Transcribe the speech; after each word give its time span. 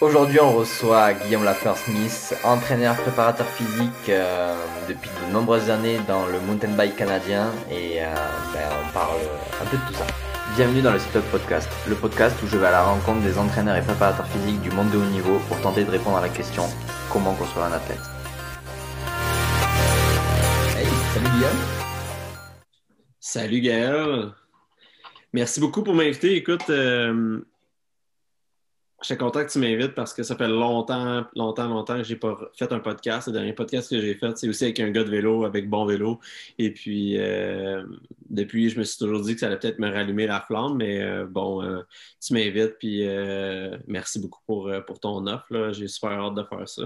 Aujourd'hui, 0.00 0.40
on 0.40 0.52
reçoit 0.52 1.12
Guillaume 1.12 1.44
Lafleur-Smith, 1.44 2.34
entraîneur 2.42 2.96
préparateur 2.96 3.46
physique 3.46 4.08
euh, 4.08 4.56
depuis 4.88 5.10
de 5.10 5.30
nombreuses 5.30 5.68
années 5.68 5.98
dans 6.08 6.26
le 6.26 6.40
mountain 6.40 6.70
bike 6.70 6.96
canadien 6.96 7.52
et 7.70 8.02
euh, 8.02 8.14
ben, 8.54 8.66
on 8.82 8.92
parle 8.94 9.20
un 9.60 9.66
peu 9.66 9.76
de 9.76 9.82
tout 9.88 9.92
ça. 9.92 10.06
Bienvenue 10.56 10.80
dans 10.80 10.92
le 10.92 10.98
Sit 10.98 11.12
Podcast, 11.30 11.68
le 11.86 11.94
podcast 11.96 12.34
où 12.42 12.46
je 12.46 12.56
vais 12.56 12.68
à 12.68 12.70
la 12.70 12.82
rencontre 12.82 13.20
des 13.20 13.36
entraîneurs 13.36 13.76
et 13.76 13.82
préparateurs 13.82 14.26
physiques 14.28 14.62
du 14.62 14.70
monde 14.70 14.90
de 14.90 14.96
haut 14.96 15.04
niveau 15.04 15.38
pour 15.48 15.60
tenter 15.60 15.84
de 15.84 15.90
répondre 15.90 16.16
à 16.16 16.22
la 16.22 16.30
question 16.30 16.62
comment 17.12 17.34
construire 17.34 17.66
un 17.66 17.72
athlète? 17.72 18.00
Hey, 20.78 20.86
salut 21.12 21.28
Guillaume. 21.34 21.58
Salut 23.18 23.60
Gaël. 23.60 24.32
Merci 25.34 25.60
beaucoup 25.60 25.82
pour 25.82 25.92
m'inviter. 25.92 26.36
Écoute, 26.36 26.70
euh, 26.70 27.44
suis 29.06 29.16
content 29.16 29.44
que 29.44 29.50
tu 29.50 29.58
m'invites 29.58 29.94
parce 29.94 30.12
que 30.12 30.22
ça 30.22 30.36
fait 30.36 30.48
longtemps, 30.48 31.24
longtemps, 31.34 31.68
longtemps 31.68 31.96
que 31.96 32.04
j'ai 32.04 32.16
pas 32.16 32.36
fait 32.54 32.70
un 32.72 32.80
podcast. 32.80 33.28
Le 33.28 33.32
dernier 33.32 33.52
podcast 33.52 33.88
que 33.88 34.00
j'ai 34.00 34.14
fait, 34.14 34.36
c'est 34.36 34.48
aussi 34.48 34.64
avec 34.64 34.80
un 34.80 34.90
gars 34.90 35.04
de 35.04 35.10
vélo, 35.10 35.44
avec 35.44 35.70
Bon 35.70 35.86
Vélo. 35.86 36.20
Et 36.58 36.72
puis, 36.72 37.16
euh, 37.18 37.82
depuis, 38.28 38.68
je 38.68 38.78
me 38.78 38.84
suis 38.84 38.98
toujours 38.98 39.20
dit 39.22 39.34
que 39.34 39.40
ça 39.40 39.46
allait 39.46 39.58
peut-être 39.58 39.78
me 39.78 39.90
rallumer 39.90 40.26
la 40.26 40.40
flamme, 40.40 40.76
mais 40.76 41.02
euh, 41.02 41.26
bon, 41.26 41.62
euh, 41.62 41.80
tu 42.20 42.34
m'invites, 42.34 42.76
puis 42.78 43.06
merci 43.86 44.20
beaucoup 44.20 44.40
pour, 44.46 44.70
pour 44.86 45.00
ton 45.00 45.26
offre. 45.26 45.72
J'ai 45.72 45.88
super 45.88 46.12
hâte 46.12 46.34
de 46.34 46.42
faire 46.44 46.68
ça. 46.68 46.82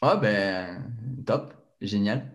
Ah, 0.00 0.16
ben, 0.16 0.82
top, 1.26 1.52
génial. 1.82 2.32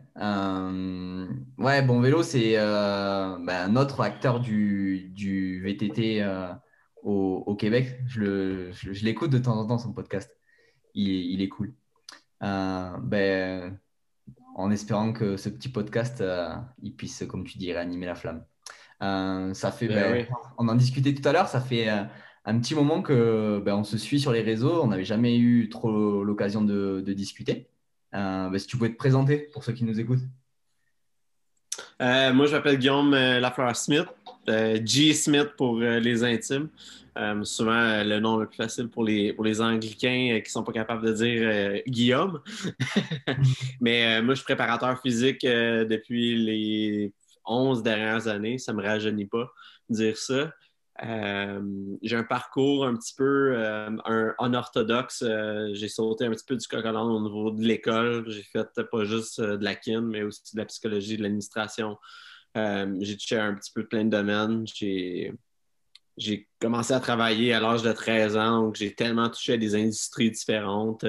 ouais, 1.57 1.81
Bon 1.81 1.99
Vélo, 1.99 2.21
c'est 2.21 2.55
ben, 2.55 3.49
un 3.49 3.75
autre 3.75 4.01
acteur 4.01 4.39
du, 4.39 5.09
du 5.15 5.61
VTT 5.63 6.23
au, 7.05 7.55
Québec. 7.55 7.99
Je, 8.07 8.71
l'écoute 9.03 9.31
de 9.31 9.37
temps 9.37 9.57
en 9.57 9.67
temps, 9.67 9.77
son 9.77 9.93
podcast. 9.93 10.35
Il, 10.93 11.41
est 11.41 11.49
cool. 11.49 11.73
Euh, 12.43 12.97
ben, 13.01 13.77
en 14.55 14.71
espérant 14.71 15.13
que 15.13 15.37
ce 15.37 15.49
petit 15.49 15.69
podcast, 15.69 16.21
euh, 16.21 16.55
il 16.81 16.95
puisse, 16.95 17.23
comme 17.27 17.43
tu 17.43 17.57
dis, 17.57 17.71
réanimer 17.71 18.05
la 18.05 18.15
flamme. 18.15 18.43
Euh, 19.03 19.53
ça 19.53 19.71
fait, 19.71 19.87
ben, 19.87 20.25
On 20.57 20.67
en 20.67 20.75
discutait 20.75 21.13
tout 21.13 21.27
à 21.27 21.33
l'heure, 21.33 21.47
ça 21.47 21.61
fait 21.61 21.89
un 21.89 22.59
petit 22.59 22.75
moment 22.75 23.01
que 23.01 23.61
ben, 23.63 23.75
on 23.75 23.83
se 23.83 23.97
suit 23.97 24.19
sur 24.19 24.31
les 24.31 24.41
réseaux. 24.41 24.81
On 24.81 24.87
n'avait 24.87 25.05
jamais 25.05 25.37
eu 25.37 25.69
trop 25.69 26.23
l'occasion 26.23 26.61
de, 26.61 27.01
discuter. 27.01 27.69
Ben, 28.11 28.57
si 28.57 28.67
tu 28.67 28.77
pouvais 28.77 28.91
te 28.91 28.97
présenter 28.97 29.49
pour 29.53 29.63
ceux 29.63 29.73
qui 29.73 29.83
nous 29.83 29.99
écoutent. 29.99 30.23
Moi, 31.99 32.45
je 32.45 32.51
m'appelle 32.51 32.77
Guillaume 32.77 33.11
Lafleur-Smith. 33.11 34.07
Euh, 34.49 34.79
G. 34.83 35.13
Smith 35.13 35.51
pour 35.57 35.79
euh, 35.79 35.99
les 35.99 36.23
intimes. 36.23 36.69
Euh, 37.17 37.43
souvent 37.45 38.03
le 38.03 38.19
nom 38.19 38.37
le 38.37 38.45
plus 38.45 38.57
facile 38.57 38.89
pour 38.89 39.05
les, 39.05 39.31
pour 39.31 39.45
Anglicains 39.45 40.41
qui 40.43 40.49
ne 40.49 40.51
sont 40.51 40.63
pas 40.63 40.73
capables 40.73 41.05
de 41.05 41.13
dire 41.13 41.81
Guillaume. 41.87 42.41
Mais 43.81 44.21
moi, 44.21 44.33
je 44.33 44.39
suis 44.39 44.45
préparateur 44.45 45.01
physique 45.01 45.43
depuis 45.43 46.35
les 46.35 47.13
11 47.45 47.83
dernières 47.83 48.27
années. 48.27 48.57
Ça 48.57 48.73
ne 48.73 48.77
me 48.77 48.83
rajeunit 48.83 49.27
pas 49.27 49.49
de 49.89 49.95
dire 49.95 50.17
ça. 50.17 50.51
J'ai 51.01 52.15
un 52.15 52.23
parcours 52.23 52.85
un 52.85 52.95
petit 52.95 53.13
peu 53.15 53.57
un, 53.57 54.53
orthodoxe. 54.53 55.25
j'ai 55.73 55.89
sauté 55.89 56.25
un 56.25 56.31
petit 56.31 56.45
peu 56.45 56.55
du 56.55 56.67
coq 56.67 56.85
au 56.85 57.21
niveau 57.21 57.51
de 57.51 57.61
l'école. 57.61 58.29
J'ai 58.29 58.43
fait 58.43 58.67
pas 58.91 59.03
juste 59.03 59.41
de 59.41 59.63
la 59.63 59.75
kin, 59.75 60.01
mais 60.01 60.23
aussi 60.23 60.41
de 60.53 60.59
la 60.59 60.65
psychologie, 60.65 61.17
de 61.17 61.23
l'administration, 61.23 61.97
euh, 62.55 62.95
j'ai 63.01 63.17
touché 63.17 63.37
un 63.37 63.53
petit 63.53 63.71
peu 63.71 63.85
plein 63.85 64.05
de 64.05 64.09
domaines. 64.09 64.65
J'ai 66.17 66.47
commencé 66.59 66.93
à 66.93 66.99
travailler 66.99 67.53
à 67.53 67.59
l'âge 67.59 67.83
de 67.83 67.91
13 67.91 68.37
ans, 68.37 68.73
j'ai 68.73 68.95
tellement 68.95 69.29
touché 69.29 69.53
à 69.53 69.57
des 69.57 69.75
industries 69.75 70.31
différentes, 70.31 71.05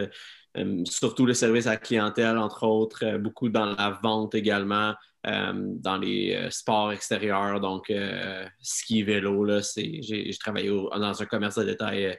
euh, 0.56 0.82
surtout 0.84 1.26
le 1.26 1.34
service 1.34 1.68
à 1.68 1.72
la 1.72 1.76
clientèle, 1.76 2.38
entre 2.38 2.64
autres, 2.64 3.04
euh, 3.04 3.18
beaucoup 3.18 3.48
dans 3.48 3.66
la 3.66 4.00
vente 4.02 4.34
également, 4.34 4.94
dans 5.26 5.98
les 5.98 6.48
sports 6.50 6.92
extérieurs, 6.92 7.60
donc 7.60 7.92
ski, 8.60 9.03
vélo. 9.03 9.47
J'ai 9.75 10.31
travaillé 10.38 10.69
dans 10.69 11.22
un 11.22 11.26
commerce 11.26 11.56
de 11.56 11.64
détail 11.64 12.19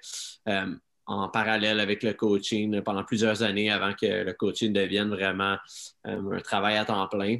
en 1.06 1.29
parallèle 1.29 1.79
avec 1.79 2.03
le 2.03 2.13
coaching 2.13 2.81
pendant 2.81 3.03
plusieurs 3.06 3.44
années 3.44 3.72
avant 3.72 3.94
que 3.94 4.23
le 4.23 4.34
coaching 4.34 4.73
devienne 4.73 5.09
vraiment 5.09 5.57
un 6.03 6.40
travail 6.41 6.78
à 6.78 6.85
temps 6.85 7.07
plein. 7.07 7.38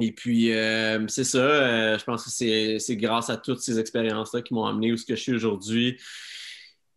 Et 0.00 0.12
puis, 0.12 0.52
euh, 0.52 1.06
c'est 1.08 1.24
ça. 1.24 1.38
Euh, 1.38 1.98
je 1.98 2.04
pense 2.04 2.24
que 2.24 2.78
c'est 2.78 2.96
grâce 2.96 3.30
à 3.30 3.36
toutes 3.36 3.60
ces 3.60 3.78
expériences-là 3.78 4.42
qui 4.42 4.54
m'ont 4.54 4.66
amené 4.66 4.92
où 4.92 4.96
ce 4.96 5.04
que 5.04 5.14
je 5.14 5.20
suis 5.20 5.34
aujourd'hui, 5.34 6.00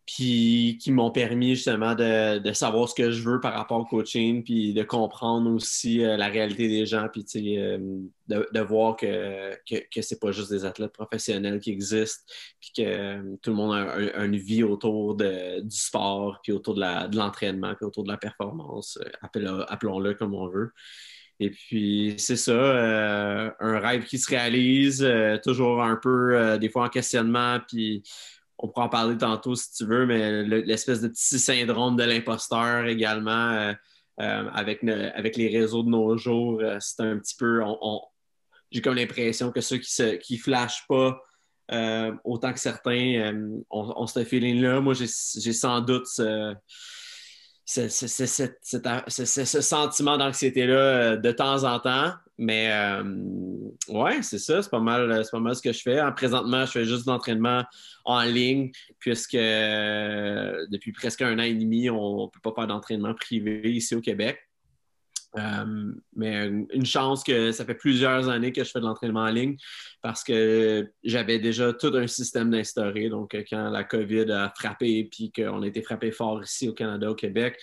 puis 0.08 0.78
qui 0.80 0.90
m'ont 0.90 1.10
permis 1.10 1.54
justement 1.54 1.94
de, 1.94 2.38
de, 2.38 2.52
savoir 2.54 2.88
ce 2.88 2.94
que 2.94 3.10
je 3.10 3.22
veux 3.22 3.40
par 3.40 3.52
rapport 3.52 3.80
au 3.80 3.84
coaching, 3.84 4.42
puis 4.42 4.72
de 4.72 4.82
comprendre 4.82 5.50
aussi 5.50 6.02
euh, 6.02 6.16
la 6.16 6.28
réalité 6.28 6.66
des 6.66 6.86
gens, 6.86 7.08
puis 7.12 7.24
de, 7.24 8.08
de, 8.26 8.60
voir 8.60 8.96
que, 8.96 9.54
que, 9.68 9.76
que 9.94 10.00
c'est 10.00 10.18
pas 10.18 10.32
juste 10.32 10.50
des 10.50 10.64
athlètes 10.64 10.94
professionnels 10.94 11.60
qui 11.60 11.72
existent, 11.72 12.24
puis 12.58 12.70
que 12.78 13.36
tout 13.42 13.50
le 13.50 13.56
monde 13.56 13.74
a 13.74 14.24
une 14.24 14.38
vie 14.38 14.62
autour 14.62 15.14
de, 15.14 15.60
du 15.60 15.76
sport, 15.76 16.40
puis 16.42 16.52
autour 16.52 16.74
de 16.74 17.14
l'entraînement, 17.14 17.74
puis 17.74 17.84
autour 17.84 18.04
de 18.04 18.08
la 18.08 18.16
performance, 18.16 18.98
appelons-le 19.20 20.14
comme 20.14 20.34
on 20.34 20.48
veut. 20.48 20.72
Et 21.40 21.50
puis, 21.50 22.14
c'est 22.18 22.36
ça, 22.36 22.52
euh, 22.52 23.50
un 23.60 23.78
rêve 23.78 24.04
qui 24.04 24.18
se 24.18 24.28
réalise, 24.28 25.04
euh, 25.04 25.36
toujours 25.42 25.82
un 25.82 25.96
peu, 25.96 26.34
euh, 26.36 26.58
des 26.58 26.68
fois 26.68 26.86
en 26.86 26.88
questionnement, 26.88 27.60
puis 27.68 28.02
on 28.58 28.68
pourra 28.68 28.86
en 28.86 28.88
parler 28.88 29.16
tantôt 29.16 29.54
si 29.54 29.72
tu 29.72 29.84
veux, 29.86 30.06
mais 30.06 30.42
l'espèce 30.42 31.00
de 31.00 31.08
petit 31.08 31.38
syndrome 31.38 31.96
de 31.96 32.04
l'imposteur 32.04 32.86
également, 32.86 33.74
avec, 34.18 34.82
avec 34.82 35.36
les 35.36 35.48
réseaux 35.48 35.82
de 35.82 35.90
nos 35.90 36.16
jours, 36.16 36.60
c'est 36.80 37.02
un 37.02 37.18
petit 37.18 37.36
peu, 37.36 37.62
j'ai 38.70 38.80
comme 38.80 38.96
l'impression 38.96 39.52
que 39.52 39.60
ceux 39.60 39.78
qui 39.78 40.34
ne 40.34 40.38
flashent 40.38 40.86
pas 40.88 41.20
autant 42.24 42.52
que 42.52 42.58
certains 42.58 43.32
ont, 43.70 43.92
ont 43.96 44.06
ce 44.06 44.24
feeling-là. 44.24 44.80
Moi, 44.80 44.94
j'ai 44.94 45.06
sans 45.06 45.80
doute 45.80 46.06
ce 47.68 49.60
sentiment 49.60 50.16
d'anxiété-là 50.16 50.74
euh, 50.74 51.16
de 51.16 51.30
temps 51.32 51.64
en 51.64 51.78
temps. 51.78 52.12
Mais 52.38 52.70
euh, 52.70 53.02
ouais, 53.88 54.22
c'est 54.22 54.38
ça, 54.38 54.62
c'est 54.62 54.70
pas, 54.70 54.78
mal, 54.78 55.24
pas 55.30 55.40
mal 55.40 55.56
ce 55.56 55.62
que 55.62 55.72
je 55.72 55.82
fais. 55.82 56.00
En, 56.00 56.12
présentement, 56.12 56.64
je 56.64 56.70
fais 56.70 56.84
juste 56.84 57.04
de 57.04 57.10
l'entraînement 57.10 57.64
en 58.04 58.22
ligne, 58.22 58.70
puisque 59.00 59.34
euh, 59.34 60.64
depuis 60.70 60.92
presque 60.92 61.20
un 61.22 61.36
an 61.40 61.42
et 61.42 61.54
demi, 61.54 61.90
on 61.90 62.26
ne 62.26 62.30
peut 62.30 62.40
pas 62.40 62.52
faire 62.54 62.68
d'entraînement 62.68 63.14
privé 63.14 63.72
ici 63.72 63.96
au 63.96 64.00
Québec. 64.00 64.38
Euh, 65.36 65.92
mais 66.16 66.46
une 66.46 66.86
chance 66.86 67.22
que 67.22 67.52
ça 67.52 67.64
fait 67.64 67.74
plusieurs 67.74 68.30
années 68.30 68.50
que 68.50 68.64
je 68.64 68.70
fais 68.70 68.78
de 68.78 68.86
l'entraînement 68.86 69.24
en 69.24 69.30
ligne 69.30 69.56
parce 70.00 70.24
que 70.24 70.90
j'avais 71.04 71.38
déjà 71.38 71.72
tout 71.74 71.92
un 71.94 72.06
système 72.06 72.50
d'instaurer. 72.50 73.08
Donc, 73.10 73.36
quand 73.50 73.68
la 73.68 73.84
COVID 73.84 74.30
a 74.30 74.52
frappé 74.56 75.08
puis 75.10 75.32
qu'on 75.32 75.62
a 75.62 75.66
été 75.66 75.82
frappé 75.82 76.12
fort 76.12 76.42
ici 76.42 76.68
au 76.68 76.72
Canada, 76.72 77.10
au 77.10 77.14
Québec, 77.14 77.58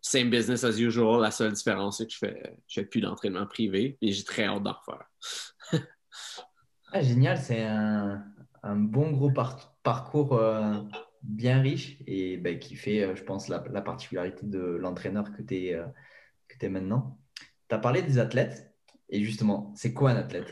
same 0.00 0.30
business 0.30 0.64
as 0.64 0.78
usual. 0.78 1.20
La 1.20 1.30
seule 1.30 1.52
différence, 1.52 1.98
c'est 1.98 2.06
que 2.06 2.12
je 2.12 2.18
fais, 2.18 2.56
fais 2.68 2.84
plus 2.84 3.00
d'entraînement 3.00 3.46
privé 3.46 3.98
et 4.00 4.12
j'ai 4.12 4.24
très 4.24 4.44
hâte 4.44 4.62
d'en 4.62 4.74
refaire. 4.74 5.10
ah, 6.92 7.02
génial, 7.02 7.38
c'est 7.38 7.62
un, 7.62 8.24
bon 8.62 9.10
gros 9.10 9.32
parcours 9.82 10.38
bien 11.22 11.60
riche 11.60 11.98
et 12.06 12.36
ben, 12.36 12.58
qui 12.58 12.76
fait, 12.76 13.02
euh, 13.02 13.14
je 13.14 13.22
pense, 13.22 13.48
la, 13.48 13.58
particularité 13.58 14.46
de 14.46 14.60
l'entraîneur 14.60 15.32
que 15.32 15.42
tu 15.42 15.66
es, 15.66 15.74
euh, 15.74 15.86
es, 16.60 16.68
maintenant. 16.68 17.18
Tu 17.68 17.74
as 17.74 17.78
parlé 17.78 18.02
des 18.02 18.18
athlètes 18.18 18.74
et 19.08 19.22
justement, 19.22 19.72
c'est 19.76 19.92
quoi 19.92 20.10
un 20.10 20.16
athlète? 20.16 20.46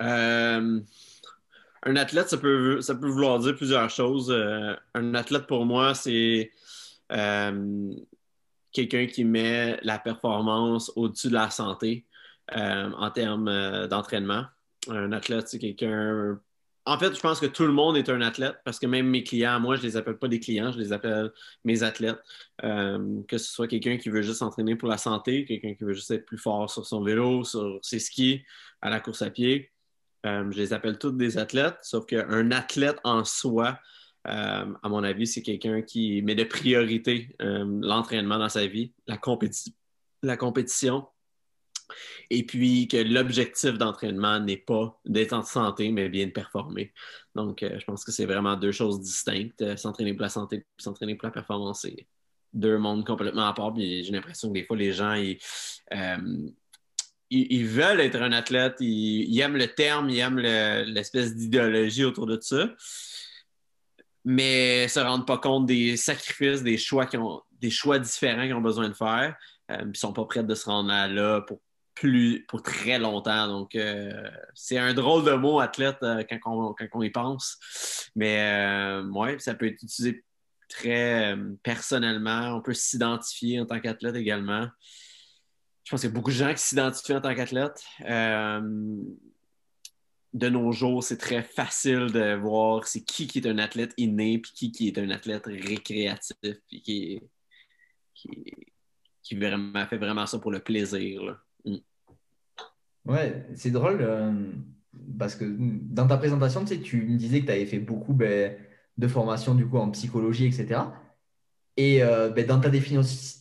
Euh, 0.00 0.80
Un 1.84 1.96
athlète, 1.96 2.28
ça 2.28 2.38
peut, 2.38 2.80
ça 2.80 2.94
peut 2.94 3.08
vouloir 3.08 3.38
dire 3.40 3.56
plusieurs 3.56 3.90
choses. 3.90 4.32
un 4.94 5.14
athlète, 5.14 5.46
pour 5.46 5.66
moi, 5.66 5.94
c'est 5.94 6.52
quelqu'un 8.72 9.06
qui 9.06 9.24
met 9.24 9.78
la 9.82 9.98
performance 9.98 10.92
au-dessus 10.96 11.28
de 11.28 11.34
la 11.34 11.50
santé 11.50 12.06
en 12.54 13.10
termes 13.10 13.88
d'entraînement. 13.88 14.44
Un 14.88 15.12
athlète, 15.12 15.48
c'est 15.48 15.58
quelqu'un 15.58 16.38
en 16.84 16.98
fait, 16.98 17.14
je 17.14 17.20
pense 17.20 17.38
que 17.38 17.46
tout 17.46 17.64
le 17.64 17.72
monde 17.72 17.96
est 17.96 18.08
un 18.08 18.20
athlète 18.20 18.56
parce 18.64 18.78
que 18.80 18.86
même 18.86 19.06
mes 19.06 19.22
clients, 19.22 19.60
moi, 19.60 19.76
je 19.76 19.82
ne 19.82 19.86
les 19.86 19.96
appelle 19.96 20.18
pas 20.18 20.26
des 20.26 20.40
clients, 20.40 20.72
je 20.72 20.78
les 20.78 20.92
appelle 20.92 21.30
mes 21.64 21.82
athlètes. 21.84 22.20
Euh, 22.64 23.22
que 23.28 23.38
ce 23.38 23.52
soit 23.52 23.68
quelqu'un 23.68 23.98
qui 23.98 24.08
veut 24.08 24.22
juste 24.22 24.38
s'entraîner 24.38 24.74
pour 24.74 24.88
la 24.88 24.98
santé, 24.98 25.44
quelqu'un 25.44 25.74
qui 25.74 25.84
veut 25.84 25.94
juste 25.94 26.10
être 26.10 26.26
plus 26.26 26.38
fort 26.38 26.68
sur 26.68 26.84
son 26.84 27.02
vélo, 27.02 27.44
sur 27.44 27.78
ses 27.82 28.00
skis, 28.00 28.42
à 28.80 28.90
la 28.90 28.98
course 28.98 29.22
à 29.22 29.30
pied. 29.30 29.70
Euh, 30.24 30.50
je 30.50 30.58
les 30.58 30.72
appelle 30.72 30.98
tous 30.98 31.12
des 31.12 31.38
athlètes, 31.38 31.78
sauf 31.82 32.06
qu'un 32.06 32.50
athlète 32.50 32.98
en 33.04 33.24
soi, 33.24 33.78
euh, 34.28 34.74
à 34.82 34.88
mon 34.88 35.02
avis, 35.02 35.26
c'est 35.26 35.42
quelqu'un 35.42 35.82
qui 35.82 36.22
met 36.22 36.34
de 36.34 36.44
priorité 36.44 37.34
l'entraînement 37.40 38.38
dans 38.38 38.48
sa 38.48 38.66
vie, 38.66 38.92
la, 39.06 39.18
compétition. 40.36 41.06
Et 42.30 42.46
puis 42.46 42.88
que 42.88 42.96
l'objectif 42.96 43.76
d'entraînement 43.76 44.40
n'est 44.40 44.56
pas 44.56 44.98
d'être 45.04 45.32
en 45.32 45.42
santé, 45.42 45.90
mais 45.90 46.08
bien 46.08 46.26
de 46.26 46.32
performer. 46.32 46.92
Donc, 47.34 47.62
euh, 47.62 47.78
je 47.78 47.84
pense 47.84 48.04
que 48.04 48.12
c'est 48.12 48.26
vraiment 48.26 48.56
deux 48.56 48.72
choses 48.72 49.00
distinctes. 49.00 49.60
Euh, 49.62 49.76
s'entraîner 49.76 50.14
pour 50.14 50.22
la 50.22 50.28
santé 50.28 50.56
et 50.56 50.64
s'entraîner 50.78 51.14
pour 51.16 51.26
la 51.26 51.32
performance, 51.32 51.82
c'est 51.82 52.06
deux 52.52 52.78
mondes 52.78 53.06
complètement 53.06 53.46
à 53.46 53.52
part. 53.54 53.74
J'ai 53.76 54.02
l'impression 54.10 54.48
que 54.48 54.54
des 54.54 54.64
fois, 54.64 54.76
les 54.76 54.92
gens, 54.92 55.14
ils, 55.14 55.38
ils, 57.32 57.66
veulent 57.66 58.00
être 58.00 58.20
un 58.20 58.32
athlète, 58.32 58.76
ils, 58.80 59.38
aiment 59.40 59.56
le 59.56 59.68
terme, 59.68 60.10
ils 60.10 60.18
aiment 60.18 60.38
l'espèce 60.38 61.34
d'idéologie 61.34 62.04
autour 62.04 62.26
de 62.26 62.38
ça, 62.40 62.68
mais 64.24 64.84
ne 64.84 64.88
se 64.88 65.00
rendent 65.00 65.26
pas 65.26 65.38
compte 65.38 65.66
des 65.66 65.96
sacrifices, 65.96 66.62
des 66.62 66.76
choix, 66.76 67.06
qui 67.06 67.16
ont, 67.16 67.42
des 67.60 67.70
choix 67.70 67.98
différents 67.98 68.42
qu'ils 68.42 68.54
ont 68.54 68.60
besoin 68.60 68.88
de 68.88 68.94
faire. 68.94 69.36
Euh, 69.70 69.78
ils 69.80 69.88
ne 69.88 69.94
sont 69.94 70.12
pas 70.12 70.24
prêts 70.24 70.44
de 70.44 70.54
se 70.54 70.66
rendre 70.66 70.90
là 70.90 71.40
pour 71.40 71.60
plus 71.94 72.44
pour 72.48 72.62
très 72.62 72.98
longtemps. 72.98 73.48
Donc, 73.48 73.74
euh, 73.74 74.28
c'est 74.54 74.78
un 74.78 74.94
drôle 74.94 75.24
de 75.24 75.32
mot, 75.32 75.60
athlète, 75.60 75.98
euh, 76.02 76.22
quand, 76.28 76.38
on, 76.46 76.74
quand, 76.74 76.86
on, 76.94 77.02
y 77.02 77.10
pense. 77.10 77.58
Mais 78.14 79.00
ouais, 79.10 79.38
ça 79.38 79.54
peut 79.54 79.66
être 79.66 79.82
utilisé 79.82 80.24
très 80.68 81.36
personnellement. 81.62 82.56
On 82.56 82.62
peut 82.62 82.74
s'identifier 82.74 83.60
en 83.60 83.66
tant 83.66 83.80
qu'athlète 83.80 84.16
également 84.16 84.68
je 85.84 85.90
pense 85.90 86.00
qu'il 86.00 86.10
y 86.10 86.12
a 86.12 86.14
beaucoup 86.14 86.30
de 86.30 86.36
gens 86.36 86.52
qui 86.52 86.62
s'identifient 86.62 87.14
en 87.14 87.20
tant 87.20 87.34
qu'athlète. 87.34 87.82
Euh, 88.08 88.60
de 90.32 90.48
nos 90.48 90.72
jours, 90.72 91.02
c'est 91.02 91.18
très 91.18 91.42
facile 91.42 92.10
de 92.10 92.34
voir 92.36 92.86
c'est 92.86 93.02
qui 93.02 93.26
qui 93.26 93.38
est 93.38 93.46
un 93.46 93.58
athlète 93.58 93.92
inné 93.98 94.38
puis 94.38 94.52
qui 94.54 94.72
qui 94.72 94.88
est 94.88 94.98
un 94.98 95.10
athlète 95.10 95.44
récréatif 95.46 96.36
puis 96.68 96.80
qui, 96.80 97.20
qui, 98.14 99.36
fait 99.36 99.98
vraiment 99.98 100.26
ça 100.26 100.38
pour 100.38 100.50
le 100.50 100.60
plaisir. 100.60 101.38
Mm. 101.64 101.76
Ouais, 103.04 103.46
c'est 103.56 103.70
drôle 103.70 103.98
euh, 104.00 104.32
parce 105.18 105.34
que 105.34 105.44
dans 105.58 106.06
ta 106.06 106.16
présentation, 106.16 106.64
tu, 106.64 107.02
me 107.02 107.16
disais 107.16 107.40
que 107.40 107.46
tu 107.46 107.52
avais 107.52 107.66
fait 107.66 107.78
beaucoup 107.78 108.14
ben, 108.14 108.56
de 108.96 109.08
formations 109.08 109.58
en 109.74 109.90
psychologie, 109.90 110.46
etc. 110.46 110.80
Et 111.76 112.02
euh, 112.02 112.28
ben, 112.30 112.46
dans, 112.46 112.60
ta 112.60 112.70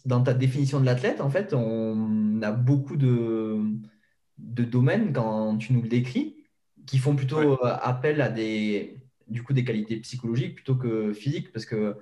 dans 0.05 0.23
ta 0.23 0.33
définition 0.33 0.79
de 0.79 0.85
l'athlète, 0.85 1.21
en 1.21 1.29
fait, 1.29 1.53
on 1.53 2.41
a 2.41 2.51
beaucoup 2.51 2.95
de, 2.95 3.59
de 4.37 4.63
domaines, 4.63 5.11
quand 5.13 5.57
tu 5.57 5.73
nous 5.73 5.81
le 5.81 5.89
décris, 5.89 6.35
qui 6.85 6.97
font 6.97 7.15
plutôt 7.15 7.53
euh, 7.53 7.77
appel 7.81 8.21
à 8.21 8.29
des, 8.29 8.97
du 9.27 9.43
coup, 9.43 9.53
des 9.53 9.63
qualités 9.65 9.97
psychologiques 9.97 10.55
plutôt 10.55 10.75
que 10.75 11.13
physiques. 11.13 11.51
Parce 11.51 11.65
que 11.65 11.97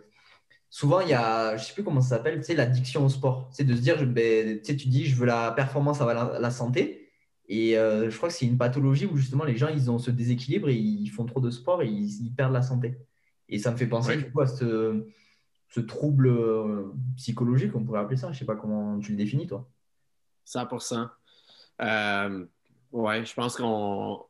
souvent, 0.69 1.01
il 1.01 1.09
y 1.09 1.13
a, 1.13 1.57
je 1.57 1.63
ne 1.63 1.67
sais 1.67 1.73
plus 1.73 1.83
comment 1.83 2.01
ça 2.01 2.17
s'appelle, 2.17 2.43
tu 2.45 2.55
l'addiction 2.55 3.05
au 3.05 3.09
sport. 3.09 3.49
C'est 3.51 3.63
de 3.63 3.75
se 3.75 3.81
dire, 3.81 4.05
ben, 4.05 4.61
tu 4.61 4.73
dis, 4.73 5.05
je 5.05 5.15
veux 5.15 5.25
la 5.25 5.51
performance 5.51 6.01
avant 6.01 6.13
la, 6.13 6.51
santé. 6.51 7.11
Et 7.47 7.77
euh, 7.77 8.11
je 8.11 8.17
crois 8.17 8.29
que 8.29 8.35
c'est 8.35 8.45
une 8.45 8.57
pathologie 8.57 9.07
où 9.07 9.17
justement 9.17 9.43
les 9.43 9.57
gens, 9.57 9.69
ils 9.69 9.89
ont 9.89 9.97
ce 9.97 10.11
déséquilibre 10.11 10.69
et 10.69 10.75
ils 10.75 11.07
font 11.07 11.25
trop 11.25 11.39
de 11.39 11.49
sport 11.49 11.81
et 11.81 11.87
ils, 11.87 12.31
perdent 12.35 12.53
la 12.53 12.61
santé. 12.61 12.99
Et 13.47 13.57
ça 13.57 13.71
me 13.71 13.77
fait 13.77 13.87
penser 13.87 14.17
du 14.17 14.31
coup 14.31 14.41
à 14.41 14.47
ce 14.47 15.07
ce 15.69 15.79
trouble 15.79 16.27
euh, 16.27 16.91
psychologique, 17.15 17.75
on 17.75 17.83
pourrait 17.83 18.01
appeler 18.01 18.17
ça. 18.17 18.27
Je 18.27 18.33
ne 18.33 18.39
sais 18.39 18.45
pas 18.45 18.55
comment 18.55 18.99
tu 18.99 19.11
le 19.11 19.17
définis, 19.17 19.47
toi. 19.47 19.67
100 20.45 20.67
euh, 21.81 22.45
Ouais, 22.91 23.23
je 23.23 23.33
pense 23.33 23.55
qu'on. 23.55 24.25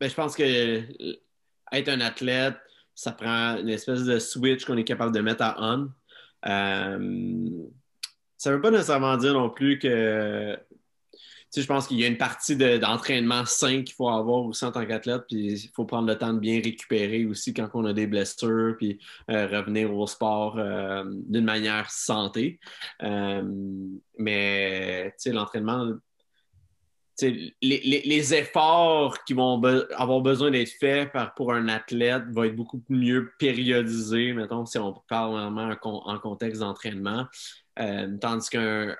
Ben, 0.00 0.08
je 0.08 0.14
pense 0.14 0.36
que 0.36 0.82
être 1.72 1.88
un 1.88 2.00
athlète, 2.00 2.56
ça 2.94 3.12
prend 3.12 3.56
une 3.56 3.68
espèce 3.68 4.04
de 4.04 4.18
switch 4.18 4.64
qu'on 4.64 4.76
est 4.76 4.84
capable 4.84 5.14
de 5.14 5.20
mettre 5.20 5.42
à 5.42 5.56
on. 5.58 5.90
Euh, 6.46 7.68
ça 8.36 8.50
ne 8.50 8.56
veut 8.56 8.60
pas 8.60 8.70
nécessairement 8.70 9.16
dire 9.16 9.34
non 9.34 9.50
plus 9.50 9.78
que 9.78 10.56
je 11.60 11.66
pense 11.66 11.86
qu'il 11.86 12.00
y 12.00 12.04
a 12.04 12.08
une 12.08 12.18
partie 12.18 12.56
d'entraînement 12.56 13.44
sain 13.44 13.82
qu'il 13.82 13.94
faut 13.94 14.08
avoir 14.08 14.44
aussi 14.44 14.64
en 14.64 14.72
tant 14.72 14.84
qu'athlète, 14.84 15.22
puis 15.28 15.52
il 15.52 15.70
faut 15.74 15.84
prendre 15.84 16.08
le 16.08 16.16
temps 16.16 16.32
de 16.32 16.38
bien 16.38 16.60
récupérer 16.62 17.26
aussi 17.26 17.54
quand 17.54 17.68
on 17.74 17.84
a 17.84 17.92
des 17.92 18.06
blessures, 18.06 18.74
puis 18.76 18.98
euh, 19.30 19.46
revenir 19.46 19.94
au 19.94 20.06
sport 20.06 20.58
euh, 20.58 21.04
d'une 21.06 21.44
manière 21.44 21.90
santé. 21.90 22.58
Euh, 23.02 23.42
mais 24.18 25.14
l'entraînement, 25.26 25.92
les, 27.20 27.52
les, 27.60 28.34
efforts 28.34 29.22
qui 29.24 29.34
vont 29.34 29.62
avoir 29.96 30.20
besoin 30.20 30.50
d'être 30.50 30.72
faits 30.80 31.12
pour 31.36 31.52
un 31.52 31.68
athlète 31.68 32.24
vont 32.32 32.44
être 32.44 32.56
beaucoup 32.56 32.82
mieux 32.88 33.32
périodisés, 33.38 34.32
mettons, 34.32 34.66
si 34.66 34.78
on 34.78 34.92
parle 35.08 35.32
vraiment 35.32 35.70
en, 35.82 36.18
contexte 36.18 36.60
d'entraînement. 36.60 37.26
tandis 38.20 38.50
qu'un 38.50 38.96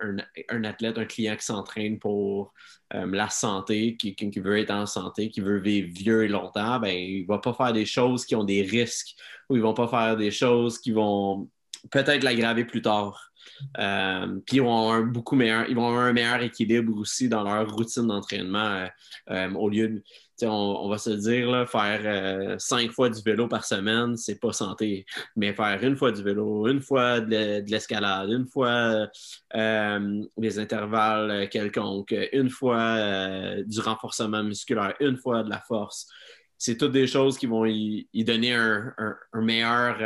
un, 0.00 0.64
athlète, 0.64 0.98
un 0.98 1.04
client 1.04 1.36
qui 1.36 1.44
s'entraîne 1.44 1.98
pour 1.98 2.52
euh, 2.94 3.06
la 3.06 3.28
santé, 3.28 3.96
qui, 3.96 4.14
qui, 4.14 4.40
veut 4.40 4.58
être 4.58 4.70
en 4.70 4.86
santé, 4.86 5.30
qui 5.30 5.40
veut 5.40 5.58
vivre 5.58 5.88
vieux 5.92 6.24
et 6.24 6.28
longtemps, 6.28 6.78
ben, 6.78 6.94
il 6.94 7.22
ne 7.22 7.26
va 7.26 7.38
pas 7.38 7.52
faire 7.52 7.72
des 7.72 7.86
choses 7.86 8.24
qui 8.24 8.34
ont 8.34 8.44
des 8.44 8.62
risques 8.62 9.14
ou 9.48 9.56
ils 9.56 9.58
ne 9.58 9.64
vont 9.64 9.74
pas 9.74 9.88
faire 9.88 10.16
des 10.16 10.30
choses 10.30 10.78
qui 10.78 10.92
vont 10.92 11.48
peut-être 11.90 12.22
l'aggraver 12.22 12.64
plus 12.64 12.82
tard. 12.82 13.30
Euh, 13.78 14.38
puis 14.46 14.56
ils 14.56 14.62
vont 14.62 14.78
avoir 14.78 14.94
un 14.96 15.02
beaucoup 15.02 15.34
meilleur, 15.34 15.68
ils 15.68 15.74
vont 15.74 15.88
avoir 15.88 16.04
un 16.04 16.12
meilleur 16.12 16.42
équilibre 16.42 16.96
aussi 16.98 17.28
dans 17.28 17.42
leur 17.42 17.68
routine 17.74 18.06
d'entraînement 18.06 18.86
euh, 19.30 19.52
au 19.54 19.68
lieu 19.68 19.88
de 19.88 20.02
on, 20.42 20.88
va 20.88 20.98
se 20.98 21.10
dire, 21.10 21.68
faire 21.68 22.00
euh, 22.04 22.56
cinq 22.58 22.92
fois 22.92 23.10
du 23.10 23.20
vélo 23.22 23.48
par 23.48 23.64
semaine, 23.64 24.16
c'est 24.16 24.38
pas 24.38 24.52
santé. 24.52 25.04
Mais 25.36 25.52
faire 25.54 25.82
une 25.82 25.96
fois 25.96 26.12
du 26.12 26.22
vélo, 26.22 26.68
une 26.68 26.80
fois 26.80 27.20
de, 27.20 27.64
l'escalade, 27.68 28.30
une 28.30 28.46
fois 28.46 29.08
euh, 29.54 30.24
des 30.36 30.58
intervalles 30.58 31.48
quelconques, 31.48 32.14
une 32.32 32.50
fois 32.50 32.80
euh, 32.80 33.64
du 33.64 33.80
renforcement 33.80 34.42
musculaire, 34.42 34.94
une 35.00 35.16
fois 35.16 35.42
de 35.42 35.50
la 35.50 35.60
force, 35.60 36.08
c'est 36.56 36.76
toutes 36.76 36.92
des 36.92 37.06
choses 37.06 37.38
qui 37.38 37.46
vont 37.46 37.64
y, 37.66 38.06
donner 38.24 38.54
un, 38.54 39.16
meilleur. 39.34 40.00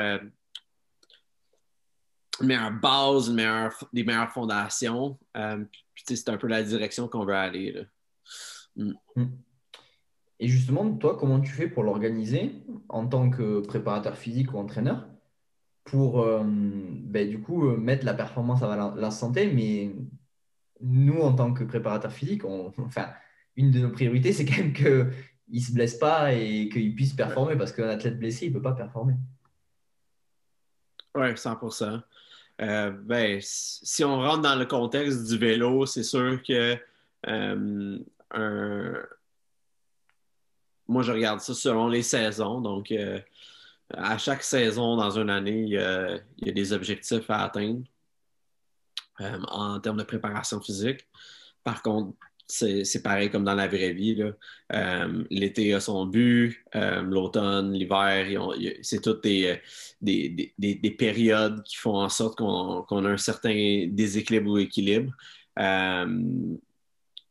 une 2.41 2.47
meilleure 2.47 2.73
base, 2.73 3.35
des 3.93 4.05
meilleures 4.05 4.33
fondations. 4.33 5.19
c'est 6.07 6.29
un 6.29 6.37
peu 6.37 6.47
la 6.49 6.63
direction 6.63 7.09
qu'on 7.09 7.25
veut 7.25 7.35
aller. 7.35 7.73
Là. 7.73 7.83
Mm. 8.77 8.93
Mm. 9.17 9.27
Et 10.43 10.49
justement, 10.49 10.93
toi, 10.97 11.17
comment 11.17 11.41
tu 11.41 11.53
fais 11.53 11.69
pour 11.69 11.85
l'organiser 11.85 12.65
en 12.89 13.07
tant 13.07 13.31
que 13.31 13.61
préparateur 13.61 14.17
physique 14.17 14.53
ou 14.53 14.59
entraîneur 14.59 15.07
pour 15.85 16.21
euh, 16.21 16.43
ben, 16.45 17.31
du 17.31 17.41
coup 17.41 17.69
euh, 17.69 17.77
mettre 17.77 18.05
la 18.05 18.13
performance 18.13 18.61
à 18.61 18.93
la, 18.97 19.11
santé, 19.13 19.47
mais 19.53 19.95
nous, 20.81 21.21
en 21.21 21.33
tant 21.33 21.55
que 21.55 21.63
préparateur 21.63 22.11
physique, 22.11 22.43
enfin, 22.79 23.11
une 23.55 23.71
de 23.71 23.79
nos 23.79 23.91
priorités, 23.91 24.33
c'est 24.33 24.45
quand 24.45 24.57
même 24.57 24.73
qu'il 24.73 25.13
ne 25.53 25.61
se 25.61 25.73
blesse 25.73 25.95
pas 25.95 26.33
et 26.33 26.69
qu'il 26.69 26.93
puisse 26.97 27.13
performer 27.13 27.55
parce 27.55 27.71
qu'un 27.71 27.89
athlète 27.89 28.19
blessé, 28.19 28.47
il 28.47 28.49
ne 28.49 28.55
peut 28.55 28.63
pas 28.63 28.73
performer. 28.73 29.15
Oui, 31.15 31.35
100% 31.35 32.03
euh, 32.63 32.91
ben, 32.91 33.39
si 33.41 34.03
on 34.03 34.19
rentre 34.19 34.43
dans 34.43 34.57
le 34.57 34.67
contexte 34.67 35.25
du 35.29 35.39
vélo, 35.39 35.87
c'est 35.87 36.03
sûr 36.03 36.43
que 36.43 36.77
un, 37.29 37.99
moi, 40.93 41.03
je 41.03 41.13
regarde 41.13 41.41
ça 41.41 41.55
selon 41.55 41.89
les 41.89 42.03
saisons. 42.03 42.61
Donc, 42.61 42.93
euh, 42.93 43.19
à 43.95 44.19
chaque 44.19 44.43
saison 44.43 44.97
dans 44.97 45.19
une 45.19 45.31
année, 45.31 45.63
il 45.63 45.71
y 45.71 45.79
a, 45.79 46.21
des 46.53 46.73
objectifs 46.73 47.29
à 47.31 47.45
atteindre 47.45 47.83
euh, 49.21 49.39
en 49.49 49.81
termes 49.81 49.99
de 49.99 50.05
préparation 50.05 50.61
physique. 50.61 51.07
Par 51.65 51.83
contre, 51.83 52.17
c'est 52.47 53.03
pareil 53.03 53.31
comme 53.31 53.45
dans 53.45 53.55
la 53.55 53.67
vraie 53.67 53.95
vie. 53.95 54.23
Euh, 54.73 55.25
l'été 55.31 55.73
a 55.73 55.81
son 55.81 56.05
but, 56.05 56.63
l'automne, 56.75 57.73
l'hiver, 57.73 58.27
c'est 58.83 59.01
toutes 59.01 59.23
des, 59.23 59.59
des, 60.03 60.91
périodes 60.99 61.63
qui 61.63 61.77
font 61.77 61.97
en 61.97 62.11
sorte 62.11 62.37
qu'on 62.37 63.05
a 63.07 63.09
un 63.09 63.17
certain 63.17 63.87
déséquilibre 63.89 64.51
ou 64.51 64.59
équilibre 64.59 65.13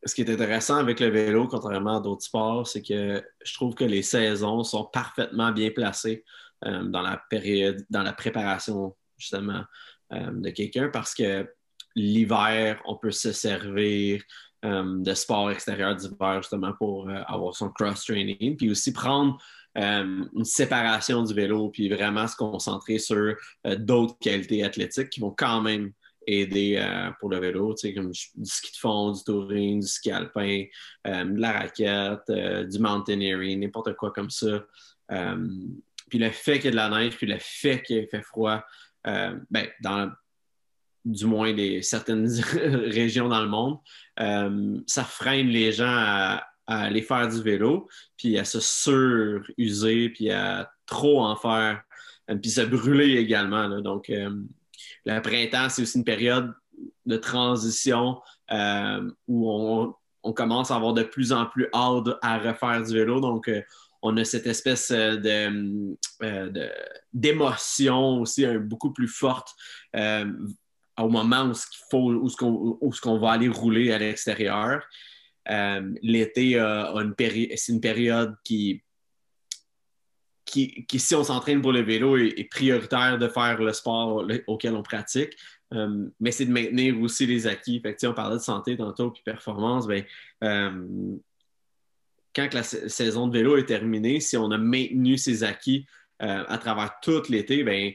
ce 0.04 0.16
qui 0.16 0.22
est 0.22 0.30
intéressant 0.30 0.78
avec 0.78 1.00
le 1.00 1.10
vélo, 1.10 1.48
contrairement 1.48 1.98
à 1.98 2.00
d'autres 2.02 2.24
sports, 2.24 2.68
c'est 2.68 2.82
que 2.82 3.24
je 3.44 3.54
trouve 3.54 3.76
que 3.76 3.84
les 3.84 4.02
saisons 4.02 4.64
sont 4.64 4.86
parfaitement 4.86 5.52
bien 5.52 5.70
placées 5.70 6.24
euh, 6.66 6.84
dans 6.84 7.02
la 7.02 7.22
période, 7.30 7.86
dans 7.90 8.04
la 8.04 8.14
préparation 8.14 8.96
justement 9.18 9.64
euh, 10.14 10.32
de 10.32 10.50
quelqu'un 10.50 10.90
parce 10.90 11.14
que 11.14 11.48
l'hiver, 11.96 12.82
on 12.86 12.96
peut 12.96 13.12
se 13.12 13.32
servir 13.32 14.24
euh, 14.66 15.00
de 15.00 15.14
sport 15.14 15.52
extérieur 15.52 15.96
d'hiver 15.96 16.42
justement 16.42 16.74
pour 16.74 17.10
avoir 17.10 17.56
son 17.56 17.70
cross-training, 17.70 18.58
puis 18.58 18.72
aussi 18.72 18.94
prendre 18.94 19.38
une 19.74 20.44
séparation 20.44 21.24
du 21.24 21.34
vélo, 21.34 21.70
puis 21.70 21.88
vraiment 21.88 22.28
se 22.28 22.36
concentrer 22.36 23.00
sur 23.00 23.36
d'autres 23.78 24.18
qualités 24.20 24.66
athlétiques 24.66 25.10
qui 25.10 25.22
vont 25.22 25.32
quand 25.32 25.62
même 25.62 25.94
aider 26.28 26.76
euh, 26.78 27.12
pour 27.20 27.30
le 27.30 27.40
vélo, 27.40 27.74
tu 27.74 27.88
sais, 27.88 27.94
comme 27.94 28.12
du 28.12 28.46
ski 28.46 28.72
de 28.72 28.78
fond, 28.78 29.12
du 29.12 29.24
touring, 29.24 29.82
du 29.82 29.88
ski 29.88 30.12
alpin, 30.12 30.66
euh, 31.08 31.24
de 31.24 31.40
la 31.40 31.52
raquette, 31.54 32.30
euh, 32.30 32.64
du 32.66 32.80
mountaineering, 32.80 33.60
n'importe 33.60 33.94
quoi 33.96 34.12
comme 34.12 34.30
ça. 34.30 34.64
puis 36.10 36.20
le 36.20 36.30
fait 36.30 36.60
qu'il 36.60 36.66
y 36.66 36.68
ait 36.68 36.72
de 36.72 36.76
la 36.76 36.90
neige, 36.90 37.16
puis 37.16 37.28
le 37.28 37.38
fait 37.40 37.82
qu'il 37.82 38.08
fait 38.08 38.22
froid, 38.22 38.64
ben, 39.04 39.68
dans, 39.82 40.12
du 41.04 41.26
moins 41.26 41.52
les, 41.52 41.82
certaines 41.82 42.28
régions 42.90 43.28
dans 43.28 43.42
le 43.42 43.50
monde, 43.50 43.80
ça 44.88 45.04
freine 45.04 45.48
les 45.48 45.72
gens 45.72 45.86
à, 45.88 46.48
aller 46.68 47.02
faire 47.02 47.28
du 47.28 47.42
vélo, 47.42 47.90
puis 48.16 48.38
à 48.38 48.46
se 48.46 48.60
suruser, 48.62 50.10
puis 50.10 50.30
à 50.30 50.72
trop 50.86 51.22
en 51.22 51.36
faire, 51.36 51.82
puis 52.42 52.50
se 52.50 52.62
brûler 52.62 53.18
également. 53.18 53.82
Donc, 53.82 54.10
le 55.06 55.22
printemps, 55.22 55.70
c'est 55.70 55.82
aussi 55.82 55.98
une 55.98 56.04
période 56.04 56.54
de 57.06 57.18
transition 57.18 58.22
où 59.28 59.96
on, 60.24 60.34
commence 60.34 60.72
à 60.72 60.76
avoir 60.76 60.94
de 60.94 61.04
plus 61.04 61.32
en 61.32 61.46
plus 61.46 61.68
hâte 61.74 62.18
à 62.22 62.38
refaire 62.38 62.84
du 62.84 62.94
vélo. 62.94 63.20
Donc, 63.20 63.50
on 64.02 64.18
a 64.18 64.26
cette 64.26 64.48
espèce 64.48 64.92
euh, 64.92 65.96
euh, 66.24 66.70
d'émotion 67.14 68.22
aussi 68.22 68.46
beaucoup 68.58 68.92
plus 68.92 69.08
forte 69.08 69.50
euh, 69.96 70.32
au 71.00 71.10
moment 71.10 71.44
où, 71.46 71.52
il 71.52 71.86
faut, 71.90 72.12
où, 72.12 72.30
ce 72.30 73.02
qu'on, 73.02 73.20
va 73.20 73.32
aller 73.32 73.48
rouler 73.48 73.92
à 73.92 73.98
l'extérieur. 73.98 74.84
l'été 76.02 76.54
c'est 77.56 77.72
une 77.72 77.82
période 77.82 78.36
qui, 78.44 78.84
qui, 80.52 81.00
si 81.00 81.16
on 81.16 81.24
s'entraîne 81.24 81.62
pour 81.62 81.72
le 81.72 81.82
vélo, 81.82 82.18
est, 82.18 82.50
prioritaire 82.50 83.18
de 83.18 83.28
faire 83.28 83.62
le 83.62 83.74
sport 83.74 84.26
auquel 84.48 84.76
on 84.76 84.84
pratique. 84.84 85.38
mais 86.20 86.32
c'est 86.32 86.46
de 86.46 86.52
maintenir 86.52 87.00
aussi 87.02 87.26
les 87.26 87.48
acquis. 87.48 87.80
Fait 87.80 87.98
on 88.06 88.14
parlait 88.14 88.38
de 88.38 88.42
santé 88.42 88.78
tantôt 88.78 89.12
puis 89.12 89.24
performance. 89.24 89.88
Ben, 89.88 90.04
quand 92.36 92.54
la 92.54 92.64
saison 92.64 93.28
de 93.28 93.38
vélo 93.38 93.58
est 93.58 93.66
terminée, 93.66 94.20
si 94.20 94.38
on 94.38 94.52
a 94.52 94.58
maintenu 94.58 95.18
ses 95.18 95.44
acquis 95.44 95.86
euh, 96.22 96.44
à 96.48 96.58
travers 96.58 97.00
tout 97.02 97.24
l'été, 97.30 97.64
ben, 97.64 97.92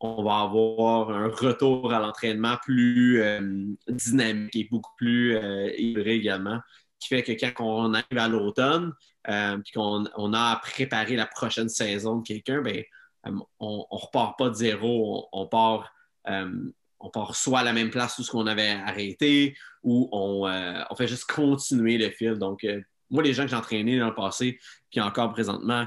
on 0.00 0.22
va 0.22 0.40
avoir 0.40 1.10
un 1.10 1.28
retour 1.28 1.92
à 1.92 2.00
l'entraînement 2.00 2.56
plus 2.62 3.22
euh, 3.22 3.40
dynamique 3.88 4.56
et 4.56 4.68
beaucoup 4.70 4.92
plus 4.96 5.36
euh, 5.36 5.70
également, 5.76 6.60
qui 6.98 7.08
fait 7.08 7.22
que 7.22 7.32
quand 7.32 7.54
on 7.60 7.94
arrive 7.94 8.18
à 8.18 8.28
l'automne, 8.28 8.92
euh, 9.28 9.58
puis 9.58 9.72
qu'on 9.72 10.04
on 10.16 10.32
a 10.32 10.52
à 10.52 10.56
préparer 10.56 11.16
la 11.16 11.26
prochaine 11.26 11.68
saison 11.68 12.16
de 12.16 12.26
quelqu'un, 12.26 12.62
ben, 12.62 12.84
on 13.58 13.86
ne 13.90 13.96
repart 13.96 14.38
pas 14.38 14.48
de 14.48 14.54
zéro, 14.54 15.28
on, 15.32 15.46
part 15.46 15.92
on 16.24 17.10
part 17.10 17.34
soit 17.34 17.60
à 17.60 17.64
la 17.64 17.72
même 17.72 17.90
place 17.90 18.18
où 18.18 18.22
ce 18.22 18.30
qu'on 18.30 18.46
avait 18.46 18.70
arrêté 18.70 19.56
ou 19.82 20.08
on, 20.12 20.48
on, 20.90 20.94
fait 20.96 21.08
juste 21.08 21.24
continuer 21.24 21.98
le 21.98 22.10
fil. 22.10 22.34
Donc, 22.34 22.64
moi, 23.10 23.22
les 23.22 23.32
gens 23.32 23.44
que 23.44 23.50
j'ai 23.50 23.56
entraînés 23.56 23.98
dans 23.98 24.08
le 24.08 24.14
passé, 24.14 24.58
puis 24.90 25.00
encore 25.00 25.32
présentement, 25.32 25.86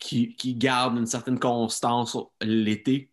qui, 0.00 0.54
gardent 0.56 0.98
une 0.98 1.06
certaine 1.06 1.38
constance 1.38 2.16
l'été, 2.40 3.10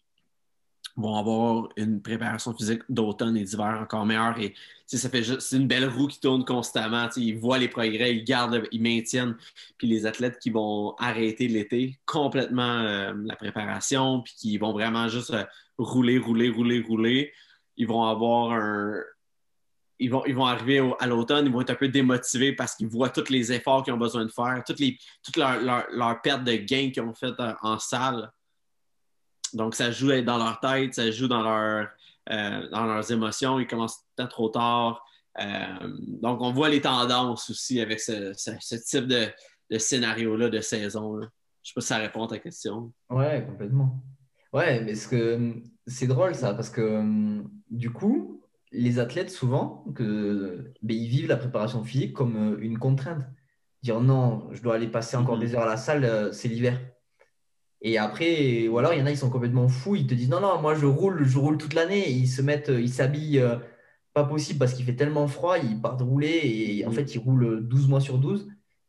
vont 0.95 1.17
avoir 1.17 1.69
une 1.75 2.01
préparation 2.01 2.53
physique 2.53 2.81
d'automne 2.87 3.35
et 3.35 3.43
d'hiver 3.43 3.79
encore 3.81 4.05
meilleure. 4.05 4.39
Et 4.39 4.53
ça 4.85 5.09
fait 5.09 5.23
c'est 5.23 5.57
une 5.57 5.67
belle 5.67 5.89
roue 5.89 6.07
qui 6.07 6.19
tourne 6.19 6.45
constamment. 6.45 7.09
Ils 7.15 7.37
voient 7.37 7.57
les 7.57 7.67
progrès, 7.67 8.15
ils 8.15 8.23
gardent, 8.23 8.63
ils 8.71 8.81
maintiennent. 8.81 9.35
Puis 9.77 9.87
les 9.87 10.05
athlètes 10.05 10.37
qui 10.39 10.51
vont 10.51 10.95
arrêter 10.99 11.47
l'été 11.47 11.99
complètement 12.05 12.79
euh, 12.79 13.13
la 13.25 13.35
préparation, 13.35 14.21
puis 14.21 14.33
qui 14.37 14.57
vont 14.57 14.71
vraiment 14.71 15.07
juste 15.07 15.31
euh, 15.31 15.45
rouler, 15.77 16.19
rouler, 16.19 16.49
rouler, 16.49 16.81
rouler, 16.81 17.31
ils 17.75 17.87
vont 17.87 18.03
avoir 18.03 18.51
un, 18.51 18.93
ils 19.99 20.09
vont, 20.09 20.23
ils 20.25 20.35
vont 20.35 20.45
arriver 20.45 20.81
à 20.99 21.07
l'automne, 21.07 21.45
ils 21.45 21.51
vont 21.51 21.61
être 21.61 21.69
un 21.71 21.75
peu 21.75 21.87
démotivés 21.87 22.53
parce 22.53 22.75
qu'ils 22.75 22.87
voient 22.87 23.09
tous 23.09 23.29
les 23.29 23.51
efforts 23.51 23.83
qu'ils 23.83 23.93
ont 23.93 23.97
besoin 23.97 24.25
de 24.25 24.31
faire, 24.31 24.61
toutes, 24.65 24.79
les, 24.79 24.97
toutes 25.23 25.37
leurs 25.37 25.59
leur, 25.61 26.21
pertes 26.21 26.43
de 26.43 26.55
gains 26.55 26.91
qu'ils 26.91 27.03
ont 27.03 27.13
faites 27.13 27.39
en, 27.61 27.79
salle. 27.79 28.31
Donc, 29.53 29.75
ça 29.75 29.91
joue 29.91 30.21
dans 30.21 30.37
leur 30.37 30.59
tête, 30.59 30.95
ça 30.95 31.09
joue 31.11 31.27
dans, 31.27 31.43
leur, 31.43 31.87
euh, 32.31 32.69
dans 32.69 32.85
leurs 32.85 33.11
émotions. 33.11 33.59
Ils 33.59 33.67
commencent 33.67 34.03
peut-être 34.15 34.31
trop 34.31 34.49
tard. 34.49 35.05
Euh, 35.39 35.65
donc, 36.21 36.41
on 36.41 36.51
voit 36.51 36.69
les 36.69 36.81
tendances 36.81 37.49
aussi 37.49 37.79
avec 37.81 37.99
ce, 37.99 38.33
type 38.77 39.07
de, 39.07 39.77
scénario-là, 39.77 40.49
de 40.49 40.59
saison. 40.59 41.19
Je 41.19 41.25
ne 41.25 41.29
sais 41.63 41.73
pas 41.75 41.81
si 41.81 41.87
ça 41.87 41.97
répond 41.97 42.25
à 42.25 42.27
ta 42.27 42.39
question. 42.39 42.91
Ouais, 43.09 43.45
complètement. 43.47 44.03
Ouais, 44.51 44.81
mais 44.81 44.93
c'est 44.95 46.07
drôle 46.07 46.35
ça, 46.35 46.53
parce 46.53 46.69
que 46.69 47.41
du 47.69 47.91
coup, 47.91 48.41
les 48.71 48.99
athlètes, 48.99 49.31
souvent, 49.31 49.85
que, 49.95 50.71
ben, 50.81 50.97
ils 50.97 51.07
vivent 51.07 51.27
la 51.27 51.37
préparation 51.37 51.83
physique 51.83 52.13
comme 52.13 52.53
euh, 52.53 52.57
une 52.59 52.79
contrainte. 52.79 53.23
Dire 53.83 53.99
non, 53.99 54.47
je 54.51 54.61
dois 54.61 54.75
aller 54.75 54.87
passer 54.87 55.17
encore 55.17 55.37
des 55.37 55.49
mhm. 55.49 55.55
heures 55.55 55.63
à 55.63 55.67
la 55.67 55.77
salle, 55.77 56.33
c'est 56.33 56.47
l'hiver. 56.47 56.79
Et 57.83 57.97
après, 57.97 58.67
ou 58.67 58.77
alors 58.77 58.93
il 58.93 58.99
y 58.99 59.01
en 59.01 59.05
a, 59.05 59.11
ils 59.11 59.17
sont 59.17 59.29
complètement 59.29 59.67
fous, 59.67 59.95
ils 59.95 60.07
te 60.07 60.13
disent 60.13 60.29
non, 60.29 60.39
non, 60.39 60.61
moi 60.61 60.73
je 60.73 60.85
roule, 60.85 61.25
je 61.25 61.37
roule 61.37 61.57
toute 61.57 61.73
l'année. 61.73 62.09
Ils 62.09 62.27
se 62.27 62.41
mettent, 62.41 62.69
euh, 62.69 62.81
ils 62.81 62.91
s'habillent 62.91 63.43
pas 64.13 64.23
possible 64.23 64.59
parce 64.59 64.73
qu'il 64.73 64.85
fait 64.85 64.95
tellement 64.95 65.27
froid, 65.27 65.57
ils 65.57 65.79
partent 65.79 66.01
rouler 66.01 66.41
et 66.43 66.85
en 66.85 66.89
mhm. 66.89 66.95
fait 66.95 67.15
ils 67.15 67.19
roulent 67.19 67.67
12 67.67 67.87
mois 67.89 68.01
sur 68.01 68.17
12. 68.17 68.47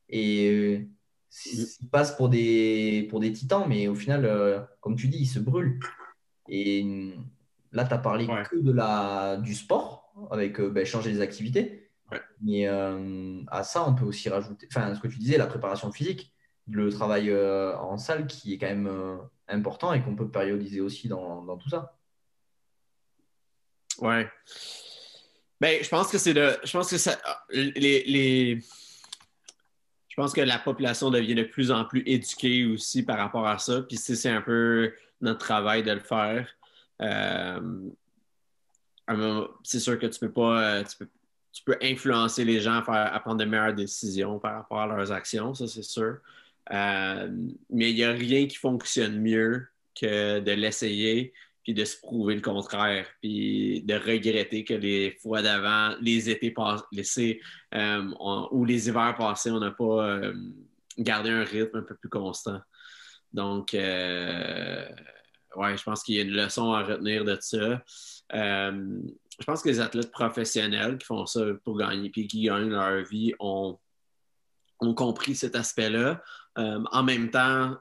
Et 0.09 0.79
mhm. 0.79 1.67
ils 1.81 1.89
passent 1.91 2.17
pour 2.17 2.29
des, 2.29 3.07
pour 3.11 3.21
des 3.21 3.33
titans, 3.33 3.65
mais 3.69 3.89
au 3.89 3.95
final, 3.95 4.69
comme 4.81 4.97
tu 4.97 5.09
dis, 5.09 5.19
ils 5.19 5.27
se 5.27 5.41
brûlent. 5.41 5.81
Et 6.49 7.15
Là, 7.75 7.85
tu 7.85 7.93
as 7.93 7.99
parlé 7.99 8.27
que 8.27 8.57
de 8.57 8.71
la, 8.71 9.37
du 9.37 9.53
sport, 9.53 10.13
avec 10.31 10.61
euh, 10.61 10.71
ben, 10.71 10.87
changer 10.87 11.11
les 11.11 11.21
activités. 11.21 11.91
Mais 12.41 12.69
euh, 12.69 13.41
à 13.49 13.65
ça, 13.65 13.87
on 13.87 13.95
peut 13.95 14.05
aussi 14.05 14.29
rajouter, 14.29 14.69
enfin, 14.71 14.95
ce 14.95 15.01
que 15.01 15.09
tu 15.09 15.19
disais, 15.19 15.37
la 15.37 15.49
préparation 15.49 15.91
physique, 15.91 16.33
le 16.71 16.91
travail 16.91 17.31
euh, 17.31 17.77
en 17.77 17.99
salle 17.99 18.27
qui 18.27 18.55
est 18.55 18.59
quand 18.59 18.69
même 18.69 19.21
important 19.49 19.93
et 19.93 20.03
qu'on 20.03 20.17
peut 20.17 20.29
périodiser 20.29 20.81
aussi 20.81 21.09
dans, 21.09 21.57
tout 21.59 21.69
ça. 21.69 21.97
Ouais. 23.99 24.29
Ben, 25.61 25.83
je 25.83 25.89
pense 25.89 26.11
que 26.11 26.19
c'est 26.19 26.33
le. 26.33 26.57
Je 26.65 26.73
pense 26.73 26.91
que 26.91 26.99
ça. 26.99 27.19
Les, 27.51 28.61
Je 30.09 30.15
pense 30.17 30.33
que 30.33 30.41
la 30.41 30.59
population 30.59 31.11
devient 31.11 31.35
de 31.35 31.45
plus 31.45 31.71
en 31.71 31.85
plus 31.85 32.03
éduquée 32.07 32.67
aussi 32.67 33.03
par 33.03 33.19
rapport 33.19 33.47
à 33.47 33.59
ça. 33.59 33.83
Puis 33.83 33.97
c'est 33.97 34.31
un 34.31 34.41
peu 34.41 34.93
notre 35.21 35.39
travail 35.39 35.83
de 35.83 35.93
le 35.93 36.01
faire. 36.01 36.49
Euh, 37.01 37.91
c'est 39.63 39.81
sûr 39.81 39.99
que 39.99 40.07
tu 40.07 40.19
peux 40.19 40.33
pas. 40.33 40.61
Euh, 40.61 40.85
tu 41.53 41.63
peux, 41.65 41.79
influencer 41.83 42.45
les 42.45 42.61
gens 42.61 42.79
à, 42.79 42.83
faire, 42.83 43.23
prendre 43.23 43.39
de 43.39 43.45
meilleures 43.45 43.75
décisions 43.75 44.41
par 44.41 44.55
rapport 44.55 44.81
à 44.81 44.87
leurs 44.87 45.13
actions, 45.13 45.55
ça 45.55 45.69
c'est 45.69 45.85
sûr. 45.85 46.19
Euh, 46.73 47.29
mais 47.71 47.91
il 47.91 47.97
n'y 47.97 48.05
a 48.05 48.13
rien 48.13 48.47
qui 48.47 48.57
fonctionne 48.57 49.21
mieux 49.21 49.67
que 49.95 50.41
de 50.41 50.53
l'essayer 50.53 51.33
puis 51.63 51.73
de 51.73 51.85
se 51.85 51.97
prouver 51.99 52.35
le 52.35 52.43
contraire, 52.43 53.07
puis 53.23 53.83
de 53.83 53.95
regretter 53.95 54.65
que 54.65 54.75
les 54.75 55.13
fois 55.23 55.41
d'avant, 55.41 55.97
les 56.03 56.29
étés 56.29 56.51
passés 56.51 57.41
ou 57.73 58.65
les 58.67 58.89
hivers 58.89 59.15
passés, 59.17 59.51
on 59.51 59.61
n'a 59.61 59.71
pas 59.71 60.21
gardé 60.99 61.31
un 61.31 61.43
rythme 61.43 61.79
un 61.79 61.83
peu 61.83 61.95
plus 61.95 62.11
constant. 62.11 62.61
Donc, 63.33 63.75
ouais, 65.57 65.77
je 65.77 65.83
pense 65.83 66.03
qu'il 66.03 66.17
y 66.17 66.21
a 66.21 66.23
une 66.23 66.33
leçon 66.33 66.73
à 66.73 66.83
retenir 66.83 67.25
de 67.25 67.37
ça. 67.41 67.83
Euh, 68.35 69.01
je 69.39 69.45
pense 69.45 69.63
que 69.63 69.69
les 69.69 69.81
athlètes 69.81 70.11
professionnels 70.11 70.99
qui 70.99 71.07
font 71.07 71.27
ça 71.27 71.41
pour 71.65 71.79
gagner 71.79 72.11
puis 72.11 72.27
qui 72.27 72.43
gagnent 72.43 72.71
leur 72.71 73.05
vie 73.05 73.33
ont, 73.39 73.79
ont 74.81 74.95
compris 74.95 75.35
cet 75.35 75.57
aspect-là. 75.57 76.23
Euh, 76.59 76.83
en 76.93 77.03
même 77.03 77.31
temps, 77.31 77.77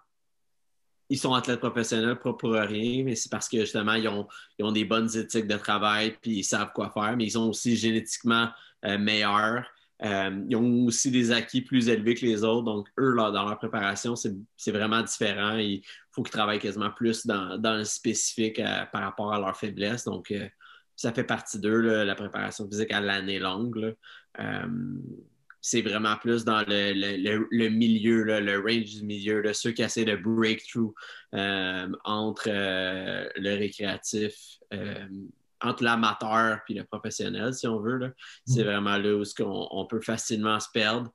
ils 1.10 1.18
sont 1.18 1.34
athlètes 1.34 1.60
professionnels 1.60 2.18
pas 2.18 2.34
pour 2.34 2.54
rien, 2.54 3.04
mais 3.04 3.16
c'est 3.16 3.30
parce 3.30 3.48
que 3.48 3.60
justement, 3.60 3.94
ils 3.94 4.08
ont, 4.08 4.28
des 4.72 4.86
bonnes 4.86 5.16
éthiques 5.16 5.48
de 5.48 5.58
travail 5.58 6.18
puis 6.22 6.40
ils 6.40 6.44
savent 6.44 6.72
quoi 6.74 6.90
faire, 6.92 7.16
mais 7.18 7.26
ils 7.26 7.32
sont 7.32 7.50
aussi 7.50 7.76
génétiquement 7.76 8.50
euh, 8.86 8.98
meilleurs. 8.98 9.66
ils 10.02 10.56
ont 10.56 10.86
aussi 10.86 11.12
des 11.12 11.32
acquis 11.32 11.62
plus 11.62 11.90
élevés 11.90 12.16
que 12.16 12.26
les 12.26 12.44
autres. 12.44 12.64
Donc, 12.64 12.88
eux, 13.00 13.14
là, 13.14 13.32
dans 13.32 13.46
leur 13.46 13.58
préparation, 13.58 14.16
c'est 14.16 14.72
vraiment 14.72 15.02
différent 15.02 15.58
faut 16.14 16.22
qu'ils 16.22 16.32
travaillent 16.32 16.60
quasiment 16.60 16.92
plus 16.92 17.26
dans, 17.26 17.60
le 17.60 17.84
spécifique 17.84 18.60
euh, 18.60 18.86
par 18.92 19.02
rapport 19.02 19.34
à 19.34 19.40
leur 19.40 19.58
faiblesse. 19.58 20.06
Donc, 20.06 20.32
euh, 20.32 20.48
ça 20.96 21.12
fait 21.12 21.24
partie 21.24 21.60
d'eux, 21.60 22.04
la 22.04 22.16
préparation 22.16 22.68
physique 22.70 22.92
à 22.92 23.02
l'année 23.02 23.40
longue. 23.40 23.96
Euh, 24.40 24.68
c'est 25.66 25.82
vraiment 25.82 26.18
plus 26.18 26.44
dans 26.44 26.64
le, 26.68 27.70
milieu, 27.70 28.24
le 28.24 28.60
range 28.60 28.96
du 28.96 29.04
milieu, 29.04 29.54
ceux 29.54 29.72
qui 29.72 29.82
essaient 29.82 30.06
de 30.06 30.16
breakthrough 30.16 30.94
entre 32.04 32.50
le 32.50 33.58
récréatif, 33.58 34.60
entre 35.62 35.84
l'amateur 35.84 36.60
et 36.68 36.74
le 36.74 36.84
professionnel, 36.84 37.54
si 37.54 37.66
on 37.66 37.80
veut. 37.80 38.14
C'est 38.46 38.64
mm. 38.64 38.68
vraiment 38.68 38.98
là 38.98 39.16
où 39.16 39.24
on, 39.40 39.86
peut 39.86 40.02
facilement 40.02 40.60
se 40.60 40.68
perdre 40.74 41.12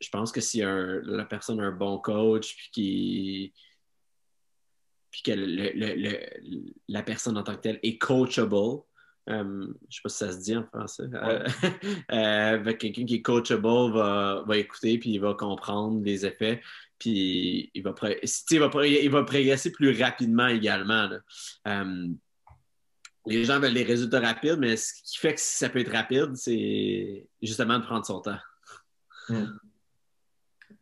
je 0.00 0.08
pense 0.10 0.32
que 0.32 0.40
si 0.40 0.60
la 0.60 1.24
personne 1.24 1.60
a 1.60 1.64
un 1.64 1.72
bon 1.72 1.98
coach, 1.98 2.54
puis, 2.54 2.70
qui, 2.72 3.54
puis 5.10 5.22
que 5.22 5.32
la 6.88 7.02
personne 7.02 7.38
en 7.38 7.42
tant 7.42 7.56
que 7.56 7.62
telle 7.62 7.80
est 7.82 7.98
coachable, 7.98 8.82
euh, 9.28 9.42
je 9.42 9.66
ne 9.66 9.72
sais 9.90 10.00
pas 10.02 10.08
si 10.08 10.16
ça 10.18 10.32
se 10.32 10.38
dit 10.38 10.56
en 10.56 10.64
français. 10.64 11.04
Euh, 11.12 11.46
euh, 12.12 12.74
quelqu'un 12.74 13.04
qui 13.04 13.16
est 13.16 13.22
coachable 13.22 13.92
va, 13.92 14.44
va, 14.46 14.56
écouter 14.56 14.98
puis 14.98 15.10
il 15.10 15.18
va 15.18 15.34
comprendre 15.34 16.02
les 16.04 16.24
effets. 16.24 16.62
Puis 16.98 17.70
il 17.74 17.82
va, 17.82 17.94
il 18.50 18.58
va, 18.60 18.86
il 18.86 19.10
va 19.10 19.22
progresser 19.24 19.72
plus 19.72 20.00
rapidement 20.00 20.46
également. 20.46 21.08
les 23.26 23.44
gens 23.44 23.58
veulent 23.58 23.74
des 23.74 23.82
résultats 23.82 24.20
rapides, 24.20 24.58
mais 24.58 24.76
ce 24.76 24.94
qui 25.02 25.18
fait 25.18 25.34
que 25.34 25.40
ça 25.40 25.68
peut 25.68 25.80
être 25.80 25.92
rapide, 25.92 26.36
c'est 26.36 27.28
justement 27.42 27.78
de 27.78 27.84
prendre 27.84 28.06
son 28.06 28.20
temps. 28.20 28.38
Hmm. 29.28 29.46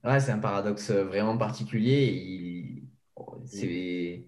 Ouais, 0.04 0.20
c'est 0.20 0.32
un 0.32 0.38
paradoxe 0.38 0.90
vraiment 0.90 1.38
particulier. 1.38 2.84
C'est 3.46 4.26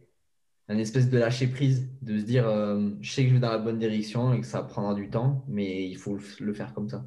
un 0.69 0.79
espèce 0.79 1.11
de 1.11 1.19
lâcher 1.19 1.47
prise, 1.47 1.89
de 2.03 2.19
se 2.19 2.25
dire 2.25 2.47
euh, 2.49 2.91
je 3.01 3.13
sais 3.13 3.23
que 3.23 3.29
je 3.29 3.35
vais 3.35 3.41
dans 3.41 3.51
la 3.51 3.59
bonne 3.59 3.79
direction 3.79 4.33
et 4.33 4.41
que 4.41 4.47
ça 4.47 4.63
prendra 4.63 4.95
du 4.95 5.09
temps, 5.09 5.45
mais 5.49 5.89
il 5.89 5.97
faut 5.97 6.19
le 6.41 6.53
faire 6.53 6.75
comme 6.75 6.89
ça. 6.89 7.05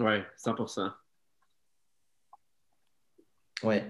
Ouais, 0.00 0.24
100%. 0.44 0.92
Ouais. 3.62 3.84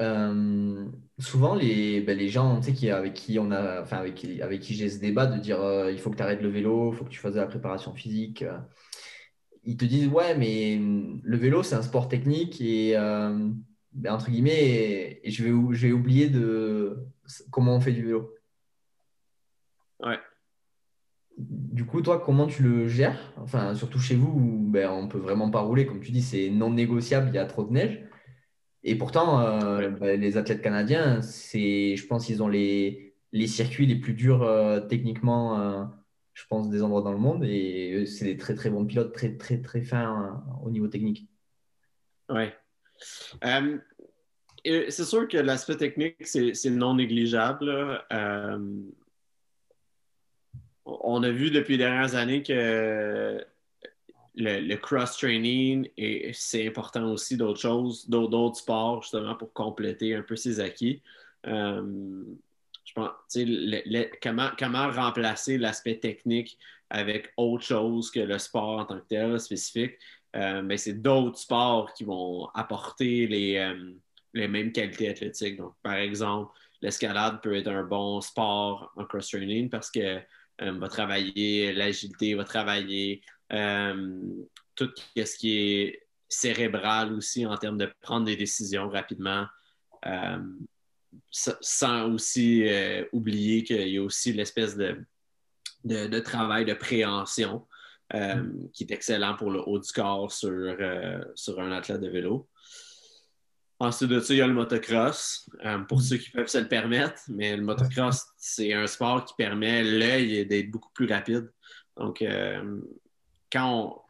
Euh, 0.00 0.86
souvent, 1.18 1.54
les, 1.54 2.00
ben, 2.00 2.16
les 2.16 2.28
gens 2.28 2.60
qui, 2.60 2.88
avec 2.88 3.14
qui 3.14 3.38
on 3.38 3.50
a, 3.50 3.82
enfin, 3.82 3.98
avec, 3.98 4.24
avec 4.40 4.60
qui 4.60 4.74
j'ai 4.74 4.88
ce 4.88 4.98
débat 4.98 5.26
de 5.26 5.38
dire 5.38 5.60
euh, 5.60 5.92
il 5.92 5.98
faut 5.98 6.10
que 6.10 6.16
tu 6.16 6.22
arrêtes 6.22 6.40
le 6.40 6.48
vélo, 6.48 6.92
il 6.92 6.96
faut 6.96 7.04
que 7.04 7.10
tu 7.10 7.18
fasses 7.18 7.34
de 7.34 7.40
la 7.40 7.46
préparation 7.46 7.92
physique, 7.94 8.44
ils 9.64 9.76
te 9.76 9.84
disent 9.84 10.08
ouais, 10.08 10.34
mais 10.36 10.78
le 11.22 11.36
vélo, 11.36 11.62
c'est 11.62 11.74
un 11.74 11.82
sport 11.82 12.08
technique 12.08 12.60
et 12.60 12.94
ben, 13.92 14.12
entre 14.12 14.30
guillemets, 14.30 15.20
et, 15.24 15.30
je, 15.30 15.44
vais, 15.44 15.74
je 15.74 15.86
vais 15.88 15.92
oublier 15.92 16.28
de 16.28 16.98
comment 17.50 17.76
on 17.76 17.80
fait 17.80 17.92
du 17.92 18.04
vélo. 18.04 18.34
Ouais. 20.00 20.18
Du 21.36 21.84
coup, 21.86 22.02
toi, 22.02 22.20
comment 22.24 22.46
tu 22.46 22.62
le 22.62 22.88
gères? 22.88 23.32
Enfin, 23.36 23.74
surtout 23.74 24.00
chez 24.00 24.16
vous, 24.16 24.28
où 24.28 24.70
ben, 24.70 24.90
on 24.90 25.08
peut 25.08 25.18
vraiment 25.18 25.50
pas 25.50 25.60
rouler, 25.60 25.86
comme 25.86 26.00
tu 26.00 26.10
dis, 26.10 26.22
c'est 26.22 26.50
non 26.50 26.70
négociable, 26.70 27.28
il 27.28 27.34
y 27.34 27.38
a 27.38 27.46
trop 27.46 27.64
de 27.64 27.72
neige. 27.72 28.02
Et 28.82 28.96
pourtant, 28.96 29.40
euh, 29.40 29.90
bah, 29.90 30.16
les 30.16 30.36
athlètes 30.36 30.62
canadiens, 30.62 31.22
c'est, 31.22 31.96
je 31.96 32.06
pense 32.06 32.26
qu'ils 32.26 32.42
ont 32.42 32.48
les, 32.48 33.14
les, 33.32 33.46
circuits 33.46 33.86
les 33.86 33.96
plus 33.96 34.14
durs 34.14 34.42
euh, 34.42 34.80
techniquement, 34.80 35.60
euh, 35.60 35.84
je 36.34 36.44
pense, 36.48 36.68
des 36.70 36.82
endroits 36.82 37.02
dans 37.02 37.12
le 37.12 37.18
monde. 37.18 37.44
Et 37.44 38.04
c'est 38.06 38.24
des 38.24 38.36
très, 38.36 38.54
très 38.54 38.70
bons 38.70 38.84
pilotes, 38.84 39.12
très, 39.12 39.36
très, 39.36 39.60
très 39.60 39.82
fins 39.82 40.42
au 40.64 40.70
niveau 40.70 40.88
technique. 40.88 41.28
Oui. 42.30 42.46
C'est 44.64 45.04
sûr 45.04 45.28
que 45.28 45.38
l'aspect 45.38 45.76
technique, 45.76 46.26
c'est, 46.26 46.70
non 46.70 46.94
négligeable. 46.94 48.02
on 50.84 51.22
a 51.22 51.30
vu 51.30 51.50
depuis 51.50 51.76
les 51.76 51.84
dernières 51.84 52.14
années 52.14 52.42
que 52.42 53.44
le, 54.38 54.76
cross-training, 54.76 55.88
c'est 56.32 56.68
important 56.68 57.10
aussi 57.10 57.36
d'autres 57.36 57.60
choses, 57.60 58.08
d'autres 58.08 58.58
sports, 58.58 59.02
justement, 59.02 59.34
pour 59.34 59.52
compléter 59.52 60.14
un 60.14 60.22
peu 60.22 60.36
ses 60.36 60.60
acquis. 60.60 61.02
Euh, 61.46 62.22
je 62.84 62.92
pense, 62.94 63.10
comment, 64.22 64.50
comment 64.58 64.90
remplacer 64.90 65.58
l'aspect 65.58 65.98
technique 65.98 66.58
avec 66.90 67.32
autre 67.36 67.64
chose 67.64 68.10
que 68.10 68.20
le 68.20 68.38
sport 68.38 68.80
en 68.80 68.84
tant 68.84 68.98
que 68.98 69.06
tel, 69.08 69.38
spécifique? 69.40 69.98
Euh, 70.36 70.62
mais 70.62 70.76
c'est 70.76 70.94
d'autres 70.94 71.38
sports 71.38 71.92
qui 71.94 72.04
vont 72.04 72.48
apporter 72.54 73.26
les, 73.26 73.56
euh, 73.56 73.92
les 74.34 74.48
mêmes 74.48 74.72
qualités 74.72 75.08
athlétiques. 75.08 75.56
Donc, 75.56 75.74
par 75.82 75.94
exemple, 75.94 76.52
l'escalade 76.80 77.40
peut 77.42 77.54
être 77.54 77.68
un 77.68 77.84
bon 77.84 78.20
sport 78.20 78.92
en 78.96 79.04
cross-training 79.04 79.68
parce 79.70 79.90
que 79.90 80.20
va 80.60 80.88
travailler 80.88 81.72
l'agilité, 81.72 82.34
va 82.34 82.44
travailler 82.44 83.22
euh, 83.52 84.20
tout 84.74 84.90
ce 85.16 85.36
qui 85.36 85.58
est 85.58 86.06
cérébral 86.28 87.12
aussi 87.12 87.46
en 87.46 87.56
termes 87.56 87.78
de 87.78 87.90
prendre 88.00 88.26
des 88.26 88.36
décisions 88.36 88.88
rapidement, 88.88 89.46
euh, 90.06 90.38
sans 91.30 92.10
aussi 92.12 92.68
euh, 92.68 93.04
oublier 93.12 93.64
qu'il 93.64 93.88
y 93.88 93.98
a 93.98 94.02
aussi 94.02 94.32
l'espèce 94.32 94.76
de, 94.76 95.04
de, 95.84 96.18
travail 96.20 96.64
de 96.64 96.74
préhension 96.74 97.66
qui 98.72 98.84
est 98.84 98.90
excellent 98.90 99.36
pour 99.36 99.50
le 99.50 99.60
haut 99.60 99.78
du 99.78 99.92
corps 99.92 100.32
sur, 100.32 100.76
sur 101.34 101.60
un 101.60 101.72
athlète 101.72 102.00
de 102.00 102.08
vélo. 102.08 102.48
Ensuite 103.80 104.10
de 104.10 104.18
ça, 104.18 104.34
il 104.34 104.38
y 104.38 104.42
a 104.42 104.46
le 104.46 104.54
motocross, 104.54 105.48
pour 105.88 106.02
ceux 106.02 106.16
qui 106.16 106.30
peuvent 106.30 106.48
se 106.48 106.58
le 106.58 106.66
permettre, 106.66 107.20
mais 107.28 107.56
le 107.56 107.62
motocross, 107.62 108.26
c'est 108.36 108.72
un 108.72 108.86
sport 108.88 109.24
qui 109.24 109.34
permet 109.34 109.84
l'œil 109.84 110.46
d'être 110.46 110.70
beaucoup 110.70 110.90
plus 110.92 111.06
rapide. 111.06 111.52
Donc, 111.96 112.24
quand 113.52 113.72
on, 113.72 114.00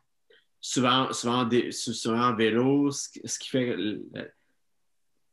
souvent, 0.60 1.12
souvent, 1.12 1.48
souvent 1.70 2.28
en 2.28 2.34
vélo, 2.34 2.90
ce, 2.90 3.08
qui 3.38 3.48
fait 3.48 3.76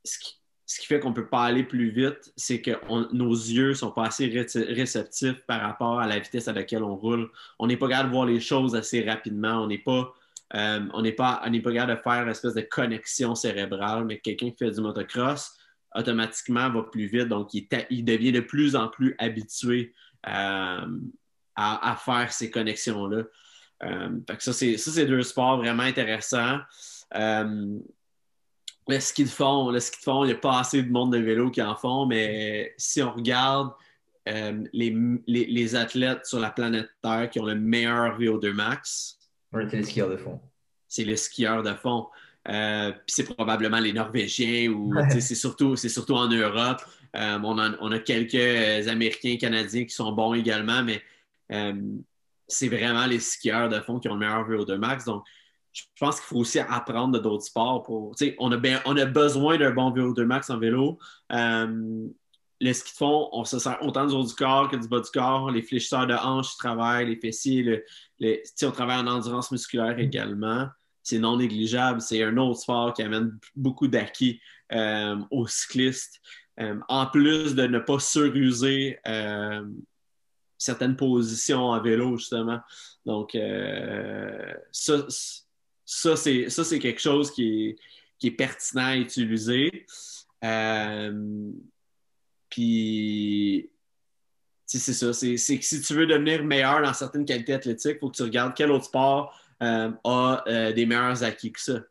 ce 0.04 0.80
qui, 0.80 0.86
fait 0.86 1.00
qu'on 1.00 1.10
ne 1.10 1.16
peut 1.16 1.28
pas 1.28 1.44
aller 1.44 1.64
plus 1.64 1.90
vite, 1.90 2.32
c'est 2.36 2.62
que 2.62 2.72
nos 3.14 3.34
yeux 3.34 3.70
ne 3.70 3.74
sont 3.74 3.92
pas 3.92 4.08
assez 4.08 4.28
réceptifs 4.28 5.42
par 5.48 5.62
rapport 5.62 6.00
à 6.00 6.08
la 6.08 6.20
vitesse 6.20 6.48
à 6.48 6.54
laquelle 6.54 6.84
on 6.84 6.96
roule. 6.96 7.30
On 7.60 7.68
n'est 7.68 7.78
pas 7.78 7.88
capable 7.88 8.10
de 8.10 8.16
voir 8.16 8.26
les 8.26 8.40
choses 8.40 8.76
assez 8.76 9.04
rapidement. 9.04 9.64
On 9.64 9.68
n'est 9.68 9.78
pas, 9.78 10.14
euh, 10.54 10.80
on 10.94 11.02
n'est 11.02 11.12
pas, 11.12 11.42
on 11.46 11.62
pas 11.62 11.74
capable 11.74 11.98
de 11.98 12.02
faire 12.02 12.24
une 12.24 12.30
espèce 12.30 12.54
de 12.54 12.62
connexion 12.62 13.36
cérébrale, 13.36 14.06
mais 14.06 14.20
quelqu'un 14.20 14.52
qui 14.52 14.58
fait 14.58 14.72
du 14.72 14.82
motocross, 14.82 15.58
automatiquement, 15.96 16.70
va 16.70 16.84
plus 16.84 17.08
vite. 17.08 17.28
Donc, 17.28 17.54
il, 17.54 17.68
il 17.90 18.06
devient 18.06 18.32
de 18.32 18.42
plus 18.42 18.76
en 18.76 18.88
plus 18.88 19.16
habitué 19.18 19.94
euh, 20.28 21.00
à, 21.56 21.96
faire 22.04 22.32
ces 22.32 22.52
connexions-là. 22.52 23.24
Euh, 23.84 24.10
ça, 24.40 24.54
c'est 24.54 25.06
deux 25.06 25.24
sports 25.24 25.58
vraiment 25.58 25.84
intéressants. 25.84 26.60
Le 28.88 29.00
ski 29.00 29.24
de 29.24 29.30
fond, 29.30 29.72
le 29.72 29.80
ski 29.80 29.98
de 29.98 30.04
fond, 30.04 30.24
il 30.26 30.28
n'y 30.28 30.34
a 30.34 30.38
pas 30.38 30.60
assez 30.60 30.84
de 30.84 30.92
monde 30.92 31.14
de 31.14 31.18
vélo 31.18 31.50
qui 31.50 31.62
en 31.62 31.76
font, 31.76 32.06
mais 32.06 32.74
si 32.78 33.02
on 33.02 33.14
regarde 33.14 33.72
euh, 34.28 34.64
les, 34.74 35.76
athlètes 35.76 36.26
sur 36.26 36.40
la 36.40 36.50
planète 36.50 36.90
Terre 37.02 37.30
qui 37.30 37.40
ont 37.40 37.46
le 37.46 37.56
meilleur 37.56 38.20
VO2 38.20 38.54
max, 38.54 39.20
c'est 39.54 39.78
les 39.78 39.84
skieurs 39.84 40.10
de 40.10 40.18
fond. 40.18 40.40
C'est 40.88 41.04
les 41.04 41.18
skieurs 41.18 41.64
de 41.64 41.74
fond. 41.74 42.08
c'est 43.08 43.24
probablement 43.24 43.80
les 43.80 43.94
Norvégiens 43.94 44.70
ou 44.70 44.94
c'est 45.10 45.36
surtout, 45.36 45.76
surtout 45.76 46.16
en 46.16 46.28
Europe. 46.28 46.82
on, 47.14 47.58
on, 47.80 47.92
a 47.92 48.00
quelques 48.00 48.88
Américains, 48.88 49.38
Canadiens 49.38 49.86
qui 49.86 49.94
sont 49.94 50.12
bons 50.12 50.34
également, 50.34 50.84
mais 50.84 51.02
c'est 52.48 52.68
vraiment 52.68 53.06
les 53.06 53.20
skieurs 53.20 53.70
de 53.70 53.80
fond 53.80 54.00
qui 54.00 54.08
ont 54.10 54.14
le 54.14 54.20
meilleur 54.20 54.48
VO2 54.48 54.76
max. 54.76 55.06
Donc, 55.06 55.24
je 55.74 55.84
pense 56.00 56.20
qu'il 56.20 56.26
faut 56.26 56.38
aussi 56.38 56.60
apprendre 56.60 57.18
de 57.18 57.20
d'autres 57.20 57.44
sports. 57.44 57.84
Pour, 57.84 58.16
on, 58.40 58.52
a 58.52 58.82
on 58.86 58.98
a 58.98 59.06
besoin 59.06 59.58
d'un 59.58 59.72
bon 59.72 59.92
VO2 59.92 60.24
max 60.24 60.50
en 60.50 60.58
vélo. 60.58 60.98
Euh, 62.66 62.70
le 62.70 62.74
ski 62.74 62.92
de 62.92 62.98
fond, 62.98 63.30
on 63.32 63.46
se 63.46 63.60
sert 63.60 63.78
autant 63.82 64.06
du 64.06 64.14
haut 64.14 64.24
du 64.24 64.34
corps 64.34 64.70
que 64.70 64.76
du 64.76 64.88
bas 64.88 65.00
du 65.00 65.10
corps. 65.12 65.52
Les 65.52 65.62
fléchisseurs 65.62 66.08
de 66.08 66.14
hanches 66.14 66.58
travaillent, 66.58 67.08
les 67.08 67.16
fessiers, 67.16 67.84
on 68.64 68.72
travaille 68.72 68.98
en 68.98 69.08
endurance 69.08 69.52
musculaire 69.52 69.98
également. 70.00 70.68
C'est 71.04 71.20
non 71.20 71.38
négligeable. 71.38 72.02
C'est 72.02 72.24
un 72.24 72.36
autre 72.38 72.62
sport 72.62 72.94
qui 72.94 73.04
amène 73.04 73.38
beaucoup 73.56 73.88
d'acquis 73.88 74.40
euh, 74.72 75.18
aux 75.32 75.48
cyclistes. 75.48 76.22
Euh, 76.60 76.80
en 76.88 77.06
plus 77.08 77.54
de 77.54 77.68
ne 77.68 77.80
pas 77.80 78.00
suruser 78.00 79.00
certaines 80.58 80.96
positions 80.96 81.66
en 81.66 81.82
vélo, 81.82 82.18
justement. 82.18 82.60
Donc, 83.06 83.36
euh, 83.36 84.54
ça, 84.72 85.06
ça 85.86 86.16
c'est 86.16 86.80
quelque 86.80 87.02
chose 87.02 87.32
qui 87.32 87.76
est, 88.24 88.32
pertinent 88.32 88.86
à 88.86 88.98
utiliser. 88.98 89.86
Euh, 90.44 91.52
puis, 92.56 93.70
c'est 94.66 94.80
ça. 94.94 95.14
C'est 95.14 95.36
que 95.36 95.66
si 95.66 95.82
tu 95.82 95.94
veux 95.94 96.08
devenir 96.08 96.44
meilleur 96.44 96.82
dans 96.82 96.94
certaines 96.94 97.26
qualités 97.26 97.54
athlétiques, 97.54 97.98
il 97.98 98.00
faut 98.00 98.10
que 98.10 98.18
tu 98.18 98.24
regardes 98.24 98.54
quel 98.56 98.72
autre 98.72 98.86
sport 98.86 99.38
euh, 99.62 99.92
a 100.04 100.72
des 100.74 100.86
meilleurs 100.86 101.24
acquis 101.24 101.52
que 101.52 101.60
ça. 101.60 101.82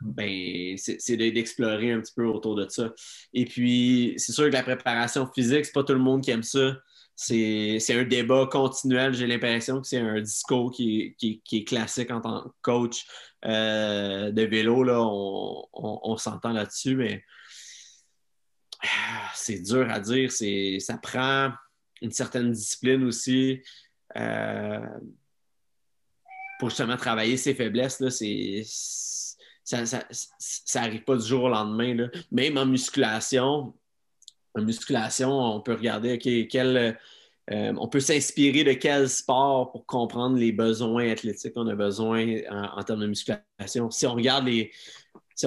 Ben, 0.00 0.76
c'est 0.76 1.16
d'explorer 1.16 1.92
un 1.92 2.00
petit 2.00 2.12
peu 2.14 2.26
autour 2.26 2.54
de 2.54 2.66
ça. 2.68 2.92
Et 3.32 3.44
puis, 3.44 4.14
c'est 4.16 4.32
sûr 4.32 4.44
que 4.46 4.52
la 4.52 4.62
préparation 4.62 5.30
physique, 5.34 5.64
c'est 5.64 5.72
pas 5.72 5.84
tout 5.84 5.94
le 5.94 5.98
monde 5.98 6.22
qui 6.22 6.30
aime 6.30 6.42
ça 6.42 6.76
c'est 7.16 7.94
un 7.94 8.04
débat 8.04 8.46
continuel. 8.50 9.14
J'ai 9.14 9.26
l'impression 9.26 9.80
que 9.80 9.86
c'est 9.86 9.98
un 9.98 10.20
discours 10.20 10.70
qui, 10.70 11.16
est 11.22 11.64
classique 11.64 12.10
en 12.10 12.20
tant 12.20 12.42
que 12.42 12.48
coach 12.62 13.06
euh, 13.44 14.30
de 14.30 14.42
vélo. 14.42 14.84
Là, 14.84 15.00
on, 15.00 16.16
s'entend 16.18 16.52
là-dessus, 16.52 16.94
mais 16.94 17.24
c'est 19.34 19.60
dur 19.60 19.90
à 19.90 20.00
dire. 20.00 20.30
Ça 20.30 20.98
prend 20.98 21.52
une 22.02 22.12
certaine 22.12 22.52
discipline 22.52 23.04
aussi 23.04 23.62
euh, 24.16 24.86
pour 26.58 26.70
justement 26.70 26.96
travailler 26.96 27.36
ses 27.36 27.54
faiblesses. 27.54 28.00
Là, 28.00 28.10
ça 29.64 30.80
n'arrive 30.80 31.04
pas 31.04 31.16
du 31.16 31.26
jour 31.26 31.44
au 31.44 31.48
lendemain. 31.48 31.94
Là. 31.94 32.08
Même 32.30 32.56
en 32.58 32.66
musculation, 32.66 33.74
en 34.54 34.62
musculation, 34.62 35.30
on 35.30 35.60
peut 35.60 35.74
regarder 35.74 36.18
quel, 36.18 36.98
euh, 37.50 37.72
on 37.78 37.88
peut 37.88 38.00
s'inspirer 38.00 38.64
de 38.64 38.72
quel 38.72 39.08
sport 39.08 39.70
pour 39.70 39.86
comprendre 39.86 40.36
les 40.36 40.52
besoins 40.52 41.10
athlétiques 41.10 41.54
qu'on 41.54 41.68
a 41.68 41.74
besoin 41.74 42.38
en, 42.50 42.82
termes 42.82 43.00
de 43.00 43.06
musculation. 43.06 43.90
Si 43.90 44.06
on 44.06 44.14
regarde 44.14 44.46
les. 44.46 44.72
Si, 45.36 45.46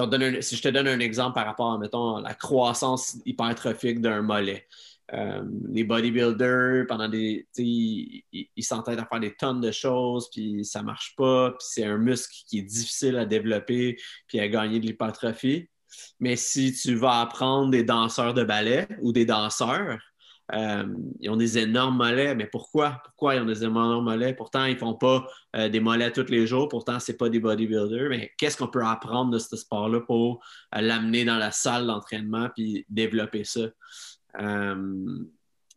je 0.56 0.62
te 0.62 0.70
donne 0.70 0.88
un 0.88 1.00
exemple 1.00 1.34
par 1.36 1.46
rapport 1.46 1.74
à, 1.74 1.78
mettons, 1.80 2.20
la 2.20 2.34
croissance 2.36 3.18
hypertrophique 3.26 4.02
d'un 4.02 4.22
mollet. 4.22 4.68
euh, 5.14 5.44
les 5.70 5.84
bodybuilders, 5.84 6.86
pendant 6.88 7.08
des. 7.10 7.48
Ils 7.58 8.64
s'entêtent 8.64 9.00
à 9.00 9.06
faire 9.06 9.20
des 9.20 9.36
tonnes 9.36 9.62
de 9.62 9.72
choses, 9.72 10.30
puis 10.32 10.64
ça 10.66 10.84
marche 10.84 11.16
pas, 11.18 11.52
puis 11.52 11.68
c'est 11.68 11.84
un 11.86 11.98
muscle 11.98 12.34
qui 12.48 12.60
est 12.60 12.64
difficile 12.64 13.18
à 13.18 13.26
développer, 13.26 13.98
puis 14.28 14.40
à 14.40 14.48
gagner 14.48 14.80
de 14.80 14.86
l'hypertrophie. 14.86 15.68
Mais 16.20 16.36
si 16.36 16.74
tu 16.74 16.96
vas 16.96 17.22
apprendre 17.22 17.72
des 17.72 17.84
danseurs 17.84 18.34
de 18.34 18.44
ballet 18.44 18.88
ou 19.02 19.12
des 19.12 19.26
danseurs, 19.26 20.00
euh, 20.54 20.86
ils 21.20 21.30
ont 21.30 21.36
des 21.36 21.58
énormes 21.58 21.98
mollets. 21.98 22.36
Mais 22.36 22.46
pourquoi? 22.46 23.02
Pourquoi 23.04 23.36
ils 23.36 23.42
ont 23.42 23.46
des 23.46 23.64
énormes 23.64 24.04
mollets? 24.04 24.34
Pourtant, 24.34 24.66
ils 24.66 24.74
ne 24.74 24.80
font 24.80 24.96
pas 24.96 25.28
euh, 25.56 25.70
des 25.70 25.80
mollets 25.80 26.12
tous 26.12 26.30
les 26.30 26.48
jours. 26.48 26.70
Pourtant, 26.70 27.00
ce 27.00 27.12
n'est 27.12 27.18
pas 27.18 27.30
des 27.30 27.40
bodybuilders. 27.40 28.10
Mais 28.10 28.32
qu'est-ce 28.38 28.58
qu'on 28.58 28.68
peut 28.68 28.84
apprendre 28.84 29.32
de 29.32 29.40
ce 29.40 29.56
sport-là 29.56 30.02
pour 30.02 30.44
l'amener 30.74 31.26
dans 31.26 31.38
la 31.38 31.52
salle 31.52 31.88
d'entraînement 31.88 32.50
puis 32.56 32.86
développer 32.90 33.44
ça? 33.44 33.62
Euh, 34.40 35.20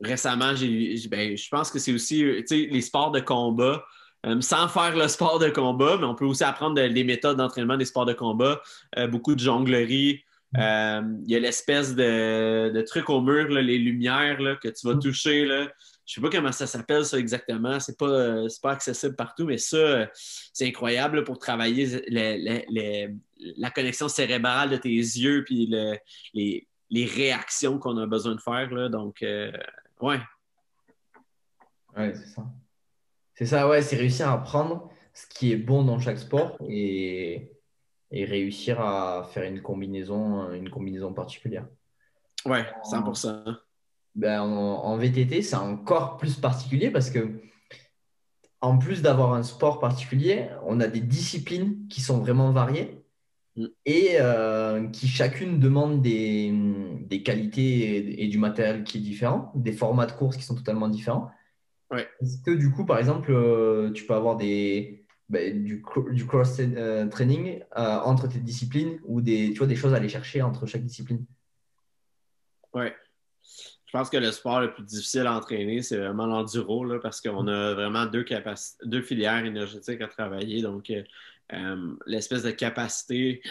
récemment, 0.00 0.52
ben, 0.52 1.36
je 1.36 1.48
pense 1.48 1.70
que 1.70 1.78
c'est 1.78 1.92
aussi 1.92 2.24
les 2.50 2.80
sports 2.80 3.10
de 3.10 3.20
combat. 3.20 3.84
Euh, 4.24 4.40
sans 4.40 4.68
faire 4.68 4.96
le 4.96 5.08
sport 5.08 5.40
de 5.40 5.48
combat, 5.48 5.96
mais 5.98 6.04
on 6.04 6.14
peut 6.14 6.24
aussi 6.24 6.44
apprendre 6.44 6.74
des 6.76 7.04
méthodes 7.04 7.38
d'entraînement 7.38 7.76
des 7.76 7.84
sports 7.84 8.06
de 8.06 8.12
combat, 8.12 8.62
euh, 8.96 9.08
beaucoup 9.08 9.34
de 9.34 9.40
jonglerie. 9.40 10.22
Il 10.54 11.30
y 11.30 11.36
a 11.36 11.38
l'espèce 11.38 11.94
de, 11.94 12.82
truc 12.82 13.08
au 13.10 13.20
mur, 13.20 13.48
les 13.48 13.78
lumières 13.78 14.38
que 14.62 14.68
tu 14.68 14.86
vas 14.86 14.94
mm. 14.94 15.00
toucher. 15.00 15.44
Là. 15.44 15.68
Je 16.04 16.20
ne 16.20 16.24
sais 16.24 16.30
pas 16.30 16.36
comment 16.36 16.52
ça 16.52 16.66
s'appelle 16.66 17.04
ça 17.04 17.18
exactement. 17.18 17.78
Ce 17.80 17.90
n'est 17.90 17.96
pas, 17.96 18.46
pas 18.62 18.72
accessible 18.72 19.16
partout, 19.16 19.46
mais 19.46 19.58
ça, 19.58 20.08
c'est 20.14 20.66
incroyable 20.66 21.24
pour 21.24 21.38
travailler 21.38 22.02
la 22.10 23.70
connexion 23.70 24.08
cérébrale 24.08 24.70
de 24.70 24.76
tes 24.76 24.90
yeux 24.90 25.44
puis 25.44 25.72
les, 26.34 26.66
les 26.92 27.06
réactions 27.06 27.78
qu'on 27.78 27.96
a 27.96 28.06
besoin 28.06 28.34
de 28.34 28.40
faire. 28.40 28.70
Là. 28.70 28.88
Donc, 28.90 29.22
euh, 29.22 29.50
ouais. 30.02 30.20
Ouais, 31.96 32.12
c'est 32.14 32.28
ça. 32.28 32.44
C'est 33.34 33.46
ça, 33.46 33.66
ouais, 33.66 33.80
c'est 33.80 33.96
réussir 33.96 34.28
à 34.28 34.34
apprendre 34.34 34.90
ce 35.14 35.26
qui 35.26 35.52
est 35.52 35.56
bon 35.56 35.84
dans 35.84 35.98
chaque 35.98 36.18
sport 36.18 36.58
et, 36.68 37.51
réussir 38.12 38.80
à 38.80 39.28
faire 39.32 39.44
une 39.44 39.62
combinaison, 39.62 40.52
une 40.52 40.70
combinaison 40.70 41.12
particulière. 41.12 41.66
Ouais, 42.44 42.64
100%. 42.84 43.56
Ben, 44.14 44.42
en, 44.42 44.84
en 44.84 44.96
VTT, 44.98 45.42
c'est 45.42 45.56
encore 45.56 46.18
plus 46.18 46.36
particulier 46.36 46.90
parce 46.90 47.10
que 47.10 47.40
en 48.60 48.78
plus 48.78 49.02
d'avoir 49.02 49.32
un 49.32 49.42
sport 49.42 49.80
particulier, 49.80 50.48
on 50.66 50.80
a 50.80 50.86
des 50.86 51.00
disciplines 51.00 51.88
qui 51.88 52.00
sont 52.00 52.18
vraiment 52.18 52.52
variées 52.52 53.02
Mm. 53.56 53.66
et 53.84 54.16
euh, 54.18 54.88
qui 54.88 55.08
chacune 55.08 55.60
demande 55.60 56.00
des, 56.00 56.52
des 57.02 57.22
qualités 57.22 58.22
et, 58.22 58.28
du 58.28 58.38
matériel 58.38 58.82
qui 58.82 58.98
est 58.98 59.00
différent, 59.02 59.52
des 59.54 59.72
formats 59.72 60.06
de 60.06 60.12
course 60.12 60.36
qui 60.36 60.42
sont 60.42 60.54
totalement 60.54 60.88
différents. 60.88 61.30
Ouais. 61.90 62.08
Est-ce 62.22 62.40
que 62.42 62.50
du 62.50 62.70
coup, 62.70 62.86
par 62.86 62.98
exemple, 62.98 63.30
euh, 63.30 63.90
tu 63.92 64.06
peux 64.06 64.14
avoir 64.14 64.36
des, 64.36 65.01
bah, 65.32 65.38
du, 65.50 65.80
cross-training 66.26 67.62
euh, 67.78 67.98
entre 68.00 68.28
tes 68.28 68.38
disciplines 68.38 69.00
ou 69.06 69.22
des, 69.22 69.52
tu 69.52 69.58
vois, 69.58 69.66
des 69.66 69.76
choses 69.76 69.94
à 69.94 69.96
aller 69.96 70.10
chercher 70.10 70.42
entre 70.42 70.66
chaque 70.66 70.84
discipline 70.84 71.24
Oui. 72.74 72.88
Je 73.86 73.98
pense 73.98 74.10
que 74.10 74.18
le 74.18 74.30
sport 74.30 74.60
le 74.60 74.74
plus 74.74 74.82
difficile 74.82 75.26
à 75.26 75.34
entraîner, 75.34 75.80
c'est 75.80 75.96
vraiment 75.96 76.26
l'enduro, 76.26 76.86
parce 77.00 77.22
qu'on 77.22 77.48
a 77.48 77.72
vraiment 77.72 78.04
deux, 78.04 78.26
deux 78.84 79.00
filières 79.00 79.46
énergétiques 79.46 80.02
à 80.02 80.08
travailler. 80.08 80.60
Donc, 80.60 80.90
euh, 80.90 81.94
l'espèce 82.04 82.42
de 82.42 82.50
capacité 82.50 83.42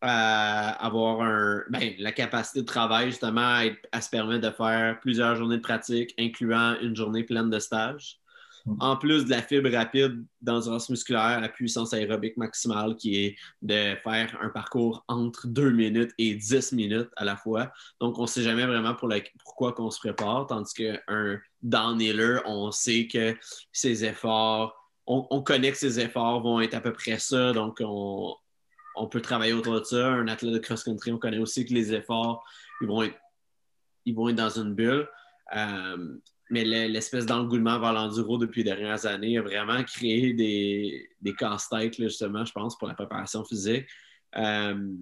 à 0.00 0.70
avoir 0.84 1.22
un, 1.22 1.64
ben, 1.68 1.94
la 1.98 2.12
capacité 2.12 2.60
de 2.60 2.66
travail 2.66 3.06
justement 3.06 3.60
à, 3.90 4.00
se 4.00 4.08
permettre 4.08 4.48
de 4.48 4.54
faire 4.54 5.00
plusieurs 5.00 5.34
journées 5.34 5.56
de 5.56 5.62
pratique, 5.62 6.14
incluant 6.16 6.76
une 6.80 6.94
journée 6.94 7.24
pleine 7.24 7.50
de 7.50 7.58
stage. 7.58 8.20
Mm. 8.66 8.76
En 8.80 8.96
plus 8.96 9.24
de 9.24 9.30
la 9.30 9.42
fibre 9.42 9.70
rapide 9.70 10.24
d'endurance 10.40 10.90
musculaire, 10.90 11.40
la 11.40 11.48
puissance 11.48 11.92
aérobique 11.92 12.36
maximale 12.36 12.96
qui 12.96 13.24
est 13.24 13.36
de 13.62 13.94
faire 14.02 14.36
un 14.40 14.48
parcours 14.48 15.04
entre 15.08 15.46
2 15.46 15.70
minutes 15.70 16.12
et 16.18 16.34
10 16.34 16.72
minutes 16.72 17.10
à 17.16 17.24
la 17.24 17.36
fois. 17.36 17.72
Donc, 18.00 18.18
on 18.18 18.22
ne 18.22 18.26
sait 18.26 18.42
jamais 18.42 18.66
vraiment 18.66 18.94
pour 18.94 19.08
pourquoi 19.44 19.72
qu'on 19.72 19.90
se 19.90 19.98
prépare, 19.98 20.46
tandis 20.46 20.74
qu'un 20.74 21.38
downhiller, 21.62 22.38
on 22.46 22.70
sait 22.70 23.06
que 23.06 23.36
ses 23.72 24.04
efforts 24.04 24.74
on, 25.08 25.42
connaît 25.42 25.72
que 25.72 25.78
ses 25.78 26.00
efforts 26.00 26.42
vont 26.42 26.60
être 26.60 26.74
à 26.74 26.80
peu 26.80 26.92
près 26.92 27.18
ça, 27.18 27.52
donc 27.52 27.80
on, 27.82 28.36
peut 29.10 29.22
travailler 29.22 29.54
autour 29.54 29.80
de 29.80 29.84
ça. 29.84 30.08
Un 30.08 30.28
athlète 30.28 30.52
de 30.52 30.58
cross-country, 30.58 31.12
on 31.12 31.18
connaît 31.18 31.38
aussi 31.38 31.64
que 31.64 31.72
les 31.72 31.94
efforts, 31.94 32.44
ils 32.82 32.86
vont 32.86 33.02
être, 33.02 34.36
dans 34.36 34.50
une 34.50 34.74
bulle. 34.74 35.08
Euh, 35.56 36.18
mais 36.50 36.64
l'espèce 36.64 37.26
d'engouement 37.26 37.78
vers 37.78 37.92
l'enduro 37.92 38.38
depuis 38.38 38.62
les 38.62 38.70
dernières 38.70 39.06
années 39.06 39.38
a 39.38 39.42
vraiment 39.42 39.82
créé 39.84 40.32
des, 40.32 41.08
des 41.20 41.34
casse-têtes, 41.34 41.96
justement, 41.96 42.44
je 42.44 42.52
pense, 42.52 42.76
pour 42.76 42.88
la 42.88 42.94
préparation 42.94 43.44
physique. 43.44 43.86
Euh, 44.36 44.94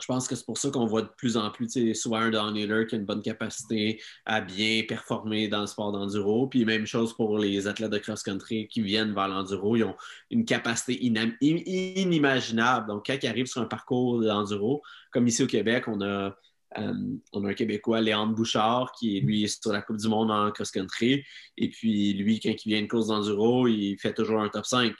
je 0.00 0.06
pense 0.06 0.28
que 0.28 0.36
c'est 0.36 0.46
pour 0.46 0.58
ça 0.58 0.70
qu'on 0.70 0.86
voit 0.86 1.02
de 1.02 1.10
plus 1.16 1.36
en 1.36 1.50
plus 1.50 1.94
souvent 1.94 2.18
un 2.18 2.30
downhiller 2.30 2.86
qui 2.86 2.94
a 2.94 2.98
une 2.98 3.04
bonne 3.04 3.22
capacité 3.22 4.00
à 4.24 4.40
bien 4.40 4.84
performer 4.86 5.48
dans 5.48 5.62
le 5.62 5.66
sport 5.66 5.90
d'enduro. 5.90 6.46
Puis 6.46 6.64
même 6.64 6.86
chose 6.86 7.12
pour 7.14 7.38
les 7.38 7.66
athlètes 7.66 7.90
de 7.90 7.98
cross-country 7.98 8.68
qui 8.68 8.80
viennent 8.80 9.12
vers 9.12 9.26
l'enduro. 9.26 9.74
Ils 9.76 9.84
ont 9.84 9.96
une 10.30 10.44
capacité 10.44 11.04
inimaginable. 11.40 12.86
Donc, 12.86 13.06
quand 13.06 13.16
ils 13.20 13.26
arrivent 13.26 13.46
sur 13.46 13.60
un 13.60 13.66
parcours 13.66 14.20
d'enduro, 14.20 14.82
comme 15.10 15.26
ici 15.26 15.42
au 15.42 15.48
Québec, 15.48 15.88
on 15.88 16.00
a, 16.00 16.36
on 16.76 17.44
a 17.44 17.48
un 17.48 17.54
Québécois, 17.54 18.00
Léandre 18.00 18.34
Bouchard, 18.34 18.92
qui 18.92 19.20
lui 19.20 19.44
est 19.44 19.62
sur 19.62 19.72
la 19.72 19.82
Coupe 19.82 19.96
du 19.96 20.08
Monde 20.08 20.30
en 20.30 20.50
cross-country. 20.50 21.24
Et 21.56 21.70
puis 21.70 22.12
lui, 22.12 22.40
quand 22.40 22.54
il 22.64 22.68
vient 22.68 22.78
une 22.78 22.88
course 22.88 23.08
d'enduro, 23.08 23.66
il 23.68 23.96
fait 23.98 24.14
toujours 24.14 24.40
un 24.40 24.48
top 24.48 24.66
5. 24.66 24.94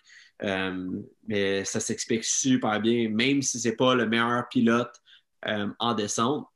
Euh, 0.44 1.02
mais 1.26 1.64
ça 1.64 1.81
s'explique 1.81 2.24
super 2.24 2.81
bien, 2.81 3.09
même 3.09 3.42
si 3.42 3.59
ce 3.59 3.68
n'est 3.68 3.76
pas 3.76 3.94
le 3.94 4.07
meilleur 4.07 4.48
pilote 4.48 4.94
euh, 5.46 5.68
en 5.78 5.94
descente. 5.94 6.46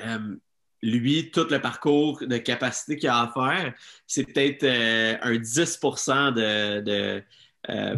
Euh, 0.00 0.36
lui, 0.82 1.30
tout 1.30 1.46
le 1.50 1.60
parcours 1.60 2.20
de 2.20 2.36
capacité 2.36 2.96
qu'il 2.96 3.08
a 3.08 3.22
à 3.22 3.32
faire, 3.32 3.74
c'est 4.06 4.24
peut-être 4.24 4.64
un 5.22 5.34
10% 5.34 6.34
de, 6.34 7.22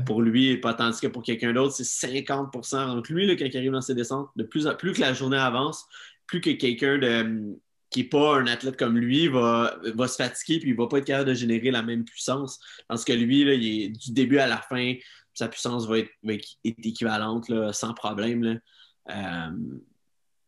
pour 0.06 0.22
lui, 0.22 0.56
pas 0.58 0.74
tandis 0.74 1.00
que 1.00 1.06
pour 1.06 1.22
quelqu'un 1.22 1.52
d'autre, 1.52 1.74
c'est 1.74 2.08
50% 2.08 2.94
Donc 2.94 3.08
lui, 3.08 3.36
quand 3.36 3.44
il 3.44 3.56
arrive 3.56 3.72
dans 3.72 3.80
ses 3.80 3.94
descentes, 3.94 4.30
de 4.36 4.42
plus, 4.42 4.68
plus 4.78 4.92
que 4.92 5.00
la 5.00 5.12
journée 5.12 5.36
avance, 5.36 5.86
plus 6.26 6.40
que 6.40 6.50
quelqu'un 6.50 6.98
qui 7.90 8.02
n'est 8.02 8.08
pas 8.08 8.36
un 8.36 8.46
athlète 8.46 8.76
comme 8.76 8.98
lui 8.98 9.28
va, 9.28 9.78
va 9.94 10.08
se 10.08 10.16
fatiguer 10.16 10.60
puis 10.60 10.70
il 10.70 10.76
ne 10.76 10.78
va 10.78 10.88
pas 10.88 10.98
être 10.98 11.06
capable 11.06 11.30
de 11.30 11.34
générer 11.34 11.70
la 11.70 11.82
même 11.82 12.04
puissance. 12.04 12.60
Parce 12.86 13.04
que 13.04 13.12
lui, 13.12 13.40
il 13.40 13.48
est, 13.48 13.88
du 13.88 14.12
début 14.12 14.38
à 14.38 14.46
la 14.46 14.58
fin, 14.58 14.94
sa 15.34 15.48
puissance 15.48 15.86
va 15.86 15.98
être, 15.98 16.10
équivalente 16.64 17.50
sans 17.72 17.94
problème. 17.94 18.60
Euh, 19.10 19.50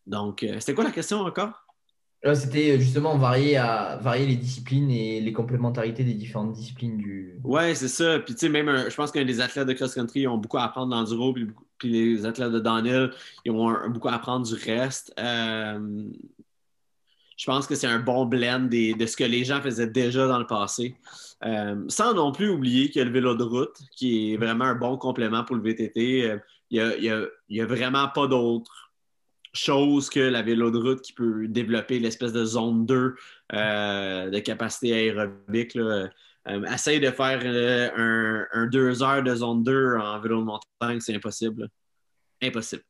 donc, 0.07 0.43
euh, 0.43 0.59
c'était 0.59 0.75
quoi 0.75 0.85
la 0.85 0.91
question 0.91 1.21
encore? 1.21 1.67
C'était 2.35 2.79
justement 2.79 3.17
varier, 3.17 3.59
les 4.27 4.37
disciplines 4.37 4.91
et 4.91 5.21
les 5.21 5.33
complémentarités 5.33 6.05
des 6.05 6.15
différentes 6.15 6.53
disciplines 6.53 6.99
du. 6.99 7.39
Ouais, 7.43 7.75
c'est 7.75 7.89
ça. 7.89 8.19
Puis, 8.19 8.35
tu 8.35 8.41
sais, 8.41 8.49
même, 8.51 8.91
je 8.91 8.95
pense 8.95 9.11
que 9.11 9.19
les 9.19 9.41
athlètes 9.41 9.67
de 9.67 9.73
cross-country 9.73 10.27
ont 10.27 10.37
beaucoup 10.37 10.59
à 10.59 10.65
apprendre 10.65 10.95
l'enduro, 10.95 11.33
puis, 11.33 11.47
puis 11.79 11.89
les 11.91 12.27
athlètes 12.27 12.53
de 12.53 12.61
downhill, 12.61 13.11
ils 13.47 13.51
ont 13.51 13.89
beaucoup 13.89 14.09
à 14.09 14.15
apprendre 14.15 14.47
du 14.47 14.55
reste. 14.55 15.15
Euh, 15.19 16.05
je 17.41 17.47
pense 17.47 17.67
que 17.67 17.75
c'est 17.75 17.87
un 17.87 18.01
bon 18.01 18.27
blend 18.27 18.69
de 18.69 19.07
ce 19.07 19.17
que 19.17 19.25
les 19.25 19.45
gens 19.45 19.63
faisaient 19.63 19.87
déjà 19.87 20.27
dans 20.27 20.39
le 20.39 20.47
passé. 20.47 20.97
Euh, 21.43 21.85
sans 21.89 22.13
non 22.13 22.33
plus 22.33 22.51
oublier 22.51 22.91
qu'il 22.91 22.99
y 22.99 23.03
a 23.03 23.07
le 23.07 23.13
vélo 23.13 23.35
de 23.35 23.45
route, 23.45 23.79
qui 23.97 24.35
est 24.35 24.37
vraiment 24.37 24.67
un 24.67 24.75
bon 24.75 24.99
complément 24.99 25.43
pour 25.43 25.57
le 25.57 25.63
VTT. 25.63 26.31
Euh, 26.31 26.39
il 26.71 27.27
n'y 27.49 27.61
a, 27.61 27.67
vraiment 27.67 28.09
pas 28.09 28.27
d'autre 28.27 28.90
chose 29.53 30.09
que 30.11 30.21
la 30.21 30.43
vélo 30.43 30.71
de 30.71 30.79
route 30.79 31.01
qui 31.01 31.13
peut 31.13 31.49
développer 31.49 31.99
l'espèce 31.99 32.33
de 32.33 32.45
zone 32.45 32.87
2 32.87 33.15
euh, 33.53 34.31
de 34.31 34.39
capacité 34.39 34.95
aérobique. 34.95 35.77
essaye 36.73 37.01
de 37.01 37.11
faire 37.11 37.41
un, 37.97 38.47
un, 38.53 38.67
deux 38.67 39.03
heures 39.03 39.23
de 39.23 39.35
zone 39.35 39.63
2 39.63 39.97
en 39.97 40.21
vélo 40.21 40.41
de 40.41 40.45
montagne, 40.45 41.01
c'est 41.01 41.15
impossible. 41.15 41.69
Impossible. 42.43 42.85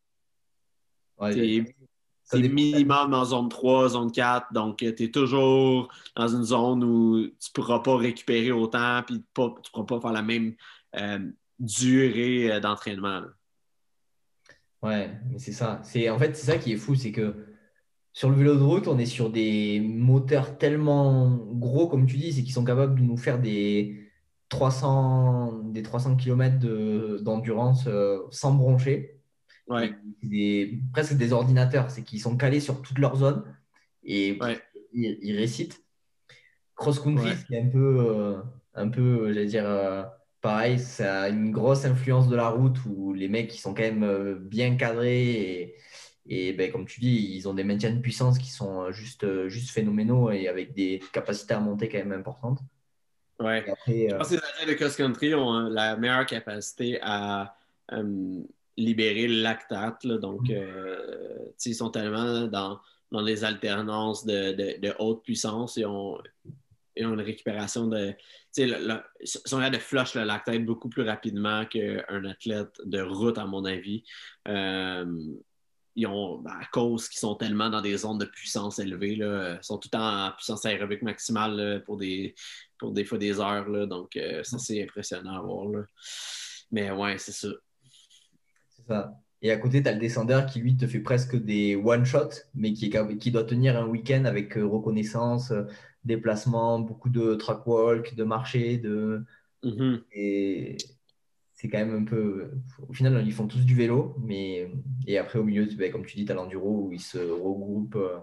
C'est 2.31 2.49
minimum 2.49 3.13
en 3.13 3.25
zone 3.25 3.49
3, 3.49 3.89
zone 3.91 4.13
4. 4.13 4.53
Donc, 4.53 4.83
euh, 4.83 4.95
tu 4.95 5.05
es 5.05 5.11
toujours 5.11 5.93
dans 6.15 6.29
une 6.29 6.45
zone 6.45 6.85
où 6.85 7.27
tu 7.27 7.51
ne 7.51 7.53
pourras 7.53 7.81
pas 7.81 7.97
récupérer 7.97 8.53
autant 8.53 9.03
puis 9.05 9.17
tu 9.17 9.41
ne 9.41 9.49
pourras 9.49 9.85
pas 9.85 10.01
faire 10.01 10.13
la 10.13 10.23
même 10.23 10.55
euh, 10.97 11.19
durée 11.59 12.53
euh, 12.53 12.61
d'entraînement. 12.61 13.23
Ouais, 14.83 15.11
mais 15.31 15.39
c'est 15.39 15.53
ça. 15.53 15.83
En 16.11 16.19
fait, 16.19 16.37
c'est 16.37 16.47
ça 16.47 16.59
qui 16.59 16.73
est 16.73 16.77
fou, 16.77 16.95
c'est 16.95 17.13
que 17.13 17.47
sur 18.13 18.31
le 18.31 18.37
vélo 18.37 18.57
de 18.57 18.63
route, 18.63 18.89
on 18.89 18.99
est 18.99 19.07
sur 19.07 19.31
des 19.31 19.81
moteurs 19.81 20.59
tellement 20.59 21.31
gros, 21.31 21.87
comme 21.87 22.07
tu 22.07 22.17
dis, 22.17 22.33
c'est 22.33 22.43
qu'ils 22.43 22.53
sont 22.53 22.65
capables 22.65 22.99
de 22.99 23.05
nous 23.05 23.17
faire 23.17 23.39
des 23.39 24.11
300, 24.49 25.65
des 25.65 25.83
300 25.83 26.17
km 26.17 26.59
d'endurance 27.23 27.89
sans 28.31 28.55
broncher. 28.55 29.21
Ouais. 29.69 29.95
Des, 30.23 30.81
presque 30.93 31.17
des 31.17 31.33
ordinateurs, 31.33 31.91
c'est 31.91 32.03
qu'ils 32.03 32.21
sont 32.21 32.37
calés 32.37 32.61
sur 32.61 32.83
toute 32.83 32.99
leur 32.99 33.17
zone. 33.17 33.45
Et 34.03 34.39
il, 34.93 35.37
récite. 35.37 35.85
Cross-country, 36.75 37.31
c'est 37.49 37.61
un 37.61 37.69
peu, 37.69 38.37
un 38.75 38.89
peu 38.89 39.33
j'allais 39.33 39.47
dire, 39.47 40.11
pareil, 40.41 40.79
ça 40.79 41.23
a 41.23 41.29
une 41.29 41.51
grosse 41.51 41.85
influence 41.85 42.29
de 42.29 42.37
la 42.37 42.49
route 42.49 42.79
où 42.87 43.13
les 43.13 43.29
mecs, 43.29 43.55
ils 43.55 43.61
sont 43.61 43.75
quand 43.75 43.83
même 43.83 44.39
bien 44.41 44.77
cadrés 44.77 45.31
et 45.31 45.77
et 46.33 46.53
ben, 46.53 46.71
comme 46.71 46.87
tu 46.87 47.01
dis, 47.01 47.35
ils 47.35 47.49
ont 47.49 47.55
des 47.55 47.65
maintiens 47.65 47.91
de 47.91 48.01
puissance 48.01 48.39
qui 48.39 48.51
sont 48.51 48.83
euh, 48.83 48.93
juste, 48.93 49.25
euh, 49.25 49.49
juste 49.49 49.71
phénoménaux 49.71 50.31
et 50.31 50.47
avec 50.47 50.73
des 50.75 51.03
capacités 51.13 51.55
à 51.55 51.61
monter 51.61 51.89
quand 51.89 51.99
même 51.99 52.13
importantes. 52.13 52.61
Ouais. 53.41 53.65
je 53.87 54.15
pense 54.15 54.29
que 54.29 54.35
les 54.35 54.39
athlètes 54.39 54.69
de 54.69 54.75
cross-country 54.75 55.35
ont 55.35 55.55
euh, 55.55 55.69
la 55.71 55.97
meilleure 55.97 56.27
capacité 56.27 57.01
à 57.03 57.57
libérer 58.77 59.27
le 59.27 59.43
lactate. 59.43 60.07
Donc, 60.07 60.43
mm. 60.43 61.57
ils 61.67 61.75
sont 61.75 61.91
tellement 61.91 62.47
dans, 62.47 62.79
dans 63.11 63.23
les 63.23 63.43
alternances 63.43 64.25
de, 64.25 64.79
de, 64.79 64.95
haute 65.01 65.25
puissance 65.25 65.77
et 65.79 65.85
ont 65.85 66.19
une 66.97 67.21
récupération 67.21 67.87
de. 67.87 68.15
Ils 68.57 69.05
sont 69.25 69.59
là 69.59 69.71
de 69.71 69.79
flush 69.79 70.15
le 70.15 70.25
lactate 70.25 70.65
beaucoup 70.65 70.89
plus 70.89 71.03
rapidement 71.03 71.65
qu'un 71.67 72.25
athlète 72.25 72.81
de 72.85 73.01
route, 73.01 73.39
à 73.39 73.47
mon 73.47 73.65
avis 73.65 74.05
ils 75.97 76.07
ont, 76.07 76.39
ben, 76.39 76.53
à 76.53 76.65
cause 76.67 77.09
qu'ils 77.09 77.19
sont 77.19 77.35
tellement 77.35 77.69
dans 77.69 77.81
des 77.81 77.97
zones 77.97 78.19
de 78.19 78.25
puissance 78.25 78.79
élevées, 78.79 79.17
là, 79.17 79.61
sont 79.63 79.79
tout 79.79 79.89
le 79.93 79.99
temps 79.99 80.27
en 80.27 80.33
puissance 80.33 80.65
aérobique 80.65 81.03
maximale 81.03 81.83
pour, 81.85 81.97
des, 81.97 82.35
pour 82.79 82.93
des 82.93 83.05
fois 83.05 83.19
des 83.19 83.41
heures. 83.41 83.69
Là, 83.69 83.87
donc, 83.87 84.17
euh, 84.17 84.43
ça, 84.45 84.59
c'est 84.59 84.83
impressionnant 84.83 85.37
à 85.37 85.41
voir. 85.41 85.69
Là. 85.69 85.85
Mais 86.71 86.91
ouais, 86.91 87.19
c'est 87.19 87.33
ça. 87.33 87.49
C'est 88.71 88.87
ça. 88.87 89.13
Et 89.43 89.51
à 89.51 89.57
côté, 89.57 89.83
tu 89.83 89.89
as 89.89 89.93
le 89.93 89.99
descendeur 89.99 90.47
qui, 90.47 90.61
lui, 90.61 90.77
te 90.77 90.87
fait 90.87 91.01
presque 91.01 91.35
des 91.37 91.75
one-shots, 91.75 92.45
mais 92.55 92.73
qui, 92.73 92.91
qui 93.19 93.31
doit 93.31 93.45
tenir 93.45 93.77
un 93.79 93.87
week-end 93.87 94.25
avec 94.27 94.57
euh, 94.57 94.67
reconnaissance, 94.67 95.53
euh, 96.05 96.07
déplacement, 96.07 96.81
beaucoup 96.81 97.09
de 97.09 97.35
track 97.35 97.67
walk, 97.67 98.15
de 98.15 98.25
marché, 98.25 98.79
de. 98.79 99.25
Mm-hmm. 99.63 100.03
Et 100.13 100.77
c'est 101.61 101.69
quand 101.69 101.79
même 101.79 101.95
un 101.95 102.05
peu. 102.05 102.53
Au 102.89 102.93
final, 102.95 103.23
ils 103.27 103.33
font 103.35 103.47
tous 103.47 103.67
du 103.67 103.75
vélo, 103.75 104.17
mais 104.19 104.73
et 105.07 105.19
après 105.19 105.39
au 105.39 105.45
milieu, 105.45 105.67
ben, 105.77 105.93
comme 105.93 106.07
tu 106.07 106.17
dis, 106.17 106.25
tu 106.25 106.33
as 106.33 106.35
l'enduro 106.35 106.87
où 106.87 106.93
ils 106.93 107.01
se 107.01 107.19
regroupent. 107.19 107.97
Euh. 107.97 108.19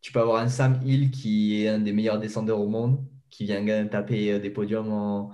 Tu 0.00 0.12
peux 0.12 0.20
avoir 0.20 0.40
un 0.42 0.48
Sam 0.48 0.80
Hill 0.84 1.10
qui 1.10 1.62
est 1.62 1.68
un 1.68 1.80
des 1.80 1.92
meilleurs 1.92 2.20
descendeurs 2.20 2.60
au 2.60 2.68
monde, 2.68 3.04
qui 3.30 3.44
vient 3.44 3.86
taper 3.88 4.32
euh, 4.32 4.38
des 4.38 4.50
podiums 4.50 4.92
en, 4.92 5.32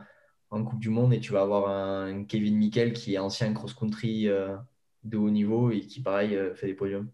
Coupe 0.64 0.80
du 0.80 0.88
Monde, 0.88 1.12
et 1.12 1.20
tu 1.20 1.32
vas 1.32 1.42
avoir 1.42 1.68
un 1.68 2.24
Kevin 2.24 2.56
Mikel 2.56 2.94
qui 2.94 3.14
est 3.14 3.18
ancien 3.18 3.52
cross-country 3.52 4.28
euh, 4.28 4.56
de 5.04 5.18
haut 5.18 5.28
niveau 5.28 5.70
et 5.70 5.80
qui, 5.80 6.00
pareil, 6.00 6.38
fait 6.54 6.68
des 6.68 6.74
podiums. 6.74 7.10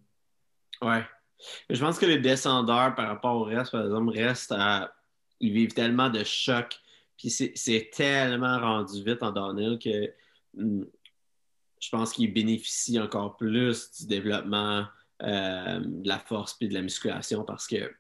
Ouais. 0.81 1.03
Je 1.70 1.80
pense 1.80 1.98
que 1.98 2.07
les 2.07 2.18
descendeurs, 2.18 2.94
par 2.94 3.09
rapport 3.09 3.37
au 3.37 3.44
reste, 3.44 3.72
par 3.72 3.85
exemple, 3.85 4.11
restent 4.11 4.52
à. 4.52 4.94
Ils 5.40 5.52
vivent 5.52 5.74
tellement 5.74 6.09
de 6.09 6.22
chocs 6.24 6.80
puis 7.16 7.30
c'est 7.30 7.90
tellement 7.92 8.59
rendu 8.61 9.02
vite 9.02 9.22
en 9.22 9.30
downhill 9.30 9.78
que 9.78 10.12
hmm, 10.54 10.85
je 11.80 11.88
pense 11.90 12.12
qu'il 12.12 12.33
bénéficie 12.33 12.98
encore 12.98 13.37
plus 13.37 13.92
du 13.98 14.07
développement 14.07 14.87
euh, 15.22 15.80
de 15.80 16.09
la 16.09 16.18
force 16.18 16.57
et 16.61 16.68
de 16.68 16.74
la 16.74 16.83
musculation 16.83 17.44
parce 17.44 17.66
que 17.66 17.92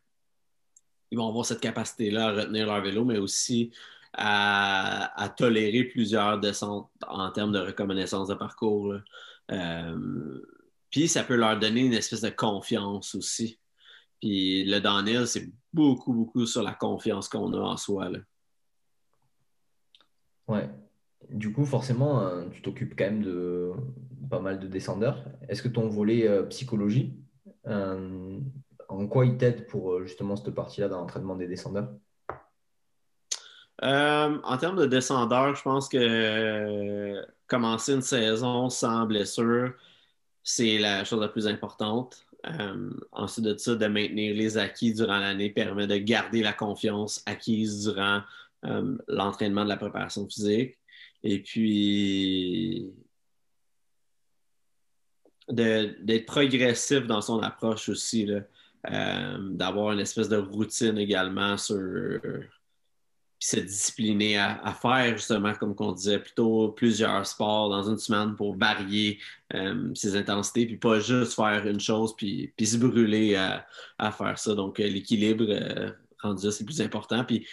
ils 1.10 1.18
vont 1.18 1.28
avoir 1.28 1.44
cette 1.44 1.60
capacité-là 1.60 2.28
à 2.28 2.32
retenir 2.32 2.66
leur 2.66 2.82
vélo, 2.82 3.04
mais 3.04 3.18
aussi 3.18 3.70
à, 4.14 5.32
tolérer 5.36 5.84
plusieurs 5.84 6.40
descentes 6.40 6.90
en 7.06 7.30
termes 7.30 7.52
de 7.52 7.60
reconnaissance 7.60 8.28
de 8.28 8.34
parcours. 8.34 8.94
Euh, 9.52 10.42
puis 10.94 11.08
ça 11.08 11.24
peut 11.24 11.34
leur 11.34 11.58
donner 11.58 11.80
une 11.80 11.92
espèce 11.92 12.20
de 12.20 12.30
confiance 12.30 13.16
aussi. 13.16 13.58
Puis 14.20 14.62
le 14.62 14.78
downhill, 14.78 15.26
c'est 15.26 15.50
beaucoup, 15.72 16.12
beaucoup 16.12 16.46
sur 16.46 16.62
la 16.62 16.72
confiance 16.72 17.28
qu'on 17.28 17.52
a 17.52 17.58
en 17.58 17.76
soi. 17.76 18.10
Là. 18.10 18.20
Ouais. 20.46 20.70
Du 21.28 21.52
coup, 21.52 21.64
forcément, 21.66 22.20
euh, 22.20 22.44
tu 22.52 22.62
t'occupes 22.62 22.94
quand 22.96 23.06
même 23.06 23.24
de 23.24 23.72
pas 24.30 24.38
mal 24.38 24.60
de 24.60 24.68
descendeurs. 24.68 25.24
Est-ce 25.48 25.64
que 25.64 25.68
ton 25.68 25.88
volet 25.88 26.28
euh, 26.28 26.44
psychologie, 26.44 27.18
euh, 27.66 28.38
en 28.88 29.08
quoi 29.08 29.26
il 29.26 29.36
t'aide 29.36 29.66
pour 29.66 30.00
justement 30.04 30.36
cette 30.36 30.54
partie-là 30.54 30.86
dans 30.86 31.00
l'entraînement 31.00 31.34
des 31.34 31.48
descendeurs? 31.48 31.88
en 33.82 34.56
termes 34.58 34.76
de 34.76 34.86
descendeurs, 34.86 35.56
je 35.56 35.62
pense 35.62 35.88
que 35.88 37.26
commencer 37.48 37.94
une 37.94 38.00
saison 38.00 38.70
sans 38.70 39.04
blessure, 39.06 39.74
c'est 40.44 40.78
la 40.78 41.04
chose 41.04 41.20
la 41.20 41.28
plus 41.28 41.46
importante. 41.48 42.26
ensuite 43.12 43.44
de 43.46 43.56
ça, 43.56 43.74
de 43.74 43.86
maintenir 43.86 44.34
les 44.34 44.58
acquis 44.58 44.92
durant 44.92 45.18
l'année 45.18 45.50
permet 45.50 45.86
de 45.86 45.96
garder 45.96 46.42
la 46.42 46.52
confiance 46.52 47.22
acquise 47.26 47.84
durant 47.84 48.20
euh, 48.66 48.96
l'entraînement 49.08 49.64
de 49.64 49.68
la 49.68 49.76
préparation 49.76 50.26
physique. 50.28 50.78
Et 51.22 51.42
puis, 51.42 52.90
d'être 55.48 56.26
progressif 56.26 57.06
dans 57.06 57.20
son 57.20 57.40
approche 57.40 57.88
aussi, 57.90 58.30
euh, 58.30 59.38
d'avoir 59.50 59.92
une 59.92 60.00
espèce 60.00 60.28
de 60.28 60.36
routine 60.36 60.98
également 60.98 61.56
sur 61.58 62.20
se 63.44 63.60
discipliner 63.60 64.38
à, 64.38 64.72
faire 64.80 65.18
justement, 65.18 65.52
comme 65.52 65.74
on 65.78 65.92
disait, 65.92 66.18
plutôt 66.18 66.70
plusieurs 66.70 67.26
sports 67.26 67.68
dans 67.68 67.90
une 67.90 67.98
semaine 67.98 68.34
pour 68.36 68.56
varier 68.56 69.20
euh, 69.52 69.90
ses 69.94 70.16
intensités, 70.16 70.64
puis 70.64 70.78
pas 70.78 70.98
juste 70.98 71.34
faire 71.34 71.66
une 71.66 71.78
chose 71.78 72.16
puis, 72.16 72.54
puis 72.56 72.66
se 72.66 72.78
brûler 72.78 73.36
à, 73.36 74.12
faire 74.12 74.38
ça. 74.38 74.54
Donc, 74.54 74.78
l'équilibre 74.78 75.44
rendu 76.22 76.50
c'est 76.50 76.64
plus 76.64 76.80
important. 76.80 77.22
Puis, 77.24 77.46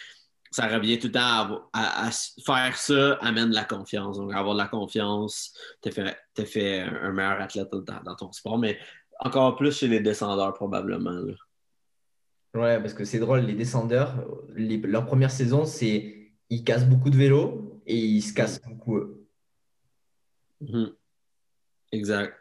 ça 0.50 0.68
revient 0.68 0.98
tout 0.98 1.08
le 1.08 1.14
temps 1.14 1.68
à, 1.74 2.10
faire 2.46 2.78
ça 2.78 3.14
amène 3.16 3.52
la 3.52 3.66
confiance. 3.66 4.18
Donc, 4.18 4.34
avoir 4.34 4.54
de 4.54 4.60
la 4.60 4.68
confiance 4.68 5.54
te 5.82 5.90
fait, 5.92 6.18
fait 6.46 6.80
un 6.80 7.12
meilleur 7.12 7.42
athlète 7.42 7.70
dans, 7.70 8.16
ton 8.16 8.32
sport, 8.32 8.58
mais 8.58 8.80
encore 9.20 9.58
plus 9.58 9.78
chez 9.78 9.90
les 9.90 10.00
descendeurs, 10.00 10.54
probablement. 10.54 11.22
Ouais, 12.54 12.80
parce 12.80 12.94
que 12.94 13.06
c'est 13.06 13.20
drôle, 13.20 13.42
les 13.42 13.54
descendeurs, 13.54 14.26
leur 14.56 15.06
première 15.06 15.32
saison, 15.32 15.66
c'est 15.66 16.32
ils 16.50 16.64
cassent 16.64 16.88
beaucoup 16.88 17.10
de 17.10 17.16
vélos 17.16 17.82
et 17.86 17.98
ils 17.98 18.22
se 18.22 18.34
cassent 18.34 18.62
beaucoup 18.62 18.98
eux. 18.98 19.26
Mhm. 20.60 20.92
Exact. 21.94 22.36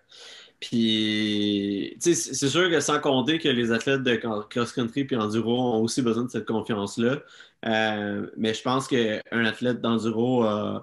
Puis, 0.61 1.97
c'est 2.01 2.15
sûr 2.15 2.69
que 2.69 2.81
sans 2.81 3.01
compter 3.01 3.39
que 3.39 3.49
les 3.49 3.73
athlètes 3.73 4.03
de 4.03 4.17
cross-country 4.17 5.07
et 5.11 5.17
enduro 5.17 5.59
ont 5.59 5.83
aussi 5.83 6.03
besoin 6.03 6.25
de 6.25 6.31
cette 6.31 6.45
confiance-là. 6.45 7.21
Euh, 7.65 8.31
mais 8.37 8.53
je 8.53 8.63
pense 8.63 8.87
qu'un 8.87 9.45
athlète 9.45 9.81
d'enduro 9.81 10.45
euh, 10.45 10.79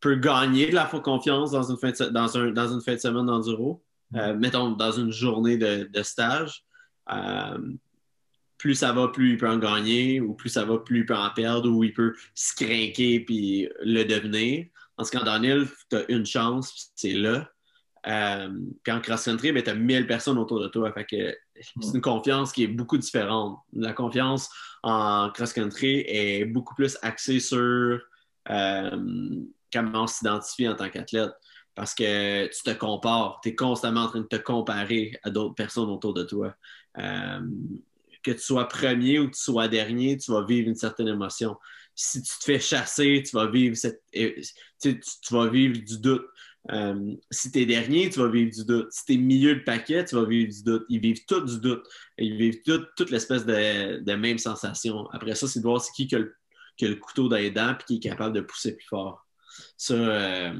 peut 0.00 0.16
gagner 0.16 0.68
de 0.68 0.74
la 0.74 0.84
confiance 0.84 1.52
dans 1.52 1.62
une 1.62 1.78
fin 1.78 1.90
de, 1.90 2.10
dans 2.10 2.36
un, 2.36 2.50
dans 2.50 2.68
une 2.68 2.82
fin 2.82 2.92
de 2.94 2.98
semaine 2.98 3.24
d'enduro. 3.24 3.82
Euh, 4.16 4.34
mettons, 4.34 4.72
dans 4.72 4.92
une 4.92 5.10
journée 5.10 5.56
de, 5.56 6.02
stage. 6.02 6.62
Plus 8.64 8.76
ça 8.76 8.92
va, 8.92 9.08
plus 9.08 9.32
il 9.32 9.36
peut 9.36 9.46
en 9.46 9.58
gagner, 9.58 10.22
ou 10.22 10.32
plus 10.32 10.48
ça 10.48 10.64
va, 10.64 10.78
plus 10.78 11.00
il 11.00 11.04
peut 11.04 11.14
en 11.14 11.28
perdre, 11.28 11.68
ou 11.68 11.84
il 11.84 11.92
peut 11.92 12.14
se 12.34 12.54
craquer 12.54 13.20
puis 13.20 13.68
le 13.82 14.04
devenir. 14.04 14.68
En 14.96 15.04
Daniel, 15.22 15.66
tu 15.90 15.96
as 15.98 16.10
une 16.10 16.24
chance, 16.24 16.90
c'est 16.94 17.12
là. 17.12 17.46
Euh, 18.06 18.48
puis 18.82 18.90
en 18.90 19.02
cross-country, 19.02 19.52
ben, 19.52 19.62
tu 19.62 19.68
as 19.68 19.74
1000 19.74 20.06
personnes 20.06 20.38
autour 20.38 20.62
de 20.62 20.68
toi. 20.68 20.94
c'est 20.96 21.36
une 21.92 22.00
confiance 22.00 22.52
qui 22.52 22.62
est 22.62 22.68
beaucoup 22.68 22.96
différente. 22.96 23.58
La 23.74 23.92
confiance 23.92 24.48
en 24.82 25.30
cross-country 25.30 26.02
est 26.06 26.46
beaucoup 26.46 26.74
plus 26.74 26.96
axée 27.02 27.40
sur 27.40 28.00
euh, 28.48 29.44
comment 29.70 30.04
on 30.04 30.06
s'identifie 30.06 30.70
en 30.70 30.74
tant 30.74 30.88
qu'athlète. 30.88 31.32
Parce 31.74 31.94
que 31.94 32.46
tu 32.46 32.62
te 32.62 32.70
compares, 32.70 33.40
tu 33.42 33.50
es 33.50 33.54
constamment 33.54 34.04
en 34.04 34.08
train 34.08 34.20
de 34.20 34.26
te 34.26 34.36
comparer 34.36 35.20
à 35.22 35.28
d'autres 35.28 35.54
personnes 35.54 35.90
autour 35.90 36.14
de 36.14 36.22
toi. 36.22 36.54
Euh, 36.96 37.40
que 38.24 38.32
tu 38.32 38.40
sois 38.40 38.66
premier 38.66 39.18
ou 39.18 39.28
que 39.28 39.36
tu 39.36 39.42
sois 39.42 39.68
dernier, 39.68 40.16
tu 40.16 40.32
vas 40.32 40.44
vivre 40.44 40.68
une 40.68 40.74
certaine 40.74 41.08
émotion. 41.08 41.56
Si 41.94 42.22
tu 42.22 42.38
te 42.38 42.44
fais 42.44 42.58
chasser, 42.58 43.22
tu 43.24 43.36
vas 43.36 43.46
vivre, 43.46 43.76
cette, 43.76 44.02
tu 44.12 44.98
vas 45.30 45.48
vivre 45.48 45.78
du 45.78 45.98
doute 45.98 46.26
euh, 46.70 47.14
si 47.30 47.50
tu 47.52 47.60
es 47.60 47.66
dernier, 47.66 48.08
tu 48.08 48.20
vas 48.20 48.28
vivre 48.28 48.50
du 48.50 48.64
doute. 48.64 48.88
Si 48.90 49.04
tu 49.04 49.14
es 49.14 49.16
milieu 49.16 49.56
de 49.56 49.60
paquet, 49.60 50.04
tu 50.04 50.14
vas 50.14 50.24
vivre 50.24 50.52
du 50.52 50.62
doute. 50.62 50.86
Ils 50.88 51.00
vivent 51.00 51.24
tout 51.26 51.40
du 51.40 51.60
doute. 51.60 51.86
Ils 52.18 52.36
vivent 52.36 52.62
toute 52.62 53.10
l'espèce 53.10 53.44
de, 53.44 54.14
même 54.14 54.38
sensation. 54.38 55.08
Après 55.10 55.34
ça, 55.34 55.46
c'est 55.46 55.60
de 55.60 55.64
voir 55.64 55.82
qui 55.94 56.06
qui 56.06 56.16
a, 56.16 56.18
le, 56.18 56.94
couteau 56.96 57.28
dans 57.28 57.36
les 57.36 57.50
dents 57.50 57.74
et 57.74 57.84
qui 57.84 57.96
est 57.96 58.00
capable 58.00 58.34
de 58.34 58.40
pousser 58.40 58.76
plus 58.76 58.86
fort. 58.86 59.26
Ça, 59.76 59.94
euh, 59.94 60.54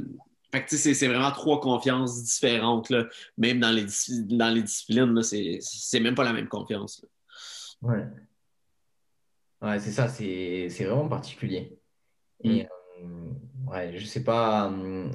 c'est 0.67 1.09
vraiment 1.09 1.33
trois 1.33 1.61
confiances 1.61 2.23
différentes. 2.23 2.91
Là. 2.91 3.07
Même 3.39 3.61
dans 3.61 3.71
les, 3.71 3.87
dans 4.25 4.51
les 4.51 4.63
disciplines, 4.63 5.23
c'est 5.23 6.01
même 6.01 6.15
pas 6.15 6.25
la 6.25 6.35
même 6.35 6.49
confiance. 6.49 7.05
Ouais. 7.85 8.07
Ouais, 9.63 9.79
c'est 9.79 9.93
ça, 9.93 10.09
c'est 10.09 10.69
vraiment 10.85 11.09
particulier. 11.09 11.79
Et, 12.43 12.65
mm. 12.65 12.67
euh, 13.05 13.71
ouais, 13.71 13.97
je 13.97 14.05
sais 14.05 14.25
pas, 14.25 14.67
hum, 14.67 15.11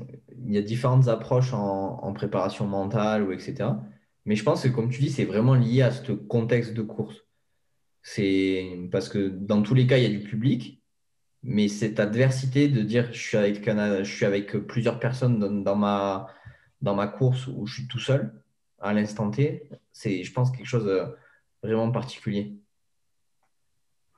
il 0.46 0.54
y 0.54 0.58
a 0.58 0.62
différentes 0.62 1.08
approches 1.08 1.54
en, 1.54 2.14
préparation 2.14 2.68
mentale 2.68 3.24
ou 3.24 3.32
etc. 3.32 3.70
Mais 4.26 4.36
je 4.36 4.44
pense 4.44 4.64
que, 4.64 4.70
comme 4.70 4.90
tu 4.90 5.02
dis, 5.02 5.10
c'est 5.12 5.26
vraiment 5.26 5.56
lié 5.56 5.82
à 5.84 5.92
ce 5.92 6.12
contexte 6.12 6.74
de 6.74 6.82
course. 6.82 7.16
C'est 8.02 8.90
parce 8.92 9.10
que 9.10 9.30
dans 9.30 9.62
tous 9.62 9.74
les 9.76 9.88
cas, 9.88 9.98
il 9.98 10.04
y 10.04 10.08
a 10.08 10.10
du 10.10 10.24
public, 10.24 10.84
mais 11.44 11.68
cette 11.68 12.00
adversité 12.00 12.68
de 12.70 12.82
dire 12.82 13.12
je 13.14 13.20
suis 13.20 13.38
avec, 13.38 13.66
je 13.66 14.04
suis 14.04 14.26
avec 14.26 14.52
plusieurs 14.68 15.00
personnes 15.00 15.64
dans, 15.64 15.76
ma, 15.76 16.28
dans 16.82 16.96
ma 16.96 17.08
course 17.08 17.48
où 17.48 17.66
je 17.68 17.76
suis 17.76 17.88
tout 17.88 18.00
seul 18.00 18.34
à 18.80 18.94
l'instant 18.94 19.32
T, 19.32 19.70
c'est, 19.92 20.24
je 20.24 20.34
pense, 20.34 20.52
quelque 20.52 20.68
chose 20.68 20.86
de 20.86 21.04
vraiment 21.64 21.92
particulier. 21.92 22.54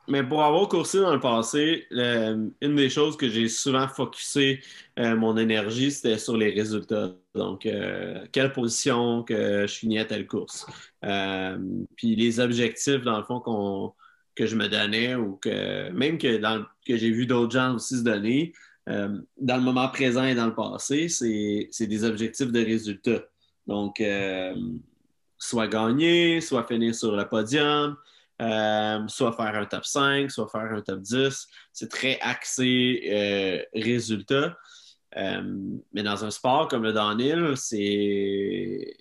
Mais 0.07 0.23
pour 0.23 0.43
avoir 0.43 0.67
coursé 0.67 0.99
dans 0.99 1.13
le 1.13 1.19
passé, 1.19 1.87
une 1.91 2.75
des 2.75 2.89
choses 2.89 3.15
que 3.15 3.29
j'ai 3.29 3.47
souvent 3.47 3.87
focusé 3.87 4.59
euh, 4.99 5.15
mon 5.15 5.37
énergie, 5.37 5.91
c'était 5.91 6.17
sur 6.17 6.35
les 6.35 6.49
résultats. 6.49 7.11
Donc, 7.35 7.65
euh, 7.65 8.25
quelle 8.31 8.51
position 8.51 9.23
que 9.23 9.67
je 9.67 9.73
finis 9.73 9.99
à 9.99 10.05
telle 10.05 10.27
course. 10.27 10.65
Euh, 11.05 11.57
puis 11.95 12.15
les 12.15 12.39
objectifs, 12.39 13.03
dans 13.03 13.19
le 13.19 13.23
fond, 13.23 13.93
que 14.35 14.45
je 14.45 14.55
me 14.55 14.67
donnais 14.67 15.15
ou 15.15 15.37
que 15.37 15.89
même 15.91 16.17
que, 16.17 16.41
que 16.85 16.97
j'ai 16.97 17.11
vu 17.11 17.25
d'autres 17.25 17.51
gens 17.53 17.75
aussi 17.75 17.97
se 17.97 18.03
donner, 18.03 18.53
dans 18.87 19.57
le 19.57 19.61
moment 19.61 19.87
présent 19.87 20.25
et 20.25 20.35
dans 20.35 20.47
le 20.47 20.55
passé, 20.55 21.07
c'est 21.07 21.87
des 21.87 22.03
objectifs 22.03 22.51
de 22.51 22.59
résultats. 22.59 23.23
Donc, 23.67 24.01
soit 25.41 25.67
gagner, 25.67 26.39
soit 26.39 26.63
finir 26.65 26.93
sur 26.93 27.15
le 27.15 27.27
podium, 27.27 27.97
euh, 28.41 29.07
soit 29.07 29.33
faire 29.33 29.55
un 29.55 29.65
top 29.65 29.83
5, 29.83 30.29
soit 30.29 30.47
faire 30.47 30.71
un 30.71 30.81
top 30.81 31.01
10. 31.01 31.47
C'est 31.73 31.89
très 31.89 32.19
axé 32.21 33.01
euh, 33.11 33.63
résultat. 33.73 34.55
Euh, 35.17 35.79
mais 35.91 36.03
dans 36.03 36.23
un 36.23 36.29
sport 36.29 36.67
comme 36.67 36.83
le 36.83 36.93
downhill, 36.93 37.53
c'est 37.55 38.95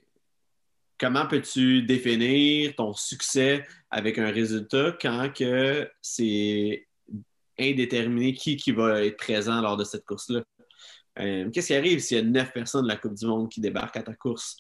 comment 0.99 1.27
peux-tu 1.27 1.83
définir 1.83 2.75
ton 2.75 2.95
succès 2.95 3.67
avec 3.91 4.19
un 4.19 4.31
résultat 4.31 4.97
quand 5.01 5.31
que 5.35 5.89
c'est 6.01 6.89
indéterminé 7.59 8.33
qui, 8.33 8.57
qui 8.57 8.73
va 8.73 9.05
être 9.05 9.19
présent 9.19 9.61
lors 9.61 9.77
de 9.77 9.85
cette 9.85 10.07
course-là? 10.07 10.41
Qu'est-ce 11.17 11.67
qui 11.67 11.75
arrive 11.75 11.99
s'il 11.99 12.17
y 12.17 12.21
a 12.21 12.23
neuf 12.23 12.51
personnes 12.51 12.85
de 12.85 12.89
la 12.89 12.97
Coupe 12.97 13.15
du 13.15 13.27
Monde 13.27 13.51
qui 13.51 13.61
débarquent 13.61 13.99
à 13.99 14.03
ta 14.03 14.15
course? 14.15 14.57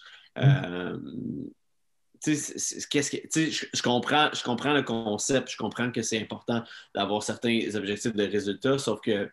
Je, 2.26 3.82
comprends, 3.82 4.30
je 4.32 4.42
comprends 4.42 4.74
le 4.74 4.82
concept, 4.82 5.50
je 5.50 5.56
comprends 5.56 5.90
que 5.90 6.02
c'est 6.02 6.20
important 6.20 6.62
d'avoir 6.94 7.22
certains 7.22 7.60
objectifs 7.74 8.14
de 8.14 8.24
résultats, 8.24 8.78
sauf 8.78 9.00
que 9.00 9.30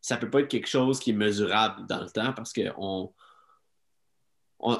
ça 0.00 0.16
ne 0.16 0.20
peut 0.20 0.30
pas 0.30 0.40
être 0.40 0.48
quelque 0.48 0.68
chose 0.68 1.00
qui 1.00 1.10
est 1.10 1.14
mesurable 1.14 1.86
dans 1.86 2.00
le 2.00 2.10
temps 2.10 2.32
parce 2.32 2.52
qu'il 2.52 2.72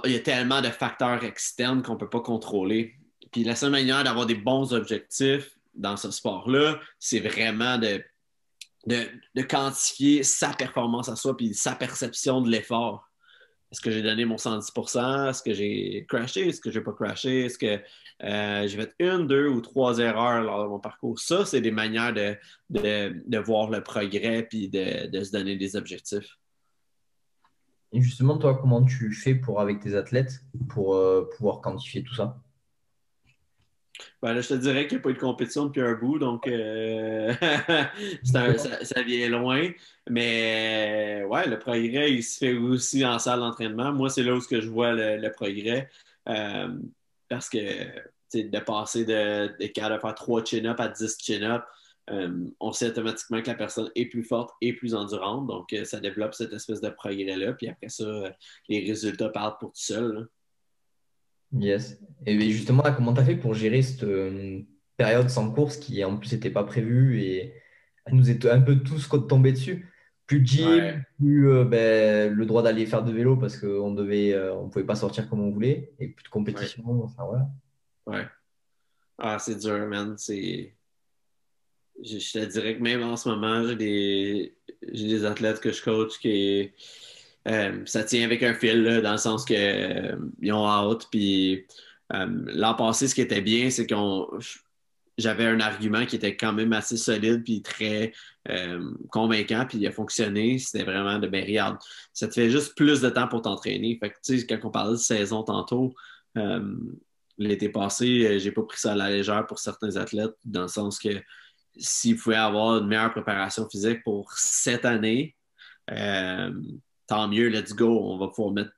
y 0.05 0.15
a 0.15 0.21
tellement 0.21 0.61
de 0.61 0.69
facteurs 0.69 1.25
externes 1.25 1.83
qu'on 1.83 1.95
ne 1.95 1.99
peut 1.99 2.11
pas 2.11 2.21
contrôler. 2.21 2.95
Puis 3.33 3.43
la 3.45 3.57
seule 3.57 3.71
manière 3.71 4.05
d'avoir 4.05 4.27
des 4.27 4.35
bons 4.35 4.73
objectifs 4.73 5.59
dans 5.75 5.97
ce 5.97 6.11
sport-là, 6.11 6.79
c'est 6.99 7.21
vraiment 7.21 7.79
de, 7.79 8.03
de, 8.87 9.43
quantifier 9.43 10.23
sa 10.23 10.51
performance 10.51 11.09
à 11.09 11.17
soi 11.17 11.37
puis 11.37 11.55
sa 11.55 11.75
perception 11.75 12.41
de 12.41 12.51
l'effort. 12.51 13.06
Est-ce 13.73 13.81
que 13.81 13.91
j'ai 13.91 14.03
donné 14.03 14.25
mon 14.25 14.37
110% 14.37 15.31
Est-ce 15.31 15.43
que 15.43 15.53
j'ai 15.53 16.07
crashé? 16.09 16.49
Est-ce 16.49 16.61
que 16.61 16.71
j'ai 16.71 16.81
pas 16.81 16.93
crashé? 16.93 17.47
Est-ce 17.47 17.59
que 17.59 17.81
euh, 18.23 18.69
j'ai 18.69 18.77
fait 18.77 18.95
une, 19.01 19.27
deux 19.27 19.49
ou 19.49 19.61
trois 19.61 19.99
erreurs 19.99 20.43
lors 20.43 20.63
de 20.63 20.69
mon 20.69 20.79
parcours? 20.79 21.19
Ça, 21.19 21.45
c'est 21.45 21.61
des 21.61 21.73
manières 21.73 22.15
de, 22.15 23.39
voir 23.39 23.71
le 23.71 23.83
progrès 23.83 24.45
puis 24.45 24.69
de, 24.69 25.23
se 25.23 25.33
donner 25.33 25.57
des 25.57 25.75
objectifs. 25.75 26.39
Et 27.93 28.01
justement, 28.01 28.39
toi, 28.39 28.57
comment 28.57 28.85
tu 28.85 29.13
fais 29.13 29.35
pour 29.35 29.61
avec 29.61 29.81
tes 29.81 29.95
athlètes 29.95 30.41
pour 30.69 30.95
euh, 30.95 31.29
pouvoir 31.37 31.61
quantifier 31.61 32.03
tout 32.03 32.15
ça? 32.15 32.41
Ben 34.23 34.41
je 34.41 34.49
te 34.49 34.55
dirais 34.55 34.87
qu'il 34.87 34.99
n'y 34.99 35.01
a 35.01 35.03
pas 35.03 35.11
eu 35.11 35.15
de 35.15 35.19
compétition 35.19 35.67
depuis 35.67 35.83
un 35.83 35.95
bout, 35.95 36.19
donc 36.19 36.47
euh, 36.47 37.33
ça, 38.25 39.03
vient 39.03 39.29
loin. 39.29 39.71
Mais 40.09 41.25
ouais, 41.29 41.47
le 41.47 41.59
progrès, 41.59 42.13
il 42.13 42.23
se 42.23 42.39
fait 42.39 42.55
aussi 42.55 43.05
en 43.05 43.19
salle 43.19 43.41
d'entraînement. 43.41 43.93
Moi, 43.93 44.11
c'est 44.11 44.23
là 44.23 44.35
où 44.35 44.41
je 44.41 44.69
vois 44.69 44.93
le, 44.93 45.31
progrès. 45.31 45.89
Euh, 46.29 46.69
parce 47.29 47.49
que 47.49 47.59
de 48.35 48.59
passer 48.59 49.05
de, 49.05 49.49
de, 49.59 49.67
de 49.67 49.99
faire 50.01 50.15
3 50.15 50.45
chin-up 50.45 50.81
à 50.81 50.89
10 50.89 51.17
chin-up, 51.21 51.65
euh, 52.11 52.49
on 52.61 52.73
sait 52.73 52.89
automatiquement 52.89 53.43
que 53.43 53.49
la 53.49 53.55
personne 53.55 53.91
est 53.95 54.07
plus 54.07 54.23
forte 54.23 54.51
et 54.61 54.73
plus 54.73 54.95
endurante. 54.95 55.47
Donc, 55.47 55.75
ça 55.85 56.01
développe 56.01 56.35
cette 56.35 56.53
espèce 56.53 56.81
de 56.81 56.89
progrès-là. 56.91 57.53
Puis 57.55 57.69
après 57.69 57.89
ça, 57.89 58.05
les 58.69 58.81
résultats 58.87 59.29
parlent 59.29 59.59
pour 59.59 59.71
tout 59.71 59.81
seul. 59.81 60.29
Yes. 61.53 62.01
Et 62.25 62.51
justement, 62.51 62.83
comment 62.95 63.15
tu 63.15 63.21
as 63.21 63.25
fait 63.25 63.37
pour 63.37 63.55
gérer 63.55 63.83
cette 63.83 64.05
euh, 64.05 64.61
période 64.97 65.29
sans 65.29 65.51
course 65.53 65.77
qui 65.77 66.05
en 66.05 66.17
plus 66.17 66.33
n'était 66.33 66.51
pas 66.51 66.65
prévue 66.65 67.21
et 67.21 67.55
elle 68.05 68.15
nous 68.15 68.31
est 68.31 68.47
un 68.47 68.61
peu 68.61 68.83
tous 68.83 69.09
tombés 69.29 69.53
dessus? 69.53 69.93
Plus 70.27 70.41
de 70.41 70.47
gym, 70.47 71.05
plus 71.19 71.49
euh, 71.49 71.65
ben, 71.65 72.33
le 72.33 72.47
droit 72.47 72.63
d'aller 72.63 72.85
faire 72.85 73.05
de 73.05 73.13
vélo 73.13 73.37
parce 73.37 73.57
qu'on 73.59 73.93
devait, 73.93 74.33
euh, 74.33 74.57
on 74.57 74.69
pouvait 74.69 74.85
pas 74.85 74.97
sortir 74.97 75.29
comme 75.29 75.41
on 75.41 75.53
voulait 75.53 75.93
et 76.01 76.09
plus 76.09 76.25
de 76.25 76.29
compétition. 76.29 76.83
Enfin, 77.05 77.25
voilà. 77.25 77.49
Ouais. 78.07 78.27
Ah, 79.19 79.39
c'est 79.39 79.57
dur, 79.57 79.87
man. 79.87 80.19
C'est. 80.19 80.75
Je, 82.03 82.19
te 82.19 82.45
dirais 82.45 82.77
que 82.77 82.83
même 82.83 83.03
en 83.05 83.17
ce 83.17 83.29
moment, 83.29 83.65
j'ai 83.67 83.77
des, 83.77 84.59
j'ai 84.93 85.07
des 85.07 85.25
athlètes 85.25 85.61
que 85.61 85.71
je 85.71 85.83
coach 85.83 86.19
qui 86.19 86.73
euh, 87.47 87.83
ça 87.85 88.03
tient 88.03 88.25
avec 88.25 88.43
un 88.43 88.55
fil, 88.55 89.01
dans 89.03 89.13
le 89.13 89.19
sens 89.19 89.45
qu'ils 89.45 89.57
euh, 89.57 90.17
ont 90.53 90.67
hâte. 90.67 91.07
Puis 91.11 91.65
euh, 92.13 92.27
l'an 92.47 92.75
passé, 92.75 93.09
ce 93.09 93.15
qui 93.15 93.21
était 93.21 93.41
bien, 93.43 93.71
c'est 93.71 93.87
qu'on 93.87 94.29
j'avais 95.19 95.47
un 95.47 95.61
argument 95.61 96.05
qui 96.05 96.17
était 96.17 96.37
quand 96.37 96.53
même 96.53 96.75
assez 96.75 96.99
solide 96.99 97.43
puis 97.43 97.63
très 97.63 98.13
convaincant, 99.11 99.65
puis 99.67 99.79
il 99.79 99.87
a 99.87 99.91
fonctionné. 99.91 100.59
C'était 100.59 100.85
vraiment 100.85 101.19
de 101.19 101.27
ben 101.27 101.79
ça 102.13 102.29
te 102.29 102.35
fait 102.35 102.51
juste 102.51 102.77
plus 102.77 103.01
de 103.01 103.09
temps 103.09 103.27
pour 103.27 103.41
t'entraîner. 103.41 103.97
Fait 103.99 104.11
que 104.11 104.17
tu 104.23 104.39
sais, 104.39 104.47
quand 104.47 104.59
on 104.65 104.71
parlait 104.71 104.93
de 104.93 104.99
saison 104.99 105.43
tantôt, 105.43 105.95
l'été 107.39 107.71
passé, 107.71 108.39
j'ai 108.39 108.53
pas 108.53 108.63
pris 108.63 108.79
ça 108.79 108.93
à 108.93 108.95
la 108.95 109.09
légère 109.09 109.47
pour 109.47 109.59
certains 109.59 109.97
athlètes, 109.97 110.35
dans 110.45 110.63
le 110.63 110.69
sens 110.69 110.99
que 110.99 111.09
s'ils 111.79 112.19
pouvaient 112.19 112.37
avoir 112.37 112.77
une 112.77 112.87
meilleure 112.87 113.11
préparation 113.11 113.67
physique 113.71 114.05
pour 114.05 114.31
cette 114.33 114.85
année, 114.85 115.35
tant 117.07 117.29
mieux, 117.29 117.49
let's 117.49 117.75
go, 117.75 117.89
on 117.89 118.19
va 118.19 118.29
pouvoir 118.29 118.53
mettre 118.53 118.73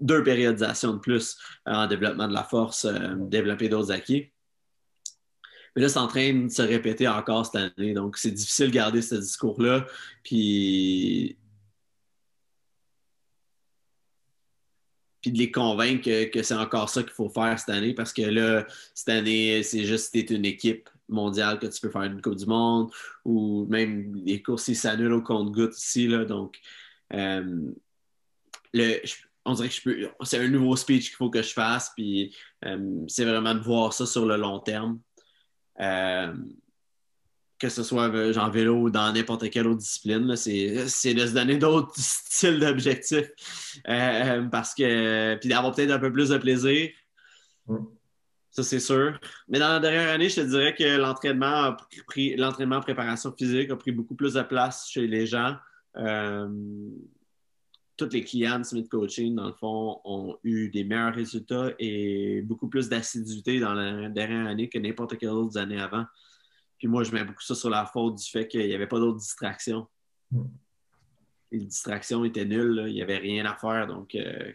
deux 0.00 0.22
périodisations 0.22 0.94
de 0.94 0.98
plus 0.98 1.36
en 1.66 1.86
développement 1.86 2.28
de 2.28 2.34
la 2.34 2.44
force, 2.44 2.84
euh, 2.84 3.14
développer 3.16 3.68
d'autres 3.68 3.92
acquis. 3.92 4.30
Mais 5.74 5.82
là, 5.82 5.88
c'est 5.88 5.98
en 5.98 6.06
train 6.06 6.32
de 6.32 6.48
se 6.48 6.62
répéter 6.62 7.08
encore 7.08 7.46
cette 7.46 7.72
année. 7.78 7.94
Donc, 7.94 8.16
c'est 8.16 8.30
difficile 8.30 8.66
de 8.66 8.74
garder 8.74 9.02
ce 9.02 9.16
discours-là. 9.16 9.86
Puis, 10.22 11.36
puis 15.20 15.32
de 15.32 15.38
les 15.38 15.50
convaincre 15.50 16.04
que, 16.30 16.42
c'est 16.42 16.54
encore 16.54 16.90
ça 16.90 17.02
qu'il 17.02 17.12
faut 17.12 17.30
faire 17.30 17.58
cette 17.58 17.70
année 17.70 17.94
parce 17.94 18.12
que 18.12 18.22
là, 18.22 18.66
cette 18.94 19.08
année, 19.08 19.62
c'est 19.62 19.84
juste 19.84 20.14
si 20.14 20.24
tu 20.24 20.34
une 20.34 20.44
équipe 20.44 20.88
mondiale 21.08 21.58
que 21.58 21.66
tu 21.66 21.80
peux 21.80 21.90
faire 21.90 22.02
une 22.02 22.20
Coupe 22.20 22.36
du 22.36 22.46
Monde 22.46 22.90
ou 23.24 23.66
même 23.68 24.14
les 24.24 24.42
courses, 24.42 24.70
s'annulent 24.74 25.14
au 25.14 25.22
compte-gouttes 25.22 25.76
ici. 25.76 26.06
Là, 26.06 26.24
donc, 26.24 26.60
euh, 27.12 27.70
le, 28.72 29.00
on 29.44 29.54
dirait 29.54 29.68
que 29.68 29.74
je 29.74 29.82
peux. 29.82 30.08
C'est 30.22 30.38
un 30.38 30.48
nouveau 30.48 30.76
speech 30.76 31.08
qu'il 31.08 31.16
faut 31.16 31.30
que 31.30 31.42
je 31.42 31.52
fasse, 31.52 31.92
puis 31.96 32.34
euh, 32.64 33.04
c'est 33.08 33.24
vraiment 33.24 33.54
de 33.54 33.60
voir 33.60 33.92
ça 33.92 34.06
sur 34.06 34.26
le 34.26 34.36
long 34.36 34.58
terme. 34.60 35.00
Euh, 35.80 36.32
que 37.58 37.68
ce 37.68 37.82
soit 37.82 38.08
en 38.36 38.50
vélo 38.50 38.74
ou 38.74 38.90
dans 38.90 39.12
n'importe 39.12 39.48
quelle 39.48 39.68
autre 39.68 39.78
discipline, 39.78 40.36
c'est 40.36 41.14
de 41.14 41.26
se 41.26 41.32
donner 41.32 41.56
d'autres 41.56 41.92
styles 41.96 42.58
d'objectifs. 42.58 43.30
parce 43.84 44.74
que. 44.74 45.36
Puis 45.36 45.48
d'avoir 45.48 45.74
peut-être 45.74 45.90
un 45.90 45.98
peu 45.98 46.12
plus 46.12 46.30
de 46.30 46.38
plaisir. 46.38 46.90
Ça, 48.54 48.62
c'est 48.62 48.78
sûr. 48.78 49.18
Mais 49.48 49.58
dans 49.58 49.68
la 49.68 49.80
dernière 49.80 50.10
année, 50.10 50.28
je 50.28 50.36
te 50.36 50.40
dirais 50.42 50.74
que 50.76 50.96
l'entraînement 50.96 51.76
l'entraînement 52.36 52.76
en 52.76 52.80
préparation 52.80 53.34
physique 53.36 53.70
a 53.70 53.76
pris 53.76 53.90
beaucoup 53.90 54.14
plus 54.14 54.34
de 54.34 54.42
place 54.42 54.88
chez 54.88 55.08
les 55.08 55.26
gens. 55.26 55.56
Euh, 55.96 56.48
tous 57.96 58.08
les 58.10 58.24
clients 58.24 58.58
de 58.58 58.64
Smith 58.64 58.88
Coaching, 58.88 59.34
dans 59.34 59.46
le 59.46 59.52
fond, 59.52 60.00
ont 60.04 60.36
eu 60.42 60.68
des 60.68 60.84
meilleurs 60.84 61.14
résultats 61.14 61.72
et 61.78 62.42
beaucoup 62.42 62.68
plus 62.68 62.88
d'assiduité 62.88 63.60
dans 63.60 63.74
la 63.74 64.08
dernière 64.08 64.48
année 64.48 64.68
que 64.68 64.78
n'importe 64.78 65.16
quelle 65.16 65.30
autre 65.30 65.58
année 65.58 65.80
avant. 65.80 66.04
Puis 66.78 66.88
moi, 66.88 67.04
je 67.04 67.12
mets 67.12 67.24
beaucoup 67.24 67.42
ça 67.42 67.54
sur 67.54 67.70
la 67.70 67.86
faute 67.86 68.16
du 68.16 68.24
fait 68.24 68.48
qu'il 68.48 68.66
n'y 68.66 68.74
avait 68.74 68.88
pas 68.88 68.98
d'autres 68.98 69.18
distractions. 69.18 69.86
Les 71.52 71.60
distractions 71.60 72.24
étaient 72.24 72.44
nulles, 72.44 72.84
il 72.88 72.94
n'y 72.94 73.02
avait 73.02 73.18
rien 73.18 73.46
à 73.46 73.54
faire. 73.54 73.86
Donc, 73.86 74.16
euh, 74.16 74.52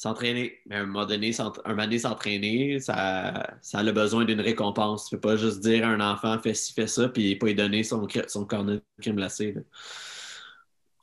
s'entraîner. 0.00 0.58
Mais 0.64 0.76
un 0.76 0.86
moment 0.86 1.04
donné, 1.04 1.30
un 1.38 1.68
moment 1.68 1.82
donné 1.82 1.98
s'entraîner, 1.98 2.80
ça, 2.80 3.58
ça 3.60 3.80
a 3.80 3.92
besoin 3.92 4.24
d'une 4.24 4.40
récompense. 4.40 5.10
Tu 5.10 5.16
peux 5.16 5.20
pas 5.20 5.36
juste 5.36 5.60
dire 5.60 5.86
à 5.86 5.90
un 5.90 6.00
enfant 6.00 6.38
fais 6.38 6.54
ci, 6.54 6.72
fais 6.72 6.86
ça, 6.86 7.10
puis 7.10 7.36
pas 7.36 7.48
lui 7.48 7.54
donner 7.54 7.82
son, 7.82 8.08
son 8.26 8.46
cornet 8.46 8.76
de 8.76 8.82
crème 8.98 9.16
glacée. 9.16 9.54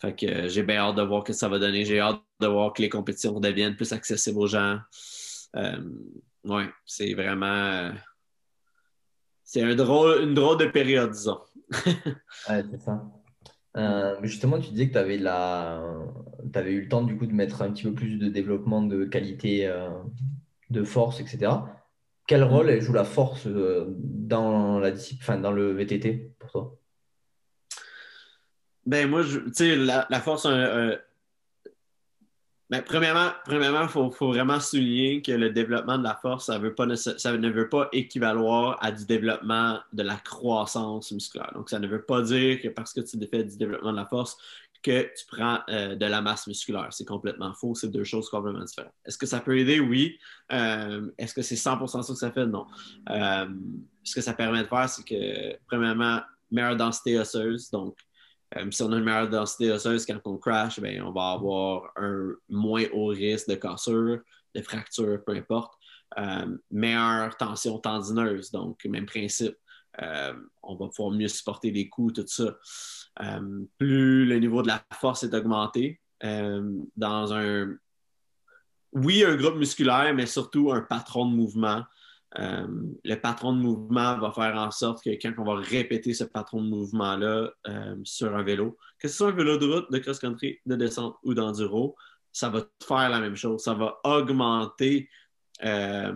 Fait 0.02 0.16
que 0.16 0.26
euh, 0.26 0.50
j'ai 0.50 0.64
bien 0.64 0.78
hâte 0.78 0.95
de 0.95 1.04
voir 1.04 1.22
ce 1.22 1.28
que 1.28 1.34
ça 1.34 1.48
va 1.48 1.60
donner. 1.60 1.86
J'ai 1.86 2.00
hâte 2.00 2.24
de 2.39 2.48
voir 2.48 2.74
que 2.74 2.82
les 2.82 2.89
compétitions 2.89 3.39
deviennent 3.39 3.76
plus 3.76 3.93
accessibles 3.93 4.39
aux 4.39 4.48
gens. 4.48 4.80
Euh, 5.56 5.80
oui, 6.45 6.64
c'est 6.84 7.14
vraiment. 7.14 7.45
Euh, 7.45 7.91
c'est 9.43 9.62
un 9.62 9.76
drôle, 9.76 10.24
une 10.24 10.34
drôle 10.34 10.58
de 10.58 10.66
période, 10.66 11.12
disons. 11.12 11.39
ouais, 12.50 12.64
c'est 12.72 12.82
ça. 12.82 13.04
Euh, 13.78 14.16
justement, 14.24 14.60
tu 14.60 14.72
disais 14.72 14.88
que 14.88 14.94
tu 14.94 14.98
avais, 14.98 15.18
la... 15.18 15.82
avais 16.54 16.72
eu 16.72 16.82
le 16.82 16.88
temps 16.90 17.04
du 17.04 17.16
coup 17.18 17.28
de 17.28 17.34
mettre 17.34 17.62
un 17.62 17.72
petit 17.72 17.84
peu 17.84 17.94
plus 17.94 18.18
de 18.18 18.28
développement 18.28 18.82
de 18.82 19.06
qualité, 19.06 19.68
euh, 19.68 19.90
de 20.70 20.84
force, 20.84 21.20
etc. 21.20 21.52
Quel 22.28 22.42
mm. 22.42 22.48
rôle 22.48 22.82
joue 22.82 22.94
la 22.94 23.04
force 23.04 23.46
euh, 23.46 23.86
dans, 23.98 24.80
la 24.80 24.92
discipline, 24.92 25.42
dans 25.42 25.52
le 25.52 25.72
VTT 25.74 26.32
pour 26.40 26.52
toi? 26.52 26.78
Ben 28.86 29.08
moi, 29.10 29.24
tu 29.24 29.54
sais, 29.54 29.76
la, 29.76 30.08
la, 30.10 30.20
force, 30.22 30.48
ben, 32.70 32.82
premièrement, 32.82 33.32
il 33.47 33.89
faut, 33.89 34.28
vraiment 34.28 34.59
souligner 34.59 35.22
que 35.22 35.32
le 35.32 35.51
développement 35.51 35.97
de 35.97 36.03
la 36.03 36.15
force, 36.15 36.47
ça, 36.47 36.59
veut 36.59 36.76
pas, 36.76 36.95
ça 36.97 37.38
ne 37.38 37.49
veut 37.49 37.70
pas 37.70 37.88
équivaloir 37.93 38.78
à 38.82 38.91
du 38.91 39.05
développement 39.05 39.80
de 39.93 40.03
la 40.03 40.18
croissance 40.18 41.13
musculaire. 41.13 41.51
Donc, 41.55 41.70
ça 41.70 41.80
ne 41.80 41.88
veut 41.88 42.01
pas 42.01 42.22
dire 42.22 42.61
que 42.61 42.68
parce 42.68 42.93
que 42.93 42.99
tu 42.99 43.18
fais 43.28 43.45
du 43.45 43.55
développement 43.55 43.91
de 43.93 43.97
la 43.97 44.05
force, 44.05 44.38
que 44.84 45.01
tu 45.01 45.26
prends 45.28 45.59
euh, 45.70 45.95
de 45.95 46.05
la 46.05 46.22
masse 46.22 46.47
musculaire. 46.47 46.88
C'est 46.91 47.05
complètement 47.05 47.53
faux. 47.53 47.76
C'est 47.76 47.89
deux 47.89 48.03
choses 48.03 48.30
complètement 48.30 48.63
différentes. 48.63 48.93
Est-ce 49.05 49.18
que 49.18 49.26
ça 49.26 49.39
peut 49.39 49.57
aider? 49.57 49.80
Oui. 49.80 50.18
Euh, 50.51 51.09
est-ce 51.18 51.34
que 51.34 51.41
c'est 51.41 51.55
100% 51.55 51.88
ça 51.88 52.13
que 52.13 52.20
ça 52.20 52.32
fait? 52.32 52.45
Non. 52.45 52.68
Euh, 53.09 53.47
ce 54.03 54.15
que 54.15 54.22
ça 54.22 54.34
permet 54.34 54.63
de 54.63 54.68
faire, 54.68 54.89
c'est 54.89 55.03
que, 55.03 55.57
premièrement, 55.68 56.22
meilleure 56.51 56.76
densité 56.76 57.18
osseuse. 57.20 57.70
Donc, 57.72 57.97
euh, 58.56 58.72
si 58.72 58.82
on 58.82 58.91
a 58.91 58.98
une 58.98 59.04
meilleure 59.04 59.30
densité 59.30 59.72
osseuse 59.72 60.06
quand 60.06 60.20
on 60.26 60.38
crash, 60.38 60.80
ben, 60.80 61.02
on 61.02 61.12
va 61.12 61.32
avoir 61.32 61.91
un 61.98 62.34
moins 62.50 62.86
haut 62.93 63.08
risque 63.08 63.50
de 63.50 63.56
cassure, 63.56 64.20
de 64.56 64.62
fracture, 64.62 65.24
peu 65.26 65.34
importe. 65.34 65.74
Euh, 66.18 66.58
meilleure 66.72 67.36
tension 67.36 67.78
tendineuse, 67.80 68.52
donc 68.52 68.84
même 68.86 69.06
principe. 69.06 69.56
Euh, 70.02 70.34
on 70.64 70.76
va 70.76 70.88
pouvoir 70.88 71.12
mieux 71.12 71.28
supporter 71.28 71.72
les 71.72 71.89
coups, 71.89 72.14
tout 72.14 72.28
ça. 72.28 72.56
plus 73.78 74.26
le 74.26 74.39
niveau 74.39 74.62
de 74.62 74.68
la 74.68 74.82
force 74.93 75.24
est 75.24 75.34
augmenté, 75.34 76.00
dans 76.22 77.34
un, 77.34 77.76
oui, 78.93 79.24
un 79.24 79.36
groupe 79.36 79.56
musculaire, 79.56 80.14
mais 80.14 80.26
surtout 80.26 80.72
un 80.72 80.82
patron 80.82 81.30
de 81.30 81.36
mouvement 81.36 81.84
euh, 82.40 82.68
le 83.04 83.16
patron 83.16 83.54
de 83.54 83.60
mouvement 83.60 84.18
va 84.20 84.32
faire 84.32 84.56
en 84.56 84.70
sorte 84.70 85.04
que 85.04 85.10
quand 85.10 85.34
on 85.40 85.44
va 85.44 85.56
répéter 85.56 86.14
ce 86.14 86.24
patron 86.24 86.62
de 86.62 86.70
mouvement-là 86.70 87.50
euh, 87.68 87.96
sur 88.04 88.36
un 88.36 88.44
vélo, 88.44 88.78
que 89.00 89.08
ce 89.08 89.16
soit 89.16 89.30
un 89.30 89.36
vélo 89.36 89.58
de 89.58 89.66
route, 89.66 89.92
de 89.92 89.98
cross-country, 89.98 90.60
de 90.66 90.76
descente 90.76 91.16
ou 91.24 91.34
d'enduro, 91.34 91.96
ça 92.32 92.50
va 92.50 92.68
faire 92.88 93.10
la 93.10 93.20
même 93.20 93.36
chose. 93.36 93.64
Ça 93.64 93.74
va 93.74 94.00
augmenter 94.04 95.10
euh, 95.64 96.14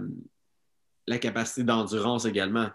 la 1.07 1.17
capacité 1.17 1.63
d'endurance 1.63 2.25
également. 2.25 2.69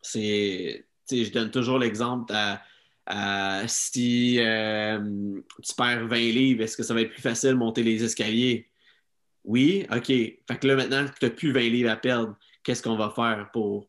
C'est, 0.00 0.86
je 1.10 1.32
donne 1.32 1.50
toujours 1.50 1.80
l'exemple 1.80 2.32
si 3.66 4.38
tu 4.38 5.74
perds 5.76 6.06
20 6.06 6.16
livres, 6.16 6.62
est-ce 6.62 6.76
que 6.76 6.84
ça 6.84 6.94
va 6.94 7.00
être 7.00 7.10
plus 7.10 7.22
facile 7.22 7.50
de 7.50 7.54
monter 7.54 7.82
les 7.82 8.04
escaliers? 8.04 8.67
Oui, 9.48 9.86
OK. 9.90 10.06
Fait 10.06 10.38
que 10.60 10.66
là, 10.66 10.76
maintenant 10.76 11.06
que 11.06 11.18
tu 11.18 11.24
n'as 11.24 11.30
plus 11.30 11.52
20 11.52 11.60
livres 11.60 11.90
à 11.90 11.96
perdre, 11.96 12.36
qu'est-ce 12.62 12.82
qu'on 12.82 12.96
va 12.96 13.08
faire 13.08 13.48
pour, 13.50 13.88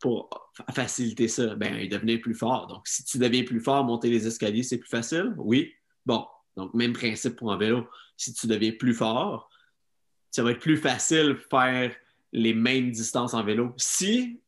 pour 0.00 0.30
faciliter 0.72 1.28
ça? 1.28 1.54
Ben, 1.56 1.86
devenir 1.90 2.22
plus 2.22 2.34
fort. 2.34 2.68
Donc, 2.68 2.88
si 2.88 3.04
tu 3.04 3.18
deviens 3.18 3.44
plus 3.44 3.60
fort, 3.60 3.84
monter 3.84 4.08
les 4.08 4.26
escaliers, 4.26 4.62
c'est 4.62 4.78
plus 4.78 4.88
facile? 4.88 5.34
Oui. 5.36 5.74
Bon, 6.06 6.26
donc 6.56 6.72
même 6.72 6.94
principe 6.94 7.36
pour 7.36 7.52
un 7.52 7.58
vélo. 7.58 7.86
Si 8.16 8.32
tu 8.32 8.46
deviens 8.46 8.72
plus 8.72 8.94
fort, 8.94 9.50
ça 10.30 10.42
va 10.42 10.52
être 10.52 10.58
plus 10.58 10.78
facile 10.78 11.34
de 11.34 11.40
faire 11.50 11.94
les 12.32 12.54
mêmes 12.54 12.90
distances 12.90 13.34
en 13.34 13.44
vélo. 13.44 13.74
Si 13.76 14.40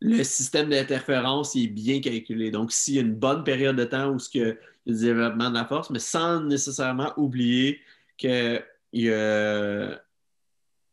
le 0.00 0.24
système 0.24 0.70
d'interférence 0.70 1.54
est 1.54 1.66
bien 1.66 2.00
calculé. 2.00 2.50
Donc, 2.50 2.72
s'il 2.72 2.94
y 2.94 2.98
a 2.98 3.02
une 3.02 3.14
bonne 3.14 3.44
période 3.44 3.76
de 3.76 3.84
temps 3.84 4.10
où 4.10 4.18
il 4.32 4.40
y 4.40 4.44
a 4.44 4.54
le 4.86 4.94
développement 4.94 5.50
de 5.50 5.54
la 5.54 5.66
force, 5.66 5.90
mais 5.90 5.98
sans 5.98 6.40
nécessairement 6.40 7.12
oublier 7.18 7.80
que 8.18 8.62
il 8.92 9.10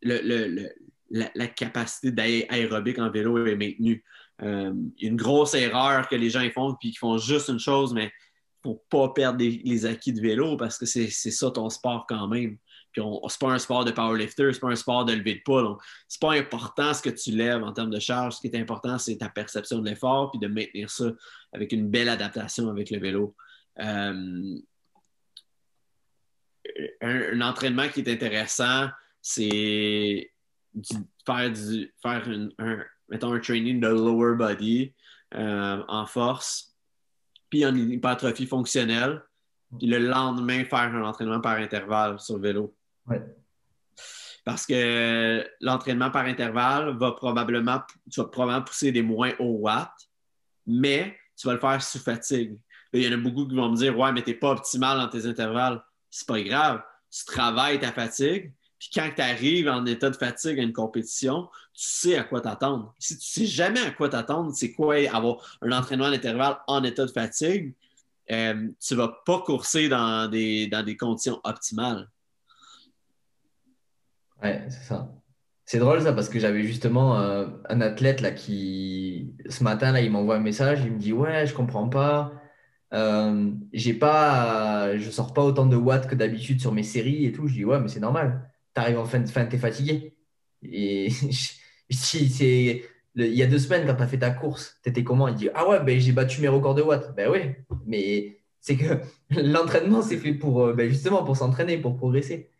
la, 0.04 1.46
capacité 1.48 2.10
d'aérobique 2.10 2.98
en 2.98 3.10
vélo 3.10 3.46
est 3.46 3.56
maintenue. 3.56 4.04
Euh, 4.42 4.72
il 4.96 5.04
y 5.04 5.06
a 5.06 5.10
une 5.10 5.16
grosse 5.16 5.54
erreur 5.54 6.08
que 6.08 6.16
les 6.16 6.30
gens 6.30 6.48
font, 6.52 6.74
puis 6.74 6.90
qu'ils 6.90 6.98
font 6.98 7.18
juste 7.18 7.48
une 7.48 7.58
chose, 7.58 7.94
mais 7.94 8.12
pour 8.62 8.74
ne 8.74 8.78
pas 8.88 9.12
perdre 9.12 9.38
les 9.40 9.86
acquis 9.86 10.12
de 10.12 10.20
vélo, 10.20 10.56
parce 10.56 10.78
que 10.78 10.86
c'est 10.86 11.10
ça 11.10 11.50
ton 11.50 11.68
sport 11.70 12.06
quand 12.08 12.28
même. 12.28 12.56
Puis 12.92 13.02
c'est 13.28 13.40
pas 13.40 13.50
un 13.50 13.58
sport 13.58 13.84
de 13.84 13.90
powerlifter, 13.90 14.52
c'est 14.52 14.60
pas 14.60 14.70
un 14.70 14.76
sport 14.76 15.04
de 15.04 15.12
lever 15.12 15.34
de 15.34 15.40
poids. 15.44 15.78
C'est 16.08 16.20
pas 16.20 16.32
important 16.32 16.94
ce 16.94 17.02
que 17.02 17.10
tu 17.10 17.32
lèves 17.32 17.62
en 17.62 17.72
termes 17.72 17.90
de 17.90 17.98
charge. 17.98 18.36
Ce 18.36 18.40
qui 18.40 18.46
est 18.46 18.58
important, 18.58 18.98
c'est 18.98 19.16
ta 19.16 19.28
perception 19.28 19.80
de 19.80 19.90
l'effort, 19.90 20.30
puis 20.30 20.38
de 20.38 20.46
maintenir 20.46 20.88
ça 20.88 21.10
avec 21.52 21.72
une 21.72 21.88
belle 21.90 22.08
adaptation 22.08 22.70
avec 22.70 22.90
le 22.90 23.00
vélo. 23.00 23.34
Euh, 23.80 24.56
un, 27.00 27.40
entraînement 27.40 27.88
qui 27.88 28.00
est 28.00 28.12
intéressant, 28.12 28.88
c'est 29.20 30.30
faire, 31.26 31.50
du, 31.50 31.92
faire 32.02 32.28
un, 32.58 32.82
mettons, 33.08 33.32
un 33.32 33.40
training 33.40 33.80
de 33.80 33.88
lower 33.88 34.36
body 34.36 34.94
euh, 35.34 35.82
en 35.88 36.06
force, 36.06 36.76
puis 37.50 37.64
en 37.64 37.74
hypertrophie 37.74 38.46
fonctionnelle, 38.46 39.22
puis 39.78 39.86
le 39.88 39.98
lendemain 39.98 40.64
faire 40.64 40.94
un 40.94 41.02
entraînement 41.02 41.40
par 41.40 41.56
intervalle 41.56 42.18
sur 42.20 42.36
le 42.36 42.42
vélo. 42.42 42.76
Parce 44.44 44.66
que 44.66 45.46
l'entraînement 45.60 46.10
par 46.10 46.26
intervalle 46.26 46.96
va 46.98 47.12
probablement, 47.12 47.80
tu 48.10 48.20
vas 48.20 48.26
probablement 48.26 48.64
pousser 48.64 48.92
des 48.92 49.02
moins 49.02 49.32
hauts 49.38 49.58
watts, 49.60 50.10
mais 50.66 51.16
tu 51.36 51.46
vas 51.46 51.54
le 51.54 51.60
faire 51.60 51.82
sous 51.82 51.98
fatigue. 51.98 52.58
il 52.92 53.02
y 53.02 53.08
en 53.08 53.12
a 53.12 53.16
beaucoup 53.16 53.48
qui 53.48 53.56
vont 53.56 53.70
me 53.70 53.76
dire 53.76 53.98
Ouais, 53.98 54.12
mais 54.12 54.22
tu 54.22 54.30
n'es 54.30 54.36
pas 54.36 54.50
optimal 54.50 54.98
dans 54.98 55.08
tes 55.08 55.26
intervalles 55.26 55.82
c'est 56.14 56.28
pas 56.28 56.40
grave. 56.40 56.80
Tu 57.10 57.24
travailles 57.24 57.80
ta 57.80 57.90
fatigue, 57.90 58.52
puis 58.78 58.88
quand 58.94 59.10
tu 59.14 59.20
arrives 59.20 59.68
en 59.68 59.84
état 59.84 60.10
de 60.10 60.16
fatigue 60.16 60.60
à 60.60 60.62
une 60.62 60.72
compétition, 60.72 61.48
tu 61.72 61.82
sais 61.88 62.16
à 62.16 62.22
quoi 62.22 62.40
t'attendre. 62.40 62.94
Si 62.98 63.18
tu 63.18 63.26
sais 63.26 63.46
jamais 63.46 63.80
à 63.80 63.90
quoi 63.90 64.08
t'attendre, 64.08 64.52
c'est 64.54 64.72
quoi 64.72 64.96
avoir 65.12 65.58
un 65.60 65.72
entraînement 65.72 66.10
d'intervalle 66.10 66.58
en 66.68 66.84
état 66.84 67.04
de 67.04 67.10
fatigue, 67.10 67.74
euh, 68.30 68.68
tu 68.80 68.94
vas 68.94 69.22
pas 69.26 69.40
courser 69.40 69.88
dans 69.88 70.30
des, 70.30 70.68
dans 70.68 70.84
des 70.84 70.96
conditions 70.96 71.40
optimales. 71.42 72.08
Ouais, 74.42 74.64
c'est 74.68 74.84
ça. 74.84 75.10
C'est 75.64 75.78
drôle 75.78 76.02
ça 76.02 76.12
parce 76.12 76.28
que 76.28 76.38
j'avais 76.38 76.62
justement 76.62 77.18
euh, 77.18 77.48
un 77.68 77.80
athlète 77.80 78.20
là 78.20 78.30
qui 78.30 79.34
ce 79.48 79.64
matin 79.64 79.92
là 79.92 80.02
il 80.02 80.10
m'envoie 80.10 80.36
un 80.36 80.40
message, 80.40 80.80
il 80.84 80.92
me 80.92 80.98
dit 80.98 81.12
ouais 81.14 81.46
je 81.46 81.54
comprends 81.54 81.88
pas, 81.88 82.32
euh, 82.94 83.50
j'ai 83.72 83.94
pas, 83.94 84.96
je 84.96 85.10
sors 85.10 85.34
pas 85.34 85.42
autant 85.42 85.66
de 85.66 85.76
watts 85.76 86.08
que 86.08 86.14
d'habitude 86.14 86.60
sur 86.60 86.72
mes 86.72 86.82
séries 86.82 87.26
et 87.26 87.32
tout. 87.32 87.46
Je 87.48 87.54
dis, 87.54 87.64
ouais, 87.64 87.80
mais 87.80 87.88
c'est 87.88 88.00
normal. 88.00 88.50
Tu 88.74 88.80
arrives 88.80 88.98
en 88.98 89.04
fin 89.04 89.20
de 89.20 89.28
fin, 89.28 89.46
tu 89.46 89.56
es 89.56 89.58
fatigué. 89.58 90.16
Et 90.62 91.10
c'est 91.90 92.82
il 93.16 93.34
y 93.34 93.42
a 93.42 93.46
deux 93.46 93.58
semaines, 93.58 93.86
quand 93.86 93.94
tu 93.94 94.02
as 94.02 94.08
fait 94.08 94.18
ta 94.18 94.30
course, 94.30 94.78
tu 94.82 94.90
étais 94.90 95.04
comment? 95.04 95.28
Il 95.28 95.34
dit 95.34 95.48
Ah 95.54 95.68
ouais, 95.68 95.80
ben, 95.82 95.98
j'ai 96.00 96.12
battu 96.12 96.40
mes 96.40 96.48
records 96.48 96.74
de 96.74 96.82
watts. 96.82 97.14
Ben 97.16 97.30
oui, 97.30 97.54
mais 97.86 98.40
c'est 98.60 98.76
que 98.76 99.00
l'entraînement, 99.30 100.02
c'est 100.02 100.18
fait 100.18 100.34
pour 100.34 100.62
euh, 100.64 100.72
ben, 100.72 100.88
justement 100.88 101.24
pour 101.24 101.36
s'entraîner, 101.36 101.78
pour 101.78 101.96
progresser. 101.96 102.50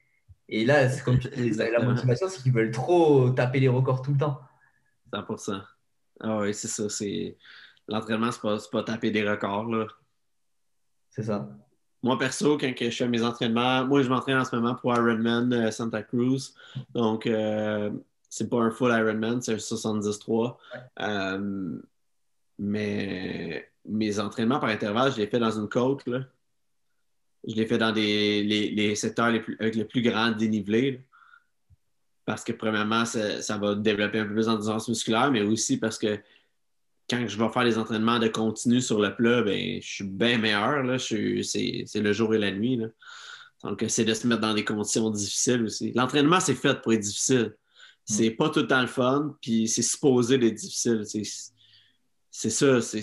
Et 0.49 0.65
là, 0.65 0.89
c'est 0.91 1.03
comme 1.03 1.19
la 1.37 1.83
motivation, 1.83 2.29
c'est 2.29 2.43
qu'ils 2.43 2.53
veulent 2.53 2.71
trop 2.71 3.31
taper 3.31 3.61
les 3.61 3.69
records 3.69 4.03
tout 4.03 4.13
le 4.13 4.19
temps. 4.19 4.41
100%. 5.13 5.63
Ah 6.21 6.39
oui, 6.41 6.53
c'est 6.55 6.69
ça. 6.69 6.89
C'est... 6.89 7.37
L'entraînement, 7.89 8.31
c'est 8.31 8.43
pas, 8.43 8.59
pas 8.71 8.83
taper 8.83 9.11
des 9.11 9.29
records. 9.29 9.65
Là. 9.65 9.87
C'est 11.15 11.23
ça. 11.23 11.49
Moi, 12.03 12.19
perso, 12.19 12.59
quand 12.59 12.73
je 12.77 12.91
fais 12.91 13.09
mes 13.09 13.23
entraînements, 13.23 13.87
moi, 13.87 14.03
je 14.03 14.09
m'entraîne 14.09 14.37
en 14.37 14.45
ce 14.45 14.55
moment 14.57 14.75
pour 14.75 14.93
Ironman 14.93 15.53
euh, 15.53 15.71
Santa 15.71 16.03
Cruz. 16.03 16.55
Donc, 16.93 17.27
euh, 17.27 17.91
c'est 18.29 18.51
pas 18.51 18.59
un 18.59 18.71
full 18.71 18.91
Ironman, 18.91 19.41
c'est 19.41 19.55
un 19.55 19.59
73. 19.59 20.51
Euh, 21.01 21.79
mais 22.59 23.71
mes 23.87 24.19
entraînements 24.19 24.59
par 24.59 24.71
intervalle, 24.71 25.13
je 25.13 25.19
les 25.19 25.29
fais 25.29 25.39
dans 25.39 25.57
une 25.57 25.69
côte. 25.69 26.03
Je 26.07 27.55
les 27.55 27.67
fais 27.67 27.79
dans 27.79 27.93
des, 27.93 28.43
les, 28.43 28.95
secteurs 28.97 29.27
avec 29.27 29.77
le 29.77 29.85
plus 29.85 30.03
grand 30.03 30.33
dénivelé. 30.33 31.01
Parce 32.25 32.43
que, 32.43 32.53
premièrement, 32.53 33.05
ça, 33.05 33.41
ça, 33.41 33.57
va 33.57 33.77
développer 33.77 34.19
un 34.19 34.27
peu 34.27 34.35
plus 34.35 34.47
d'endurance 34.47 34.89
musculaire, 34.89 35.31
mais 35.31 35.43
aussi 35.43 35.79
parce 35.79 35.99
que 35.99 36.19
quand 37.09 37.27
je 37.27 37.39
vais 37.39 37.49
faire 37.51 37.65
les 37.65 37.79
entraînements 37.79 38.19
de 38.19 38.29
continu 38.29 38.81
sur 38.81 39.01
le 39.01 39.15
plat, 39.15 39.43
ben, 39.43 39.81
je 39.81 39.87
suis 39.87 40.05
bien 40.05 40.39
meilleur. 40.39 41.01
C'est, 41.01 41.85
le 41.95 42.13
jour 42.13 42.35
et 42.35 42.39
la 42.39 42.51
nuit. 42.51 42.81
Donc, 43.63 43.85
c'est 43.89 44.05
de 44.05 44.15
se 44.15 44.27
mettre 44.27 44.41
dans 44.41 44.55
des 44.55 44.65
conditions 44.65 45.11
difficiles 45.11 45.65
aussi. 45.65 45.93
L'entraînement, 45.95 46.41
c'est 46.41 46.55
fait 46.55 46.81
pour 46.81 46.93
être 46.93 47.01
difficile. 47.01 47.55
C'est 48.05 48.31
pas 48.31 48.51
tout 48.51 48.61
le 48.61 48.67
temps 48.67 48.83
le 48.83 48.87
fun, 48.87 49.37
puis 49.41 49.67
c'est 49.67 49.83
supposé 49.83 50.37
d'être 50.37 50.55
difficile. 50.55 51.03
C'est, 52.31 52.51
ça, 52.51 52.81
c'est, 52.81 53.03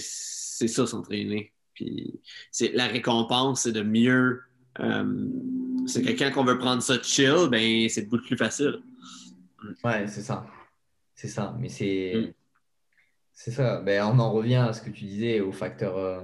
ça 0.67 0.87
s'entraîner. 0.87 1.53
Puis 1.73 2.19
c'est, 2.51 2.71
la 2.73 2.87
récompense, 2.87 3.63
c'est 3.63 3.71
de 3.71 3.81
mieux. 3.81 4.41
Euh, 4.79 5.27
c'est 5.87 6.03
que 6.03 6.11
quand 6.11 6.41
on 6.41 6.45
veut 6.45 6.57
prendre 6.57 6.81
ça 6.81 7.01
chill, 7.01 7.47
ben, 7.49 7.89
c'est 7.89 8.07
beaucoup 8.07 8.25
plus 8.25 8.37
facile. 8.37 8.81
Ouais, 9.83 10.07
c'est 10.07 10.21
ça. 10.21 10.45
c'est 11.15 11.27
ça. 11.27 11.55
Mais 11.59 11.69
c'est 11.69 12.13
Mm. 12.15 12.33
C'est 13.43 13.49
ça. 13.51 13.81
Ben, 13.81 14.03
on 14.05 14.19
en 14.19 14.31
revient 14.31 14.55
à 14.55 14.71
ce 14.71 14.81
que 14.83 14.91
tu 14.91 15.05
disais, 15.05 15.39
au 15.39 15.51
facteur 15.51 15.97
euh, 15.97 16.21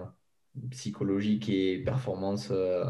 psychologique 0.69 1.49
et 1.49 1.79
performance, 1.83 2.49
euh, 2.51 2.85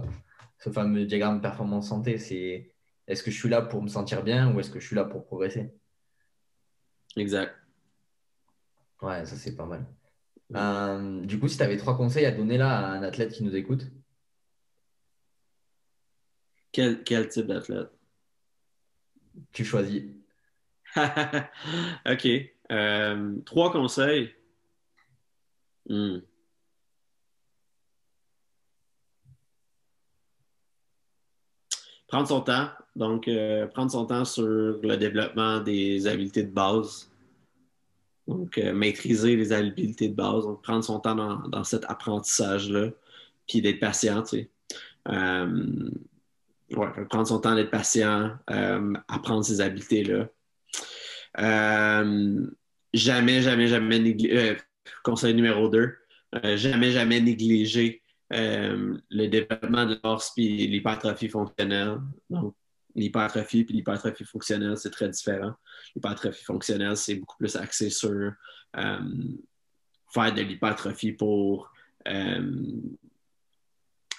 ce 0.60 0.70
fameux 0.70 1.06
diagramme 1.06 1.40
performance 1.40 1.88
santé. 1.88 2.18
C'est 2.18 2.74
est-ce 3.08 3.24
que 3.24 3.32
je 3.32 3.40
suis 3.40 3.48
là 3.48 3.62
pour 3.62 3.82
me 3.82 3.88
sentir 3.88 4.24
bien 4.24 4.54
ou 4.54 4.60
est-ce 4.60 4.70
que 4.70 4.82
je 4.82 4.86
suis 4.88 4.98
là 4.98 5.06
pour 5.06 5.26
progresser? 5.26 5.72
Exact. 7.16 7.56
Ouais, 9.02 9.26
ça 9.26 9.38
c'est 9.38 9.56
pas 9.56 9.66
mal. 9.66 9.86
Ouais. 10.50 10.60
Euh, 10.60 11.22
du 11.26 11.40
coup, 11.40 11.48
si 11.48 11.56
tu 11.56 11.64
avais 11.64 11.78
trois 11.78 11.96
conseils 11.96 12.26
à 12.26 12.32
donner 12.32 12.58
là 12.58 12.78
à 12.80 12.86
un 12.92 13.04
athlète 13.04 13.32
qui 13.32 13.44
nous 13.46 13.56
écoute, 13.56 13.88
Quel, 16.74 17.04
quel 17.06 17.30
type 17.30 17.48
d'athlète? 17.48 17.92
tu 19.54 19.64
choisis. 19.64 20.04
OK. 22.06 22.28
Euh, 22.72 23.36
trois 23.46 23.72
conseils. 23.72 24.34
Hmm. 25.90 26.20
Prendre 32.08 32.28
son 32.28 32.42
temps. 32.42 32.70
Donc, 32.96 33.28
euh, 33.28 33.68
prendre 33.68 33.92
son 33.92 34.06
temps 34.06 34.26
sur 34.26 34.46
le 34.46 34.96
développement 34.98 35.60
des 35.60 36.08
habiletés 36.08 36.44
de 36.44 36.52
base. 36.52 37.12
Donc, 38.28 38.58
euh, 38.58 38.74
maîtriser 38.74 39.36
les 39.36 39.54
habiletés 39.54 40.10
de 40.10 40.16
base. 40.16 40.44
Donc, 40.44 40.62
prendre 40.64 40.84
son 40.84 41.00
temps 41.00 41.16
dans, 41.16 41.48
dans 41.48 41.64
cet 41.64 41.86
apprentissage-là. 41.86 42.90
Puis 43.48 43.62
d'être 43.62 43.80
patient, 43.80 44.24
tu 44.24 44.30
sais. 44.30 44.50
Prendre 47.10 47.28
son 47.28 47.40
temps 47.40 47.56
d'être 47.56 47.72
patient, 47.72 48.38
apprendre 49.08 49.46
ces 49.46 49.62
habiletés-là. 49.62 50.28
Euh, 51.40 52.48
jamais, 52.94 53.42
jamais, 53.42 53.68
jamais 53.68 54.00
négliger. 54.00 54.58
conseil 55.04 55.34
numéro 55.34 55.70
2. 55.70 55.96
jamais, 56.56 56.92
jamais 56.92 57.20
négliger 57.22 58.02
euh, 58.34 58.98
le 59.10 59.28
développement 59.28 59.86
de 59.86 60.00
l'orse 60.04 60.34
et 60.38 60.68
l'hypertrophie 60.68 61.30
fonctionnelle. 61.30 62.00
Donc, 62.30 62.56
l'hypertrophie 62.94 63.62
et 63.62 63.74
l'hypertrophie 63.74 64.26
fonctionnelle, 64.26 64.76
c'est 64.78 64.90
très 64.90 65.08
différent. 65.10 65.54
L'hypertrophie 65.96 66.44
fonctionnelle, 66.44 66.98
c'est 66.98 67.16
beaucoup 67.16 67.38
plus 67.38 67.56
axé 67.56 67.90
sur 67.90 68.10
euh, 68.10 69.00
faire 70.14 70.34
de 70.34 70.42
l'hypertrophie 70.42 71.14
pour 71.14 71.72
euh, 72.08 72.62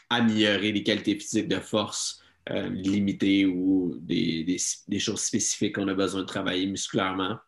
améliorer 0.09 0.73
les 0.73 0.83
qualités 0.83 1.19
physiques 1.19 1.49
de 1.49 1.61
force 1.61 2.23
euh, 2.51 2.69
limitées 2.71 3.47
ou 3.47 3.97
des, 4.01 4.45
des, 4.45 4.57
des, 4.89 4.99
choses 4.99 5.21
spécifiques 5.21 5.75
qu'on 5.75 5.89
a 5.89 5.95
besoin 5.95 6.23
de 6.23 6.27
travailler 6.27 6.67
musculairement. 6.67 7.39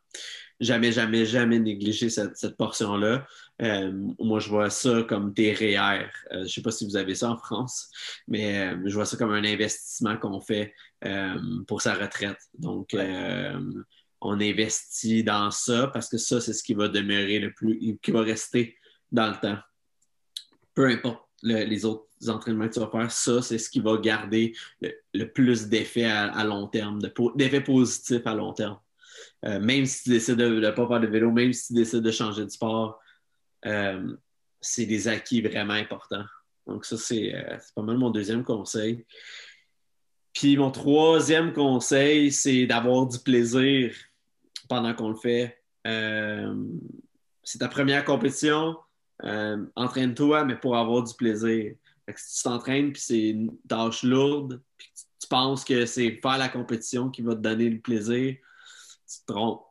Jamais, 0.60 0.92
jamais, 0.92 1.24
jamais 1.24 1.58
négliger 1.58 2.10
cette, 2.10 2.36
cette 2.36 2.56
portion-là. 2.58 3.26
Euh, 3.62 3.92
moi, 4.18 4.40
je 4.40 4.48
vois 4.48 4.68
ça 4.68 5.02
comme 5.08 5.32
des 5.32 5.54
REER. 5.54 6.10
Euh, 6.32 6.38
je 6.38 6.38
ne 6.38 6.46
sais 6.48 6.62
pas 6.62 6.70
si 6.70 6.84
vous 6.84 6.96
avez 6.96 7.14
ça 7.14 7.30
en 7.30 7.36
France, 7.38 7.90
mais 8.28 8.58
euh, 8.58 8.76
je 8.84 8.94
vois 8.94 9.06
ça 9.06 9.16
comme 9.16 9.32
un 9.32 9.44
investissement 9.44 10.16
qu'on 10.16 10.40
fait 10.40 10.74
pour 11.66 11.80
sa 11.80 11.94
retraite. 11.94 12.38
Donc, 12.58 12.94
on 14.20 14.38
investit 14.38 15.24
dans 15.24 15.50
ça 15.50 15.86
parce 15.86 16.10
que 16.10 16.18
ça, 16.18 16.42
c'est 16.42 16.52
ce 16.52 16.62
qui 16.62 16.74
va 16.74 16.88
demeurer 16.88 17.38
le 17.38 17.54
plus, 17.54 17.96
qui 18.02 18.10
va 18.10 18.20
rester 18.20 18.76
dans 19.10 19.30
le 19.30 19.36
temps. 19.40 19.58
Peu 20.74 20.86
importe 20.88 21.29
le, 21.42 21.64
les 21.64 21.84
autres 21.84 22.06
entraînements 22.28 22.68
que 22.68 22.74
tu 22.74 22.80
vas 22.80 22.90
faire, 22.90 23.10
ça, 23.10 23.42
c'est 23.42 23.58
ce 23.58 23.70
qui 23.70 23.80
va 23.80 23.96
garder 23.96 24.54
le, 24.80 25.24
plus 25.24 25.68
d'effets 25.68 26.04
à, 26.04 26.44
long 26.44 26.66
terme, 26.66 27.00
d'effets 27.34 27.62
positifs 27.62 28.26
à 28.26 28.34
long 28.34 28.52
terme. 28.52 28.78
Euh, 29.44 29.58
même 29.58 29.86
si 29.86 30.04
tu 30.04 30.10
décides 30.10 30.36
de 30.36 30.60
ne 30.60 30.70
pas 30.70 30.86
faire 30.86 31.00
de 31.00 31.06
vélo, 31.06 31.30
même 31.30 31.52
si 31.52 31.68
tu 31.68 31.72
décides 31.74 32.02
de 32.02 32.10
changer 32.10 32.44
de 32.44 32.50
sport, 32.50 33.00
euh, 33.66 34.14
c'est 34.60 34.86
des 34.86 35.08
acquis 35.08 35.40
vraiment 35.40 35.74
importants. 35.74 36.24
Donc, 36.66 36.84
ça, 36.84 36.96
c'est 36.98 37.34
euh, 37.34 37.56
pas 37.74 37.82
mal 37.82 37.96
mon 37.96 38.10
deuxième 38.10 38.44
conseil. 38.44 39.04
Puis, 40.34 40.56
mon 40.56 40.70
troisième 40.70 41.52
conseil, 41.52 42.30
c'est 42.30 42.66
d'avoir 42.66 43.06
du 43.06 43.18
plaisir 43.18 43.94
pendant 44.68 44.94
qu'on 44.94 45.08
le 45.08 45.16
fait. 45.16 45.56
C'est 47.42 47.58
ta 47.58 47.68
première 47.68 48.04
compétition, 48.04 48.76
euh, 49.24 49.64
entraîne-toi, 49.76 50.44
mais 50.44 50.56
pour 50.56 50.76
avoir 50.76 51.02
du 51.02 51.14
plaisir. 51.14 51.74
si 52.16 52.36
tu 52.36 52.42
t'entraînes, 52.42 52.92
puis 52.92 53.02
c'est 53.02 53.28
une 53.30 53.56
tâche 53.68 54.02
lourde, 54.02 54.62
puis 54.76 54.88
tu, 54.94 55.04
tu 55.20 55.28
penses 55.28 55.64
que 55.64 55.86
c'est 55.86 56.18
faire 56.22 56.38
la 56.38 56.48
compétition 56.48 57.10
qui 57.10 57.22
va 57.22 57.34
te 57.34 57.40
donner 57.40 57.68
le 57.68 57.80
plaisir, 57.80 58.36
tu 58.36 59.20
te 59.26 59.32
trompes. 59.32 59.64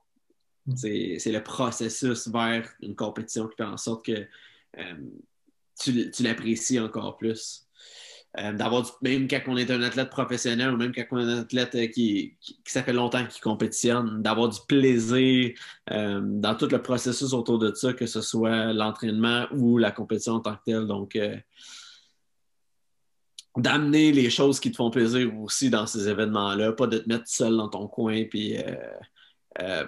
C'est 0.75 1.31
le 1.31 1.41
processus 1.41 2.27
vers 2.27 2.69
une 2.81 2.95
compétition 2.95 3.47
qui 3.47 3.55
fait 3.55 3.63
en 3.63 3.77
sorte 3.77 4.05
que 4.05 4.27
euh, 4.77 4.93
tu, 5.79 6.11
tu 6.11 6.23
l'apprécies 6.23 6.79
encore 6.79 7.17
plus. 7.17 7.67
Euh, 8.37 8.53
d'avoir 8.53 8.85
même 9.01 9.27
quand 9.27 9.39
on 9.47 9.57
est 9.57 9.71
un 9.71 9.81
athlète 9.81 10.11
professionnel 10.11 10.69
ou 10.69 10.77
même 10.77 10.93
quand 10.93 11.03
on 11.11 11.17
est 11.17 11.23
un 11.31 11.39
athlète 11.39 11.71
qui, 11.91 12.35
qui, 12.39 12.59
qui 12.63 12.71
ça 12.71 12.83
fait 12.83 12.93
longtemps 12.93 13.25
qu'il 13.25 13.41
compétitionne, 13.41 14.21
d'avoir 14.21 14.49
du 14.49 14.59
plaisir 14.67 15.51
euh, 15.89 16.21
dans 16.23 16.53
tout 16.53 16.67
le 16.67 16.79
processus 16.79 17.33
autour 17.33 17.57
de 17.57 17.73
ça, 17.73 17.91
que 17.93 18.05
ce 18.05 18.21
soit 18.21 18.71
l'entraînement 18.71 19.47
ou 19.51 19.79
la 19.79 19.89
compétition 19.89 20.33
en 20.33 20.39
tant 20.41 20.55
que 20.55 20.63
telle. 20.63 20.85
Donc, 20.85 21.15
euh, 21.15 21.37
d'amener 23.57 24.11
les 24.11 24.29
choses 24.29 24.59
qui 24.59 24.71
te 24.71 24.75
font 24.75 24.91
plaisir 24.91 25.35
aussi 25.39 25.71
dans 25.71 25.87
ces 25.87 26.07
événements-là, 26.07 26.73
pas 26.73 26.85
de 26.85 26.99
te 26.99 27.09
mettre 27.09 27.27
seul 27.27 27.57
dans 27.57 27.67
ton 27.67 27.87
coin, 27.87 28.25
puis 28.25 28.57
euh, 29.61 29.85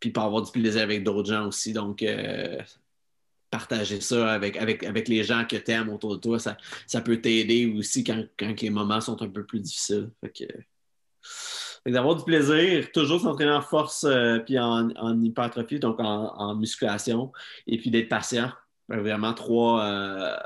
puis 0.00 0.10
pas 0.10 0.24
avoir 0.24 0.42
du 0.42 0.50
plaisir 0.50 0.82
avec 0.82 1.04
d'autres 1.04 1.28
gens 1.28 1.46
aussi. 1.46 1.72
Donc, 1.72 2.02
euh, 2.02 2.58
partager 3.52 4.00
ça 4.00 4.32
avec, 4.32 4.56
avec, 4.56 4.82
avec 4.82 5.08
les 5.08 5.22
gens 5.22 5.44
que 5.44 5.56
tu 5.56 5.70
aimes 5.70 5.90
autour 5.90 6.16
de 6.16 6.20
toi, 6.20 6.38
ça, 6.38 6.56
ça 6.86 7.02
peut 7.02 7.20
t'aider 7.20 7.66
aussi 7.66 8.02
quand, 8.02 8.24
quand, 8.38 8.60
les 8.60 8.70
moments 8.70 9.00
sont 9.00 9.20
un 9.22 9.28
peu 9.28 9.44
plus 9.44 9.60
difficiles. 9.60 10.10
Fait 10.22 10.30
que, 10.30 11.90
d'avoir 11.90 12.16
du 12.16 12.24
plaisir, 12.24 12.90
toujours 12.92 13.20
s'entraîner 13.20 13.52
en 13.52 13.60
force 13.60 14.04
euh, 14.04 14.38
puis 14.38 14.58
en, 14.58 14.90
en, 14.96 15.20
hypertrophie, 15.20 15.78
donc 15.78 16.00
en, 16.00 16.34
en, 16.34 16.54
musculation, 16.56 17.30
et 17.66 17.76
puis 17.76 17.90
d'être 17.90 18.08
patient. 18.08 18.50
Vraiment 18.88 19.34
trois, 19.34 19.84
euh, 19.84 20.36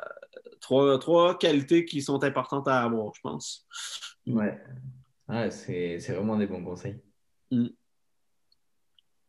trois, 0.60 0.98
trois 0.98 1.38
qualités 1.38 1.84
qui 1.84 2.02
sont 2.02 2.22
importantes 2.24 2.66
à 2.66 2.82
avoir, 2.82 3.14
je 3.14 3.20
pense. 3.20 3.66
Ouais, 4.26 4.60
ah, 5.28 5.48
c'est 5.50 5.98
vraiment 6.08 6.36
des 6.36 6.48
bons 6.48 6.64
conseils. 6.64 6.98
Mm. 7.52 7.68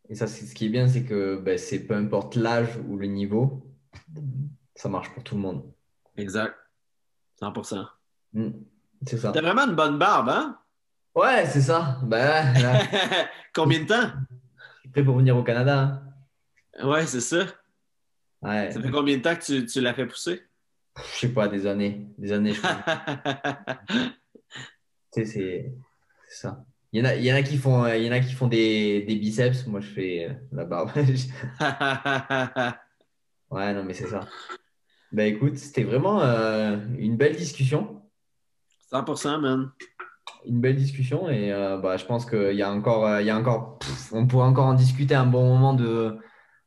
Et 0.09 0.15
ça, 0.15 0.25
ce 0.25 0.55
qui 0.55 0.65
est 0.65 0.69
bien, 0.69 0.87
c'est 0.87 1.03
que 1.03 1.37
ben, 1.37 1.57
c'est 1.57 1.85
peu 1.85 1.93
importe 1.93 2.35
l'âge 2.35 2.69
ou 2.87 2.97
le 2.97 3.07
niveau, 3.07 3.66
ça 4.75 4.89
marche 4.89 5.13
pour 5.13 5.23
tout 5.23 5.35
le 5.35 5.41
monde. 5.41 5.71
Exact. 6.15 6.55
100%. 7.41 7.87
Mm. 8.33 8.49
C'est 9.05 9.17
ça. 9.17 9.31
T'as 9.31 9.41
vraiment 9.41 9.67
une 9.67 9.75
bonne 9.75 9.97
barbe, 9.97 10.29
hein? 10.29 10.57
Ouais, 11.15 11.45
c'est 11.45 11.61
ça. 11.61 11.99
Ben, 12.03 12.53
là, 12.59 12.81
Combien 13.53 13.81
de 13.81 13.87
temps? 13.87 14.11
Je 14.75 14.81
suis 14.81 14.89
prêt 14.89 15.03
pour 15.03 15.17
venir 15.17 15.35
au 15.35 15.43
Canada. 15.43 16.03
Hein? 16.79 16.87
Ouais, 16.87 17.05
c'est 17.05 17.21
ça. 17.21 17.45
Ouais. 18.41 18.71
Ça 18.71 18.81
fait 18.81 18.91
combien 18.91 19.17
de 19.17 19.23
temps 19.23 19.35
que 19.35 19.43
tu, 19.43 19.65
tu 19.65 19.81
l'as 19.81 19.93
fait 19.93 20.05
pousser? 20.05 20.43
Je 20.95 21.19
sais 21.19 21.29
pas, 21.29 21.47
des 21.47 21.65
années. 21.65 22.07
Des 22.17 22.31
années, 22.31 22.53
je 22.53 22.61
tu 25.13 25.25
sais, 25.25 25.27
c'est 25.27 25.73
ça. 26.29 26.63
Il 26.91 26.99
y, 26.99 27.03
en 27.03 27.09
a, 27.09 27.15
il 27.15 27.25
y 27.25 27.31
en 27.31 27.35
a 27.35 27.43
qui 27.43 27.57
font, 27.57 27.85
il 27.87 28.03
y 28.03 28.09
en 28.09 28.13
a 28.13 28.19
qui 28.19 28.33
font 28.33 28.47
des, 28.47 29.01
des 29.01 29.15
biceps. 29.15 29.67
Moi, 29.67 29.81
je 29.81 29.89
fais 29.89 30.37
la 30.51 30.65
barbe. 30.65 30.91
ouais, 33.51 33.73
non, 33.73 33.83
mais 33.83 33.93
c'est 33.93 34.07
ça. 34.07 34.21
Ben 35.11 35.33
écoute, 35.33 35.57
c'était 35.57 35.83
vraiment 35.83 36.21
euh, 36.21 36.77
une 36.97 37.17
belle 37.17 37.35
discussion. 37.35 38.01
100%, 38.91 39.39
man. 39.39 39.71
Une 40.45 40.59
belle 40.59 40.75
discussion 40.75 41.29
et 41.29 41.51
euh, 41.51 41.77
bah, 41.77 41.97
je 41.97 42.05
pense 42.05 42.25
qu'il 42.25 42.53
y 42.53 42.61
a 42.61 42.71
encore, 42.71 43.19
il 43.19 43.25
y 43.25 43.29
a 43.29 43.37
encore 43.37 43.79
pff, 43.79 44.13
on 44.13 44.27
pourrait 44.27 44.45
encore 44.47 44.65
en 44.65 44.73
discuter 44.73 45.15
un 45.15 45.25
bon 45.25 45.47
moment 45.47 45.73
de, 45.73 46.17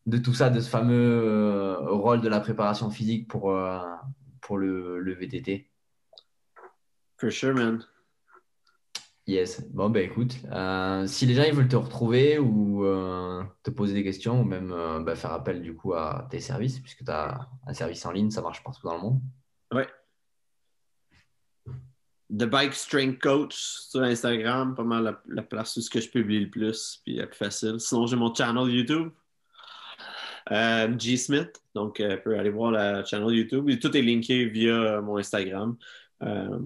de 0.06 0.18
tout 0.18 0.34
ça, 0.34 0.50
de 0.50 0.60
ce 0.60 0.68
fameux 0.68 1.22
euh, 1.22 1.76
rôle 1.78 2.20
de 2.20 2.28
la 2.28 2.40
préparation 2.40 2.90
physique 2.90 3.28
pour, 3.28 3.56
pour 4.40 4.58
le, 4.58 5.00
le 5.00 5.14
VTT. 5.14 5.70
For 7.18 7.30
sure, 7.30 7.54
man. 7.54 7.84
Yes. 9.30 9.62
Bon, 9.70 9.90
ben 9.90 10.02
écoute, 10.02 10.34
euh, 10.50 11.06
si 11.06 11.24
les 11.24 11.34
gens 11.34 11.44
ils 11.44 11.54
veulent 11.54 11.68
te 11.68 11.76
retrouver 11.76 12.40
ou 12.40 12.84
euh, 12.84 13.44
te 13.62 13.70
poser 13.70 13.94
des 13.94 14.02
questions 14.02 14.40
ou 14.40 14.44
même 14.44 14.72
euh, 14.72 14.98
bah, 14.98 15.14
faire 15.14 15.30
appel 15.30 15.62
du 15.62 15.76
coup 15.76 15.94
à 15.94 16.26
tes 16.28 16.40
services, 16.40 16.80
puisque 16.80 17.04
tu 17.04 17.10
as 17.12 17.48
un 17.64 17.72
service 17.72 18.04
en 18.04 18.10
ligne, 18.10 18.32
ça 18.32 18.42
marche 18.42 18.64
partout 18.64 18.88
dans 18.88 18.96
le 18.96 19.02
monde. 19.02 19.20
Ouais. 19.72 19.86
The 22.36 22.44
Bike 22.44 22.74
Strength 22.74 23.20
Coach 23.20 23.54
sur 23.54 24.02
Instagram, 24.02 24.74
pas 24.74 24.82
mal 24.82 25.04
la, 25.04 25.22
la 25.28 25.42
place 25.42 25.76
où 25.76 25.80
ce 25.80 25.90
que 25.90 26.00
je 26.00 26.10
publie 26.10 26.40
le 26.40 26.50
plus, 26.50 27.00
puis 27.04 27.14
la 27.14 27.28
plus 27.28 27.36
facile. 27.36 27.78
Sinon, 27.78 28.08
j'ai 28.08 28.16
mon 28.16 28.34
channel 28.34 28.68
YouTube, 28.68 29.10
G 30.98 31.16
Smith, 31.16 31.62
donc 31.76 31.98
tu 31.98 32.20
peux 32.24 32.36
aller 32.36 32.50
voir 32.50 32.72
la 32.72 33.04
channel 33.04 33.32
YouTube. 33.32 33.70
Tout 33.78 33.96
est 33.96 34.02
linké 34.02 34.46
via 34.46 35.00
mon 35.00 35.18
Instagram. 35.18 35.76
Euh, 36.22 36.58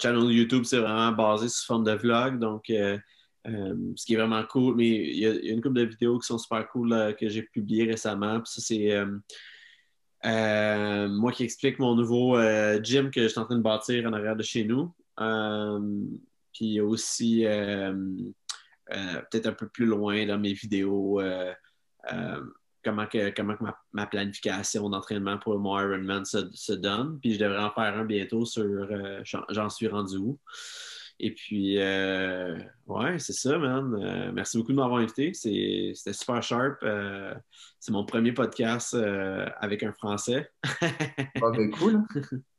channel 0.00 0.30
YouTube, 0.30 0.64
c'est 0.64 0.78
vraiment 0.78 1.12
basé 1.12 1.48
sous 1.48 1.64
forme 1.64 1.84
de 1.84 1.92
vlog. 1.92 2.38
Donc, 2.38 2.70
euh, 2.70 2.98
ce 3.44 4.04
qui 4.04 4.14
est 4.14 4.16
vraiment 4.16 4.42
cool. 4.44 4.76
Mais 4.76 4.88
il 4.88 5.18
y, 5.18 5.26
a, 5.26 5.32
une 5.32 5.60
couple 5.60 5.76
de 5.76 5.84
vidéos 5.84 6.18
qui 6.18 6.26
sont 6.26 6.38
super 6.38 6.68
cool 6.68 7.14
que 7.18 7.28
j'ai 7.28 7.42
publiées 7.42 7.84
récemment. 7.84 8.40
Puis 8.40 8.52
ça, 8.52 8.60
c'est 8.60 8.94
moi 11.08 11.32
qui 11.32 11.44
explique 11.44 11.78
mon 11.78 11.94
nouveau 11.94 12.36
gym 12.82 13.10
que 13.10 13.22
je 13.22 13.28
suis 13.28 13.38
en 13.38 13.44
train 13.44 13.56
de 13.56 13.62
bâtir 13.62 14.06
en 14.06 14.12
arrière 14.12 14.36
de 14.36 14.42
chez 14.42 14.64
nous. 14.64 14.92
puis 16.52 16.80
aussi 16.80 17.44
peut-être 18.86 19.46
un 19.46 19.52
peu 19.52 19.68
plus 19.68 19.86
loin 19.86 20.26
dans 20.26 20.38
mes 20.38 20.52
vidéos 20.52 21.20
comment 22.84 23.06
que, 23.06 23.30
comment 23.30 23.56
ma, 23.92 24.06
planification 24.06 24.88
d'entraînement 24.88 25.38
pour 25.38 25.58
mon 25.58 25.78
Ironman 25.78 26.24
se, 26.24 26.50
se, 26.52 26.72
donne. 26.72 27.18
Puis 27.20 27.34
je 27.34 27.38
devrais 27.38 27.62
en 27.62 27.70
faire 27.70 27.96
un 27.96 28.04
bientôt 28.04 28.44
sur 28.44 28.64
euh, 28.64 29.22
j'en 29.24 29.68
suis 29.68 29.88
rendu 29.88 30.16
où. 30.16 30.38
Et 31.20 31.34
puis, 31.34 31.80
euh, 31.80 32.56
ouais, 32.86 33.18
c'est 33.18 33.32
ça, 33.32 33.58
man. 33.58 33.92
Euh, 34.00 34.30
merci 34.32 34.56
beaucoup 34.56 34.70
de 34.70 34.76
m'avoir 34.76 35.00
invité. 35.00 35.34
C'était 35.34 36.12
super 36.12 36.42
sharp. 36.42 36.78
c'est 37.80 37.92
mon 37.92 38.04
premier 38.04 38.32
podcast 38.32 38.94
avec 38.94 39.82
un 39.82 39.92
Français. 39.92 40.50
ah, 40.82 41.50
ben 41.52 41.70
cool. 41.72 42.04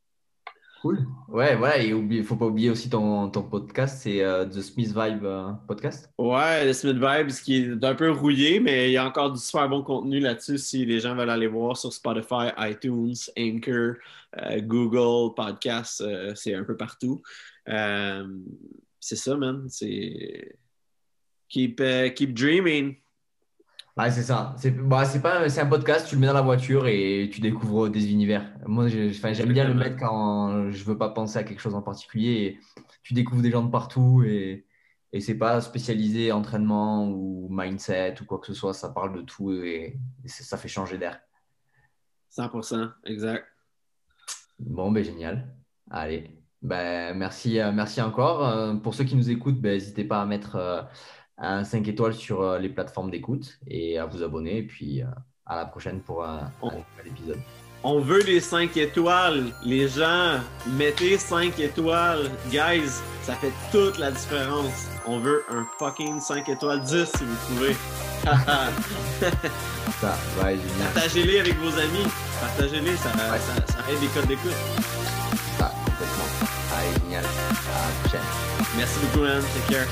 Cool. 0.82 1.06
Ouais, 1.28 1.56
voilà. 1.56 1.82
Et 1.82 1.90
il 1.90 2.08
ne 2.08 2.24
faut 2.24 2.38
pas 2.38 2.46
oublier 2.46 2.70
aussi 2.70 2.90
ton, 2.90 3.30
ton 3.30 3.44
podcast, 3.44 4.00
c'est 4.02 4.24
euh, 4.24 4.46
The 4.46 4.62
Smith 4.62 4.88
Vibe 4.96 5.26
euh, 5.26 5.52
Podcast. 5.68 6.10
Ouais, 6.18 6.70
The 6.70 6.74
Smith 6.74 6.96
Vibe, 6.96 7.30
ce 7.30 7.42
qui 7.42 7.58
est 7.58 7.84
un 7.84 7.96
peu 7.96 8.12
rouillé, 8.12 8.62
mais 8.62 8.90
il 8.90 8.94
y 8.94 8.98
a 8.98 9.06
encore 9.06 9.32
du 9.32 9.40
super 9.40 9.68
bon 9.68 9.84
contenu 9.84 10.20
là-dessus 10.20 10.58
si 10.58 10.86
les 10.86 11.02
gens 11.02 11.16
veulent 11.16 11.30
aller 11.30 11.48
voir 11.48 11.76
sur 11.76 11.92
Spotify, 11.92 12.52
iTunes, 12.60 13.16
Anchor, 13.38 13.96
euh, 14.38 14.62
Google, 14.62 15.34
Podcast, 15.36 16.04
c'est 16.36 16.54
un 16.56 16.64
peu 16.64 16.78
partout. 16.78 17.22
c'est 17.66 19.16
ça, 19.16 19.36
man. 19.36 19.66
C'est. 19.70 20.56
Keep, 21.50 21.82
keep 22.16 22.34
dreaming 22.36 22.96
c'est 24.10 24.24
ça. 24.24 24.56
C'est 24.58 24.72
bah, 24.72 25.04
pas 25.22 25.42
un 25.44 25.66
podcast, 25.66 26.08
tu 26.08 26.16
le 26.16 26.22
mets 26.22 26.28
dans 26.28 26.34
la 26.34 26.42
voiture 26.42 26.88
et 26.88 27.30
tu 27.32 27.42
découvres 27.42 27.90
des 27.90 28.12
univers. 28.12 28.46
Moi, 28.66 28.88
j'aime 28.88 29.52
bien 29.52 29.68
le 29.68 29.74
mettre 29.74 29.98
quand 29.98 30.72
je 30.72 30.84
veux 30.86 30.98
pas 30.98 31.10
penser 31.10 31.38
à 31.38 31.44
quelque 31.44 31.60
chose 31.60 31.76
en 31.76 31.82
particulier. 31.82 32.60
tu 33.04 33.14
découvres 33.14 33.42
des 33.42 33.52
gens 33.52 33.64
de 33.64 33.72
partout 33.72 34.24
et, 34.24 34.66
et 35.12 35.22
c'est 35.22 35.38
pas 35.38 35.60
spécialisé 35.62 36.32
entraînement 36.32 37.10
ou 37.10 37.48
mindset 37.50 38.16
ou 38.22 38.26
quoi 38.26 38.40
que 38.40 38.48
ce 38.48 38.54
soit. 38.54 38.74
Ça 38.74 38.90
parle 38.90 39.16
de 39.16 39.22
tout 39.22 39.52
et, 39.52 39.98
ça 40.26 40.58
fait 40.58 40.68
changer 40.68 40.98
d'air. 40.98 41.20
100%, 42.32 42.92
exact. 43.06 43.46
Bon, 44.60 44.92
ben 44.92 45.04
génial. 45.04 45.56
Allez, 45.90 46.40
ben, 46.62 47.18
merci, 47.18 47.60
euh, 47.60 47.72
merci 47.72 48.02
encore. 48.02 48.48
Euh, 48.48 48.76
pour 48.76 48.94
ceux 48.94 49.04
qui 49.04 49.16
nous 49.16 49.32
écoutent, 49.32 49.60
ben, 49.60 49.74
n'hésitez 49.74 50.04
pas 50.04 50.22
à 50.22 50.26
mettre 50.26 50.56
euh, 50.58 50.84
un 51.40 51.64
5 51.64 51.88
étoiles 51.88 52.14
sur 52.14 52.42
euh, 52.42 52.60
les 52.60 52.70
plateformes 52.70 53.10
d'écoute 53.10 53.60
et 53.68 53.98
à 53.98 54.06
vous 54.06 54.24
abonner. 54.24 54.58
Et 54.58 54.64
puis 54.64 55.02
euh, 55.02 55.08
à 55.46 55.56
la 55.56 55.66
prochaine 55.66 56.02
pour 56.02 56.24
un, 56.24 56.52
nouvel 56.62 57.08
épisode. 57.08 57.40
On 57.84 58.00
veut 58.02 58.22
les 58.24 58.42
5 58.42 58.76
étoiles. 58.78 59.46
Les 59.64 59.88
gens, 59.88 60.40
mettez 60.78 61.18
5 61.18 61.58
étoiles. 61.60 62.30
Guys, 62.52 63.02
ça 63.24 63.36
fait 63.36 63.54
toute 63.72 63.98
la 63.98 64.12
différence. 64.12 64.90
On 65.08 65.20
veut 65.20 65.44
un 65.50 65.66
fucking 65.80 66.20
5 66.20 66.50
étoiles 66.50 66.82
10 66.82 67.06
si 67.06 67.24
vous 67.24 67.56
pouvez. 67.56 67.76
ça, 70.02 70.18
ouais. 70.44 70.58
Partagez-les 70.94 71.40
avec 71.40 71.56
vos 71.56 71.74
amis. 71.80 72.06
Partagez-les, 72.42 72.98
ça, 72.98 73.12
ça, 73.14 73.38
ça, 73.66 73.92
aide 73.92 74.02
les 74.02 74.08
codes 74.08 74.28
d'écoute. 74.28 74.52
Ça, 75.58 75.72
complètement. 75.86 76.48
Allez, 76.78 77.00
génial. 77.02 77.24
À 77.24 77.88
la 77.88 78.00
prochaine. 78.02 78.28
Merci 78.76 79.00
beaucoup, 79.06 79.24
man. 79.24 79.42
Take 79.42 79.74
care. 79.74 79.88